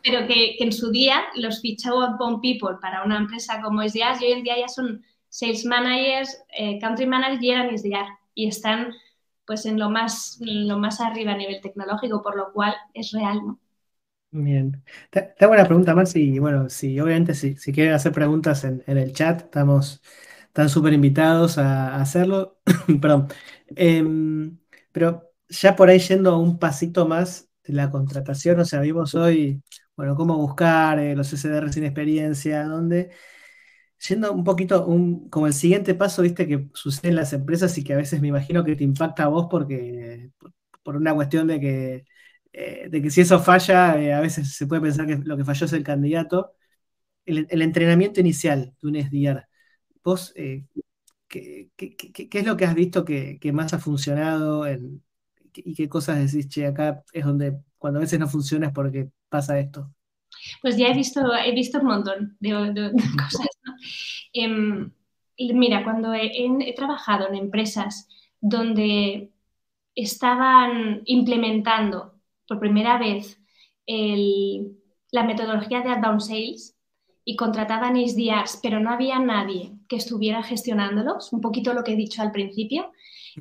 pero 0.01 0.29
que, 0.29 0.57
en 0.61 0.71
su 0.71 0.93
día 0.93 1.25
los 1.35 1.61
fichó 1.61 2.01
Outbound 2.01 2.41
People 2.41 2.77
para 2.81 3.03
una 3.03 3.17
empresa 3.17 3.61
como 3.61 3.83
ISDIAs 3.83 4.23
y 4.23 4.27
hoy 4.27 4.33
en 4.33 4.45
día 4.45 4.57
ya 4.61 4.69
son 4.69 5.05
sales 5.33 5.65
managers, 5.65 6.45
eh, 6.57 6.79
country 6.79 7.07
managers 7.07 7.43
y 7.43 7.93
eran 7.93 8.07
y 8.35 8.49
están 8.49 8.93
pues 9.47 9.65
en 9.65 9.79
lo 9.79 9.89
más, 9.89 10.39
lo 10.41 10.79
más 10.79 11.01
arriba 11.01 11.33
a 11.33 11.37
nivel 11.37 11.61
tecnológico, 11.63 12.23
por 12.23 12.37
lo 12.37 12.53
cual 12.53 12.75
es 12.93 13.13
real, 13.13 13.39
¿no? 13.45 13.59
Bien. 14.31 14.83
Te, 15.11 15.35
hago 15.41 15.53
una 15.53 15.65
pregunta 15.65 15.95
más 15.95 16.15
y 16.17 16.39
bueno, 16.39 16.69
si 16.69 17.01
obviamente 17.01 17.35
si, 17.35 17.55
quieren 17.55 17.95
hacer 17.95 18.13
preguntas 18.13 18.65
en, 18.65 18.83
el 18.87 19.13
chat, 19.13 19.43
estamos, 19.43 20.03
están 20.47 20.69
súper 20.69 20.93
invitados 20.93 21.57
a, 21.59 21.97
hacerlo. 21.97 22.59
Perdón. 23.01 23.29
Em, 23.75 24.59
pero 24.93 25.33
ya 25.49 25.77
por 25.77 25.89
ahí 25.89 25.99
yendo 25.99 26.39
un 26.39 26.59
pasito 26.59 27.07
más 27.09 27.49
de 27.65 27.73
la 27.75 27.91
contratación, 27.91 28.61
o 28.61 28.65
sea, 28.67 28.81
vimos 28.81 29.15
hoy, 29.15 29.63
bueno, 29.97 30.15
cómo 30.15 30.37
buscar 30.37 30.99
eh, 30.99 31.17
los 31.17 31.33
SDR 31.33 31.73
sin 31.73 31.85
experiencia, 31.85 32.65
dónde 32.65 33.11
Yendo 34.09 34.33
un 34.33 34.43
poquito, 34.45 34.87
un, 34.87 35.29
como 35.29 35.47
el 35.47 35.53
siguiente 35.55 35.95
paso, 35.95 36.23
viste, 36.23 36.47
que 36.49 36.69
sucede 36.75 37.11
en 37.11 37.17
las 37.17 37.33
empresas 37.33 37.77
y 37.79 37.85
que 37.85 37.95
a 37.95 37.97
veces 37.97 38.21
me 38.21 38.29
imagino 38.29 38.65
que 38.65 38.75
te 38.75 38.85
impacta 38.85 39.25
a 39.25 39.29
vos 39.29 39.47
porque, 39.51 40.31
por, 40.83 40.97
una 40.97 41.15
cuestión 41.15 41.47
de 41.47 41.61
que, 41.61 42.05
eh, 42.53 42.89
de 42.91 43.03
que 43.03 43.11
si 43.11 43.21
eso 43.21 43.41
falla, 43.41 44.01
eh, 44.01 44.13
a 44.13 44.21
veces 44.21 44.55
se 44.57 44.67
puede 44.67 44.83
pensar 44.83 45.07
que 45.07 45.17
lo 45.19 45.37
que 45.37 45.45
falló 45.45 45.67
es 45.67 45.73
el 45.73 45.85
candidato. 45.85 46.55
El, 47.27 47.63
entrenamiento 47.63 48.21
inicial 48.21 48.75
de 48.83 48.89
un 48.89 48.97
SDR, 48.97 49.47
vos, 50.03 50.33
eh, 50.37 50.67
¿qué, 51.29 51.71
es 51.79 52.47
lo 52.47 52.57
que 52.57 52.65
has 52.67 52.75
visto 52.75 53.05
que, 53.05 53.39
más 53.53 53.73
ha 53.75 53.79
funcionado 53.79 54.65
y 55.55 55.75
qué 55.75 55.89
cosas 55.89 56.19
decís, 56.19 56.49
che, 56.49 56.67
acá 56.67 57.05
es 57.13 57.25
donde 57.25 57.61
cuando 57.79 57.99
a 57.99 58.03
veces 58.03 58.19
no 58.19 58.29
funciona 58.29 58.69
es 58.69 58.73
porque 58.73 59.11
pasa 59.29 59.59
esto? 59.61 59.93
Pues 60.61 60.77
ya 60.77 60.89
he 60.89 60.95
visto, 60.95 61.21
he 61.35 61.53
visto 61.53 61.79
un 61.79 61.87
montón 61.87 62.37
de, 62.41 62.51
cosas. 63.31 63.47
Em, 64.33 64.93
mira, 65.39 65.85
cuando 65.85 66.15
he, 66.15 66.73
trabajado 66.77 67.29
en 67.29 67.37
empresas 67.37 68.09
donde 68.41 69.31
estaban 69.95 71.03
implementando 71.05 72.15
por 72.47 72.59
primera 72.59 72.99
vez 72.99 73.39
la 73.87 75.25
metodología 75.25 75.83
de 75.83 75.91
outbound 75.91 76.21
sales 76.21 76.77
y 77.25 77.37
contrataban 77.37 77.97
SDRs, 77.97 78.61
pero 78.63 78.81
no 78.81 78.91
había 78.91 79.19
nadie 79.19 79.73
que 79.89 79.97
estuviera 79.97 80.43
gestionándolos, 80.43 81.33
un 81.33 81.41
poquito 81.41 81.75
lo 81.75 81.85
que 81.85 81.93
he 81.93 81.97
dicho 81.97 82.23
al 82.23 82.33
principio, 82.33 82.91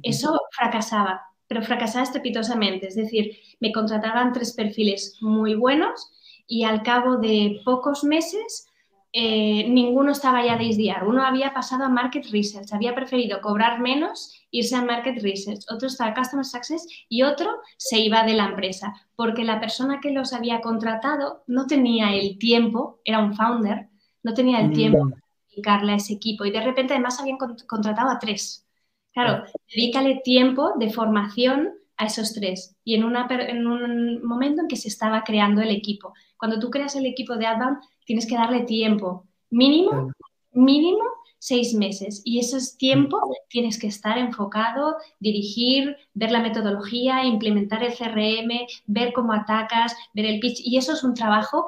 eso 0.04 0.40
fracasaba, 0.52 1.22
pero 1.48 1.64
fracasaba 1.64 2.04
estrepitosamente. 2.04 2.88
Es 2.88 2.96
decir, 2.96 3.38
me 3.60 3.72
contrataban 3.72 4.34
tres 4.34 4.54
perfiles 4.54 5.18
muy 5.22 5.56
buenos 5.56 6.12
y 6.48 6.64
al 6.64 6.84
cabo 6.84 7.18
de 7.18 7.62
pocos 7.66 8.04
meses 8.04 8.68
eh, 9.14 9.68
ninguno 9.68 10.12
estaba 10.12 10.46
ya 10.46 10.58
de 10.58 10.64
ISDR. 10.66 11.06
Uno 11.06 11.24
había 11.24 11.54
pasado 11.54 11.84
a 11.84 11.90
Market 11.90 12.28
Research, 12.32 12.72
había 12.72 12.96
preferido 12.96 13.42
cobrar 13.42 13.80
menos, 13.80 14.34
irse 14.52 14.76
a 14.76 14.84
Market 14.84 15.22
Research. 15.22 15.66
Otro 15.70 15.88
estaba 15.88 16.12
a 16.12 16.14
Customer 16.14 16.46
Success 16.46 16.88
y 17.10 17.24
otro 17.24 17.50
se 17.78 18.00
iba 18.00 18.24
de 18.24 18.34
la 18.34 18.46
empresa 18.46 18.94
porque 19.16 19.44
la 19.44 19.60
persona 19.60 20.00
que 20.00 20.12
los 20.12 20.32
había 20.34 20.62
contratado 20.62 21.44
no 21.48 21.68
tenía 21.68 22.16
el 22.16 22.38
tiempo, 22.38 23.02
era 23.04 23.20
un 23.20 23.36
founder, 23.36 23.90
no 24.24 24.34
tenía 24.34 24.62
el 24.62 24.72
tiempo 24.72 25.06
mm. 25.06 25.10
para 25.10 25.24
dedicarle 25.50 25.92
a 25.92 25.96
ese 25.96 26.14
equipo 26.14 26.46
y 26.46 26.52
de 26.52 26.62
repente 26.62 26.94
además 26.94 27.20
habían 27.20 27.38
contratado 27.38 28.10
a 28.10 28.20
tres. 28.20 28.66
Claro, 29.14 29.44
dedícale 29.76 30.22
tiempo 30.24 30.72
de 30.80 30.90
formación 30.90 31.74
a 31.98 32.06
esos 32.06 32.34
tres 32.34 32.78
y 32.86 32.96
en, 32.96 33.04
una, 33.04 33.28
en 33.30 33.68
un 33.68 34.24
momento 34.24 34.62
en 34.62 34.70
que 34.70 34.78
se 34.78 34.88
estaba 34.88 35.24
creando 35.24 35.62
el 35.62 35.70
equipo. 35.70 36.14
Cuando 36.38 36.60
tú 36.60 36.70
creas 36.70 36.96
el 36.96 37.06
equipo 37.06 37.36
de 37.36 37.46
Advan, 37.46 37.80
tienes 38.12 38.28
que 38.28 38.36
darle 38.36 38.64
tiempo, 38.64 39.26
mínimo, 39.50 40.12
mínimo 40.52 41.06
seis 41.40 41.74
meses. 41.74 42.22
Y 42.26 42.40
ese 42.40 42.58
tiempo 42.78 43.18
tienes 43.48 43.80
que 43.80 43.88
estar 43.88 44.18
enfocado, 44.18 44.98
dirigir, 45.22 45.96
ver 46.14 46.30
la 46.30 46.42
metodología, 46.42 47.24
implementar 47.24 47.84
el 47.84 47.94
CRM, 47.94 48.68
ver 48.86 49.14
cómo 49.14 49.32
atacas, 49.32 49.96
ver 50.14 50.26
el 50.26 50.42
pitch. 50.42 50.60
Y 50.60 50.76
eso 50.76 50.92
es 50.92 51.06
un 51.06 51.14
trabajo 51.14 51.68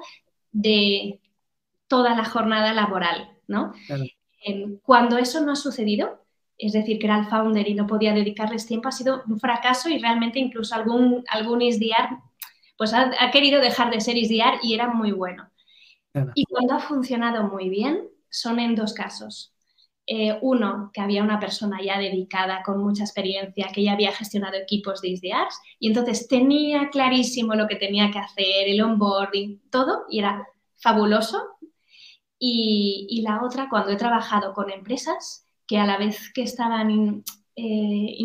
de 0.51 1.21
toda 1.87 2.13
la 2.13 2.25
jornada 2.25 2.73
laboral, 2.73 3.29
¿no? 3.47 3.71
Cuando 4.83 5.17
eso 5.17 5.39
no 5.45 5.53
ha 5.53 5.55
sucedido, 5.55 6.25
es 6.57 6.73
decir, 6.73 6.99
que 6.99 7.05
era 7.05 7.19
el 7.19 7.27
founder 7.27 7.69
y 7.69 7.73
no 7.73 7.87
podía 7.87 8.13
dedicarles 8.13 8.67
tiempo, 8.67 8.89
ha 8.89 8.91
sido 8.91 9.23
un 9.29 9.39
fracaso 9.39 9.87
y 9.87 9.97
realmente 9.97 10.39
incluso 10.39 10.75
algún, 10.75 11.23
algún 11.29 11.61
ISDR 11.61 12.19
pues 12.77 12.93
ha, 12.93 13.31
querido 13.31 13.61
dejar 13.61 13.91
de 13.91 14.01
ser 14.01 14.17
ISDR 14.17 14.59
y 14.61 14.73
era 14.73 14.89
muy 14.89 15.13
bueno. 15.13 15.49
Y 16.35 16.45
cuando 16.45 16.75
ha 16.75 16.79
funcionado 16.79 17.43
muy 17.43 17.69
bien, 17.69 18.07
son 18.29 18.59
en 18.59 18.75
dos 18.75 18.93
casos. 18.93 19.53
Eh, 20.05 20.37
uno, 20.41 20.91
que 20.93 20.99
había 20.99 21.23
una 21.23 21.39
persona 21.39 21.79
ya 21.81 21.97
dedicada 21.97 22.61
con 22.63 22.83
mucha 22.83 23.03
experiencia, 23.03 23.69
que 23.73 23.83
ya 23.83 23.93
había 23.93 24.11
gestionado 24.11 24.57
equipos 24.57 25.01
de 25.01 25.09
ISDRs 25.09 25.57
y 25.79 25.87
entonces 25.87 26.27
tenía 26.27 26.89
clarísimo 26.89 27.55
lo 27.55 27.67
que 27.67 27.77
tenía 27.77 28.11
que 28.11 28.19
hacer, 28.19 28.67
el 28.67 28.81
onboarding, 28.81 29.61
todo, 29.69 30.03
y 30.09 30.19
era 30.19 30.45
fabuloso. 30.75 31.41
Y, 32.37 33.21
la 33.25 33.41
otra, 33.43 33.69
cuando 33.69 33.91
he 33.91 33.95
trabajado 33.95 34.53
con 34.53 34.69
empresas 34.69 35.47
que 35.65 35.77
a 35.77 35.85
la 35.85 35.97
vez 35.97 36.33
que 36.33 36.41
estaban 36.41 37.23
eh, 37.55 38.15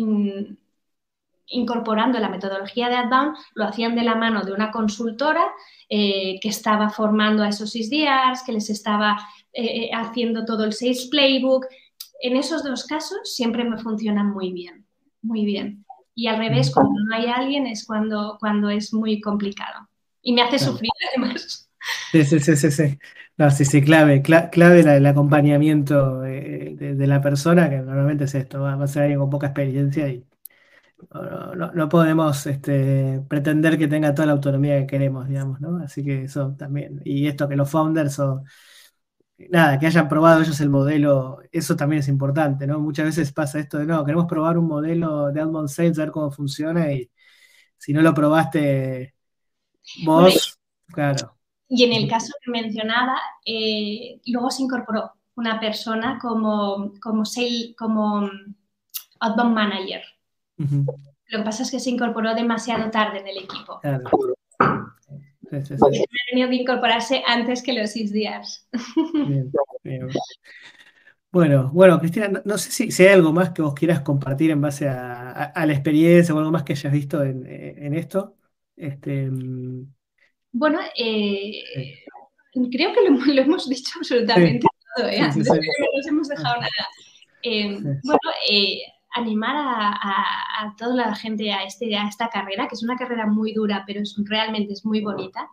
incorporando 1.49 2.19
la 2.19 2.29
metodología 2.29 2.89
de 2.89 2.95
Adbound, 2.95 3.35
lo 3.55 3.65
hacían 3.65 3.95
de 3.95 4.03
la 4.03 4.15
mano 4.15 4.43
de 4.43 4.53
una 4.53 4.71
consultora 4.71 5.43
eh, 5.89 6.39
que 6.41 6.49
estaba 6.49 6.89
formando 6.89 7.43
a 7.43 7.49
esos 7.49 7.71
SDRs, 7.71 8.43
que 8.45 8.53
les 8.53 8.69
estaba 8.69 9.17
eh, 9.53 9.65
eh, 9.65 9.89
haciendo 9.93 10.45
todo 10.45 10.63
el 10.63 10.73
Sales 10.73 11.07
Playbook. 11.09 11.65
En 12.21 12.35
esos 12.35 12.63
dos 12.63 12.85
casos 12.85 13.19
siempre 13.23 13.63
me 13.63 13.77
funcionan 13.77 14.31
muy 14.31 14.51
bien, 14.51 14.85
muy 15.21 15.45
bien. 15.45 15.85
Y 16.15 16.27
al 16.27 16.37
revés, 16.37 16.71
cuando 16.71 16.99
no 16.99 17.15
hay 17.15 17.27
alguien 17.27 17.65
es 17.65 17.85
cuando, 17.85 18.37
cuando 18.39 18.69
es 18.69 18.93
muy 18.93 19.21
complicado. 19.21 19.87
Y 20.21 20.33
me 20.33 20.41
hace 20.41 20.59
sufrir 20.59 20.91
además. 21.09 21.69
Sí, 22.11 22.25
sí, 22.25 22.39
sí, 22.39 22.57
sí. 22.57 22.71
sí. 22.71 22.99
No, 23.39 23.49
sí, 23.51 23.63
sí, 23.63 23.81
clave, 23.81 24.21
clave 24.21 24.81
el 24.81 25.05
acompañamiento 25.05 26.19
de, 26.19 27.07
la 27.07 27.21
persona, 27.21 27.69
que 27.69 27.77
normalmente 27.77 28.25
es 28.25 28.35
esto, 28.35 28.59
va 28.59 28.73
a 28.73 28.87
ser 28.87 29.03
alguien 29.03 29.19
con 29.19 29.29
poca 29.29 29.47
experiencia 29.47 30.09
y 30.09 30.25
no, 31.73 31.89
podemos 31.89 32.45
este, 32.45 33.21
pretender 33.27 33.77
que 33.77 33.87
tenga 33.87 34.13
toda 34.13 34.27
la 34.27 34.33
autonomía 34.33 34.79
que 34.79 34.87
queremos, 34.87 35.27
digamos, 35.27 35.59
¿no? 35.61 35.77
Así 35.83 36.03
que 36.03 36.23
eso 36.23 36.55
también. 36.57 37.01
Y 37.05 37.27
esto 37.27 37.47
que 37.47 37.55
los 37.55 37.69
founders 37.69 38.19
o 38.19 38.43
nada, 39.49 39.79
que 39.79 39.87
hayan 39.87 40.09
probado 40.09 40.41
ellos 40.41 40.59
el 40.59 40.69
modelo, 40.69 41.39
eso 41.51 41.75
también 41.75 42.01
es 42.01 42.07
importante, 42.07 42.67
¿no? 42.67 42.79
Muchas 42.79 43.05
veces 43.05 43.31
pasa 43.31 43.59
esto 43.59 43.77
de 43.77 43.85
no, 43.85 44.03
queremos 44.03 44.27
probar 44.27 44.57
un 44.57 44.67
modelo 44.67 45.31
de 45.31 45.41
outbound 45.41 45.69
sales, 45.69 45.97
ver 45.97 46.11
cómo 46.11 46.31
funciona 46.31 46.91
y 46.91 47.09
si 47.77 47.93
no 47.93 48.01
lo 48.01 48.13
probaste 48.13 49.15
vos, 50.03 50.59
claro. 50.87 51.37
Y 51.69 51.83
en 51.83 51.93
el 51.93 52.09
caso 52.09 52.33
que 52.43 52.51
mencionaba, 52.51 53.15
eh, 53.45 54.19
luego 54.25 54.49
se 54.49 54.63
incorporó 54.63 55.13
una 55.35 55.59
persona 55.59 56.19
como, 56.19 56.93
como, 57.01 57.25
sale, 57.25 57.75
como 57.77 58.29
outbound 59.19 59.55
manager. 59.55 60.01
Lo 60.59 61.39
que 61.39 61.43
pasa 61.43 61.63
es 61.63 61.71
que 61.71 61.79
se 61.79 61.89
incorporó 61.89 62.35
demasiado 62.35 62.89
tarde 62.91 63.19
en 63.19 63.27
el 63.27 63.37
equipo. 63.37 63.79
Claro. 63.81 64.03
Sí, 65.49 65.73
Ha 65.73 66.29
tenido 66.29 66.49
que 66.49 66.55
incorporarse 66.55 67.23
antes 67.25 67.63
que 67.63 67.73
los 67.73 67.91
SDRs. 67.91 68.67
Bien, 69.27 69.51
bien. 69.83 70.07
Bueno, 71.31 71.69
bueno, 71.71 71.99
Cristina, 71.99 72.41
no, 72.43 72.57
sé 72.57 72.91
si, 72.91 73.03
hay 73.03 73.09
algo 73.09 73.31
más 73.31 73.51
que 73.51 73.61
vos 73.61 73.75
quieras 73.75 74.01
compartir 74.01 74.49
en 74.49 74.61
base 74.61 74.87
a, 74.89 75.53
la 75.55 75.73
experiencia 75.73 76.33
o 76.33 76.39
algo 76.39 76.51
más 76.51 76.63
que 76.63 76.73
hayas 76.73 76.91
visto 76.91 77.23
en, 77.23 77.93
esto. 77.93 78.35
Este, 78.75 79.29
mm, 79.29 79.93
bueno, 80.51 80.79
eh, 80.97 81.61
creo 82.71 82.93
que 82.93 83.31
lo, 83.33 83.41
hemos 83.41 83.69
dicho 83.69 83.91
absolutamente 83.97 84.67
todo, 84.95 85.07
¿eh? 85.07 85.19
no 85.19 85.27
nos 85.27 86.07
hemos 86.07 86.27
dejado 86.27 86.55
nada. 86.55 86.89
Eh, 87.43 87.77
bueno, 88.03 88.19
eh, 88.49 88.79
animar 89.11 89.55
a, 89.57 90.75
toda 90.77 90.95
la 90.95 91.15
gente 91.15 91.51
a, 91.51 91.63
este, 91.63 91.95
a 91.95 92.07
esta 92.07 92.29
carrera, 92.29 92.67
que 92.67 92.75
es 92.75 92.83
una 92.83 92.95
carrera 92.95 93.25
muy 93.25 93.53
dura, 93.53 93.83
pero 93.85 94.01
es, 94.01 94.15
realmente 94.25 94.73
es 94.73 94.85
muy 94.85 95.01
bonita. 95.01 95.49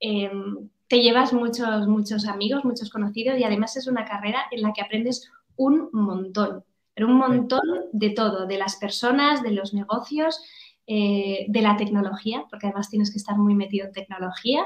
Em, 0.00 0.68
te 0.88 1.00
llevas 1.00 1.32
muchos, 1.32 1.86
muchos 1.86 2.26
amigos, 2.26 2.64
muchos 2.64 2.90
conocidos 2.90 3.38
y 3.38 3.44
además 3.44 3.76
es 3.76 3.86
una 3.86 4.04
carrera 4.04 4.44
en 4.50 4.62
la 4.62 4.72
que 4.72 4.82
aprendes 4.82 5.30
un 5.56 5.88
montón, 5.92 6.64
pero 6.94 7.08
un 7.08 7.14
montón 7.14 7.62
de 7.92 8.10
todo, 8.10 8.46
de 8.46 8.58
las 8.58 8.76
personas, 8.76 9.42
de 9.42 9.50
los 9.50 9.74
negocios, 9.74 10.40
eh, 10.86 11.44
de 11.48 11.60
la 11.60 11.76
tecnología, 11.76 12.44
porque 12.48 12.66
además 12.66 12.88
tienes 12.88 13.10
que 13.10 13.18
estar 13.18 13.36
muy 13.36 13.54
metido 13.54 13.86
en 13.86 13.92
tecnología. 13.92 14.64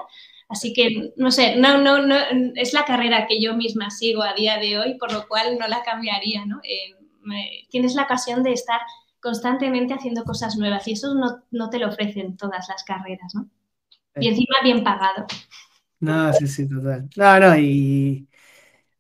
Así 0.48 0.72
que, 0.72 1.12
no 1.16 1.30
sé, 1.30 1.56
no, 1.56 1.78
no, 1.78 2.06
no, 2.06 2.16
es 2.54 2.72
la 2.72 2.84
carrera 2.84 3.26
que 3.26 3.40
yo 3.40 3.56
misma 3.56 3.90
sigo 3.90 4.22
a 4.22 4.34
día 4.34 4.58
de 4.58 4.78
hoy, 4.78 4.98
por 4.98 5.12
lo 5.12 5.26
cual 5.26 5.58
no 5.58 5.66
la 5.66 5.82
cambiaría, 5.82 6.44
¿no? 6.46 6.60
Eh, 6.62 6.94
tienes 7.70 7.94
la 7.94 8.02
ocasión 8.02 8.42
de 8.42 8.52
estar 8.52 8.80
constantemente 9.20 9.94
haciendo 9.94 10.24
cosas 10.24 10.56
nuevas 10.56 10.86
y 10.88 10.92
eso 10.92 11.14
no, 11.50 11.70
te 11.70 11.78
lo 11.78 11.88
ofrecen 11.88 12.36
todas 12.36 12.68
las 12.68 12.82
carreras, 12.84 13.34
¿no? 13.34 13.48
Y 14.16 14.28
encima 14.28 14.56
bien 14.62 14.82
pagado. 14.84 15.26
No, 16.00 16.32
sí, 16.32 16.48
sí, 16.48 16.68
total. 16.68 17.08
No, 17.16 17.40
no, 17.40 17.56
y 17.56 18.28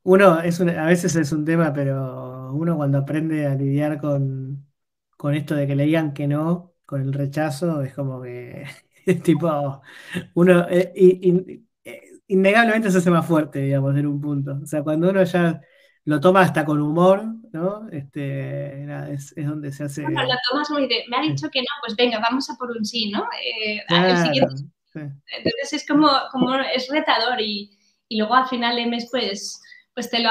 uno, 0.04 0.40
es 0.40 0.60
a 0.60 0.86
veces 0.86 1.16
es 1.16 1.32
un 1.32 1.44
tema, 1.44 1.72
pero 1.72 2.52
uno 2.52 2.76
cuando 2.76 2.98
aprende 2.98 3.46
a 3.46 3.54
lidiar 3.54 4.00
con, 4.00 4.66
esto 5.32 5.54
de 5.54 5.66
que 5.66 5.76
le 5.76 5.84
digan 5.84 6.14
que 6.14 6.26
no, 6.28 6.74
con 6.86 7.02
el 7.02 7.12
rechazo, 7.12 7.82
es 7.82 7.94
como 7.94 8.22
que 8.22 8.64
es 9.06 9.22
tipo, 9.22 9.82
uno 10.34 10.66
eh, 10.68 10.92
eh, 10.94 12.12
innegablemente 12.28 12.90
se 12.90 12.98
hace 12.98 13.10
más 13.10 13.26
fuerte, 13.26 13.60
digamos, 13.60 13.96
en 13.96 14.06
un 14.06 14.20
punto. 14.20 14.58
O 14.62 14.66
sea, 14.66 14.82
cuando 14.82 15.10
uno 15.10 15.22
ya 15.24 15.60
lo 16.04 16.20
toma 16.20 16.40
hasta 16.40 16.64
con 16.64 16.80
humor, 16.80 17.24
¿no? 17.52 17.88
Este, 17.90 18.84
es, 19.12 19.34
donde 19.36 19.72
se 19.72 19.84
hace. 19.84 20.02
Bueno, 20.02 20.22
lo 20.22 20.34
tomas 20.50 20.70
muy 20.70 20.88
de, 20.88 21.04
me 21.08 21.16
ha 21.16 21.22
dicho 21.22 21.48
que 21.50 21.60
no, 21.60 21.66
pues 21.80 21.96
venga, 21.96 22.18
vamos 22.18 22.48
a 22.50 22.56
por 22.56 22.70
un 22.70 22.84
sí, 22.84 23.10
¿no? 23.10 23.24
Eh, 23.44 23.82
siguiente. 24.16 24.64
Entonces 24.94 25.72
es 25.72 25.86
como, 25.86 26.08
como 26.30 26.54
es 26.56 26.88
retador 26.88 27.40
y, 27.40 27.78
y, 28.08 28.18
luego 28.18 28.34
al 28.34 28.48
final 28.48 28.76
de 28.76 28.86
mes, 28.86 29.08
pues, 29.10 29.60
pues 29.94 30.10
te 30.10 30.20
lo, 30.20 30.30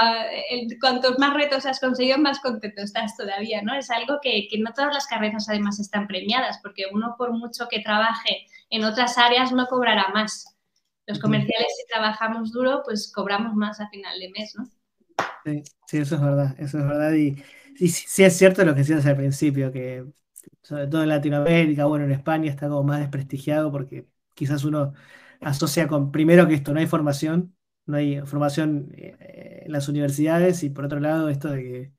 cuantos 0.80 1.18
más 1.18 1.34
retos 1.34 1.66
has 1.66 1.80
conseguido, 1.80 2.20
más 2.20 2.40
contento 2.42 2.82
estás 2.82 3.18
todavía, 3.18 3.62
¿no? 3.64 3.74
Es 3.74 3.90
algo 3.90 4.20
que, 4.22 4.48
que 4.50 4.60
no 4.60 4.72
todas 4.74 4.94
las 4.94 5.08
carreras 5.08 5.50
además 5.50 5.80
están 5.80 6.08
premiadas, 6.08 6.60
porque 6.62 6.84
uno 6.92 7.16
por 7.18 7.32
mucho 7.32 7.68
que 7.70 7.80
trabaje 7.80 8.46
en 8.70 8.84
otras 8.84 9.18
áreas 9.18 9.52
no 9.52 9.68
cobrará 9.68 10.10
más. 10.10 10.46
Los 11.08 11.20
comerciales, 11.20 11.76
si 11.78 11.88
trabajamos 11.88 12.52
duro, 12.52 12.82
pues 12.86 13.12
cobramos 13.12 13.56
más 13.56 13.80
a 13.80 13.90
final 13.90 14.20
de 14.20 14.30
mes, 14.30 14.54
¿no? 14.56 14.66
Sí, 15.44 15.98
eso 15.98 16.16
es 16.16 16.22
verdad, 16.22 16.56
eso 16.60 16.78
es 16.80 16.86
verdad. 16.88 17.14
Y, 17.14 17.36
sí, 17.90 18.24
es 18.24 18.38
cierto 18.38 18.64
lo 18.64 18.74
que 18.74 18.80
decías 18.82 19.06
al 19.06 19.18
principio, 19.18 19.72
que 19.72 20.06
sobre 20.62 20.88
todo 20.88 21.02
en 21.04 21.10
Latinoamérica, 21.10 21.86
bueno, 21.86 22.06
en 22.06 22.12
España 22.12 22.50
está 22.52 22.68
como 22.70 22.84
más 22.84 23.00
desprestigiado 23.00 23.72
porque 23.72 24.08
quizás 24.36 24.64
uno 24.64 24.94
asocia 25.42 25.88
con, 25.88 26.12
primero 26.12 26.48
que 26.48 26.54
esto, 26.56 26.74
no 26.74 26.80
hay 26.80 26.88
formación, 26.88 27.56
no 27.88 27.98
hay 27.98 28.22
formación 28.22 28.92
eh, 28.96 29.64
en 29.66 29.72
las 29.72 29.90
universidades 29.90 30.64
y 30.64 30.70
por 30.70 30.86
otro 30.86 31.00
lado 31.00 31.30
esto 31.30 31.50
de 31.50 31.64
que, 31.64 31.92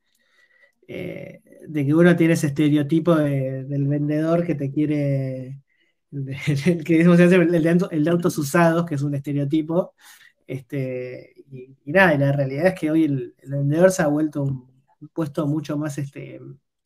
eh, 0.87 1.41
de 1.67 1.85
que 1.85 1.93
uno 1.93 2.15
tiene 2.15 2.33
ese 2.33 2.47
estereotipo 2.47 3.15
del 3.15 3.87
vendedor 3.87 4.45
que 4.45 4.55
te 4.55 4.71
quiere, 4.71 5.61
el, 6.11 6.83
que 6.83 7.01
el 7.01 8.03
de 8.03 8.09
autos 8.09 8.37
usados, 8.37 8.85
que 8.85 8.95
es 8.95 9.01
un 9.01 9.15
estereotipo, 9.15 9.93
este, 10.47 11.42
y, 11.53 11.91
nada, 11.91 12.17
la 12.17 12.31
realidad 12.31 12.67
es 12.67 12.79
que 12.79 12.89
hoy 12.89 13.03
el, 13.03 13.35
vendedor 13.45 13.91
se 13.91 14.01
ha 14.01 14.07
vuelto 14.07 14.43
un, 14.43 14.73
puesto 15.13 15.45
mucho 15.45 15.77
más, 15.77 15.97
este, 15.97 16.39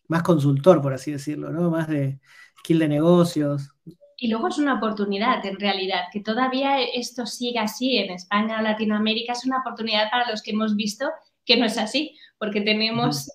más 0.08 0.24
consultor, 0.24 0.82
por 0.82 0.94
así 0.94 1.12
decirlo, 1.12 1.52
¿no? 1.52 1.70
Más 1.70 1.88
de 1.88 2.20
skill 2.60 2.80
de 2.80 2.90
negocios. 2.90 3.70
Y 4.18 4.30
luego 4.30 4.48
es 4.48 4.58
una 4.58 4.76
oportunidad, 4.76 5.46
en 5.46 5.60
realidad, 5.60 6.06
que 6.12 6.22
todavía 6.22 6.82
esto 6.82 7.26
siga 7.26 7.64
así 7.64 7.98
en 7.98 8.12
España 8.12 8.60
o 8.60 8.64
Latinoamérica, 8.64 9.34
es 9.34 9.46
una 9.46 9.60
oportunidad 9.60 10.10
para 10.10 10.30
los 10.30 10.42
que 10.42 10.52
hemos 10.52 10.76
visto 10.76 11.10
que 11.46 11.58
no 11.58 11.66
es 11.66 11.78
así, 11.78 12.18
porque 12.40 12.62
tenemos, 12.62 13.32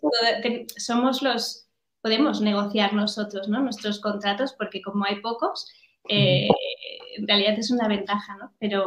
somos 0.76 1.22
los, 1.22 1.68
podemos 2.02 2.40
negociar 2.40 2.92
nosotros, 2.92 3.48
¿no? 3.48 3.60
Nuestros 3.60 4.00
contratos, 4.00 4.54
porque 4.58 4.82
como 4.82 5.04
hay 5.04 5.20
pocos, 5.20 5.72
eh, 6.08 6.48
en 7.16 7.26
realidad 7.26 7.58
es 7.58 7.70
una 7.70 7.88
ventaja, 7.88 8.36
¿no? 8.36 8.52
Pero, 8.58 8.86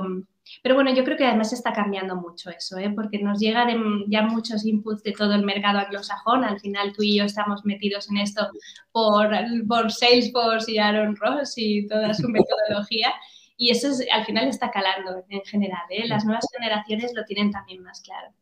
pero 0.62 0.76
bueno, 0.76 0.93
yo 0.93 1.03
creo 1.03 1.18
que 1.18 1.26
además 1.26 1.53
está 1.53 1.74
cambiando 1.74 2.16
mucho 2.16 2.49
eso, 2.49 2.78
¿eh? 2.78 2.91
porque 2.93 3.20
nos 3.20 3.39
llega 3.39 3.66
ya 4.08 4.22
muchos 4.24 4.66
inputs 4.66 5.03
de 5.03 5.12
todo 5.12 5.34
el 5.34 5.43
mercado 5.43 5.80
anglosajón. 5.80 6.43
Al 6.43 6.60
final 6.60 6.93
tú 6.93 7.03
y 7.03 7.18
yo 7.18 7.26
estamos 7.26 7.66
metidos 7.66 8.10
en 8.10 8.18
esto 8.18 8.49
por, 8.91 9.30
por 9.68 9.91
Salesforce 9.91 10.72
y 10.72 10.78
Aaron 10.78 11.16
Ross 11.16 11.53
y 11.58 11.88
toda 11.88 12.14
su 12.14 12.28
metodología. 12.30 13.14
Y 13.58 13.72
eso 13.72 13.89
al 14.12 14.26
final 14.26 14.47
está 14.47 14.72
calando 14.72 15.24
en 15.30 15.41
general. 15.41 15.84
¿eh? 15.89 16.08
Las 16.08 16.26
nuevas 16.26 16.45
generaciones 16.56 17.14
lo 17.16 17.24
tienen 17.26 17.51
también 17.51 17.82
más 17.84 18.01
claro. 18.01 18.34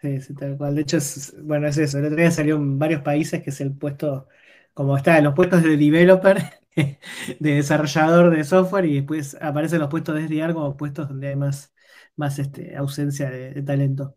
Sí, 0.00 0.20
sí, 0.20 0.34
tal 0.34 0.56
cual. 0.56 0.74
De 0.74 0.82
hecho, 0.82 0.98
bueno, 1.42 1.68
es 1.68 1.78
eso. 1.78 1.98
El 1.98 2.06
otro 2.06 2.16
día 2.16 2.30
salió 2.30 2.56
en 2.56 2.78
varios 2.78 3.02
países 3.02 3.42
que 3.42 3.50
es 3.50 3.60
el 3.60 3.72
puesto, 3.76 4.28
como 4.74 4.96
está, 4.96 5.18
en 5.18 5.24
los 5.24 5.34
puestos 5.34 5.62
de 5.62 5.76
developer 5.76 6.61
de 7.40 7.54
desarrollador 7.54 8.34
de 8.34 8.44
software 8.44 8.86
y 8.86 8.94
después 8.96 9.36
aparecen 9.40 9.80
los 9.80 9.88
puestos 9.90 10.14
de 10.14 10.24
SDR 10.24 10.54
como 10.54 10.76
puestos 10.76 11.08
donde 11.08 11.28
hay 11.28 11.36
más, 11.36 11.72
más 12.16 12.38
este, 12.38 12.76
ausencia 12.76 13.30
de, 13.30 13.62
talento. 13.62 14.16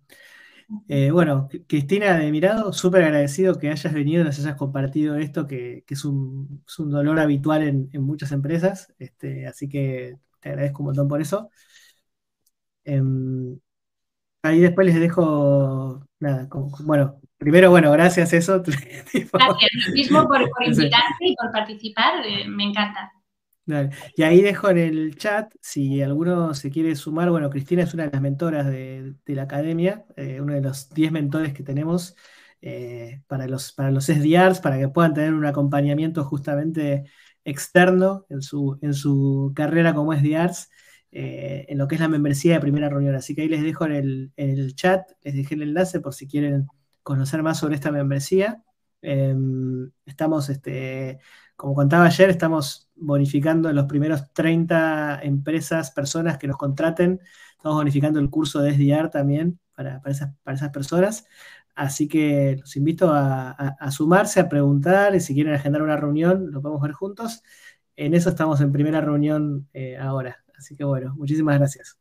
Eh, 0.87 1.11
bueno, 1.11 1.47
Cristina 1.67 2.17
de 2.17 2.31
Mirado, 2.31 2.73
súper 2.73 3.03
agradecido 3.03 3.59
que 3.59 3.69
hayas 3.69 3.93
venido, 3.93 4.23
nos 4.23 4.39
hayas 4.39 4.55
compartido 4.55 5.15
esto, 5.15 5.45
que, 5.45 5.83
es, 5.87 6.05
un, 6.05 6.63
dolor 6.77 7.19
habitual 7.19 7.63
en, 7.63 7.89
muchas 8.01 8.31
empresas, 8.31 8.93
este, 8.97 9.45
así 9.47 9.69
que 9.69 10.17
te 10.39 10.49
agradezco 10.49 10.81
un 10.83 10.87
montón 10.87 11.07
por 11.07 11.21
eso. 11.21 11.51
Em, 12.83 13.59
ahí 14.43 14.61
después 14.61 14.87
les 14.87 14.99
dejo, 14.99 16.07
nada, 16.19 16.49
bueno, 16.85 17.21
Primero, 17.37 17.69
bueno, 17.69 17.91
gracias 17.91 18.33
eso. 18.33 18.63
Gracias 19.13 19.93
mismo 19.93 20.25
por, 20.27 20.49
por 20.49 20.63
invitarte 20.63 21.25
y 21.25 21.35
por 21.35 21.51
participar, 21.51 22.25
eh, 22.25 22.47
me 22.47 22.63
encanta. 22.63 23.11
Y 24.15 24.21
ahí 24.21 24.41
dejo 24.41 24.69
en 24.69 24.77
el 24.77 25.15
chat, 25.17 25.51
si 25.59 26.01
alguno 26.01 26.53
se 26.53 26.69
quiere 26.69 26.95
sumar, 26.95 27.31
bueno, 27.31 27.49
Cristina 27.49 27.81
es 27.83 27.93
una 27.95 28.03
de 28.05 28.11
las 28.11 28.21
mentoras 28.21 28.67
de, 28.67 29.15
la 29.25 29.41
academia, 29.43 30.05
eh, 30.15 30.39
uno 30.39 30.53
de 30.53 30.61
los 30.61 30.89
10 30.91 31.11
mentores 31.11 31.51
que 31.53 31.63
tenemos 31.63 32.15
eh, 32.61 33.23
para, 33.27 33.47
los, 33.47 33.73
para 33.73 33.89
los 33.89 34.05
SDRs, 34.05 34.59
para 34.59 34.77
que 34.77 34.87
puedan 34.87 35.15
tener 35.15 35.33
un 35.33 35.47
acompañamiento 35.47 36.23
justamente 36.23 37.05
externo 37.43 38.27
en 38.29 38.43
su, 38.43 38.77
en 38.83 38.93
su 38.93 39.51
carrera 39.55 39.95
como 39.95 40.13
SDRs, 40.13 40.69
en 41.11 41.77
lo 41.77 41.87
que 41.87 41.95
es 41.95 42.01
la 42.01 42.09
membresía 42.09 42.53
de 42.55 42.59
primera 42.59 42.89
reunión. 42.89 43.15
Así 43.15 43.33
que 43.33 43.41
ahí 43.43 43.47
les 43.47 43.63
dejo 43.63 43.85
en 43.85 43.91
el, 43.93 44.31
en 44.35 44.49
el 44.51 44.75
chat, 44.75 45.09
les 45.23 45.33
dejé 45.33 45.55
el 45.55 45.63
enlace 45.63 46.01
por 46.01 46.13
si 46.13 46.27
quieren 46.27 46.67
conocer 47.05 47.43
más 47.43 47.59
sobre 47.59 47.75
esta 47.75 47.91
membresía. 47.91 48.63
Em, 49.03 49.91
estamos, 50.07 50.49
este, 50.49 51.19
como 51.55 51.75
contaba 51.75 52.05
ayer, 52.05 52.31
estamos 52.31 52.89
bonificando 52.95 53.71
los 53.71 53.85
primeros 53.85 54.33
30 54.33 55.19
empresas, 55.21 55.91
personas 55.91 56.39
que 56.39 56.47
nos 56.47 56.57
contraten. 56.57 57.21
Estamos 57.57 57.77
bonificando 57.77 58.19
el 58.19 58.31
curso 58.31 58.59
de 58.59 58.71
SDR 58.71 59.09
también 59.11 59.59
para, 59.75 60.01
esas, 60.07 60.69
personas. 60.71 61.27
Así 61.75 62.07
que 62.07 62.57
los 62.59 62.75
invito 62.75 63.11
a, 63.13 63.77
sumarse, 63.91 64.39
a 64.39 64.49
preguntar, 64.49 65.13
y 65.13 65.19
si 65.19 65.35
quieren 65.35 65.53
agendar 65.53 65.83
una 65.83 65.97
reunión, 65.97 66.51
lo 66.51 66.61
podemos 66.61 66.81
ver 66.81 66.93
juntos. 66.93 67.43
En 67.95 68.15
eso 68.15 68.29
estamos 68.29 68.61
en 68.61 68.71
primera 68.71 68.99
reunión 68.99 69.69
eh, 69.73 69.95
ahora. 69.97 70.43
Así 70.57 70.75
que 70.75 70.83
bueno, 70.83 71.13
muchísimas 71.15 71.59
gracias. 71.59 71.99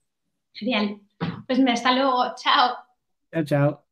Genial. 0.54 1.02
Pues 1.46 1.60
hasta 1.68 1.92
luego. 1.92 2.34
Chao. 2.36 2.76
Chao, 3.30 3.44
chao. 3.44 3.83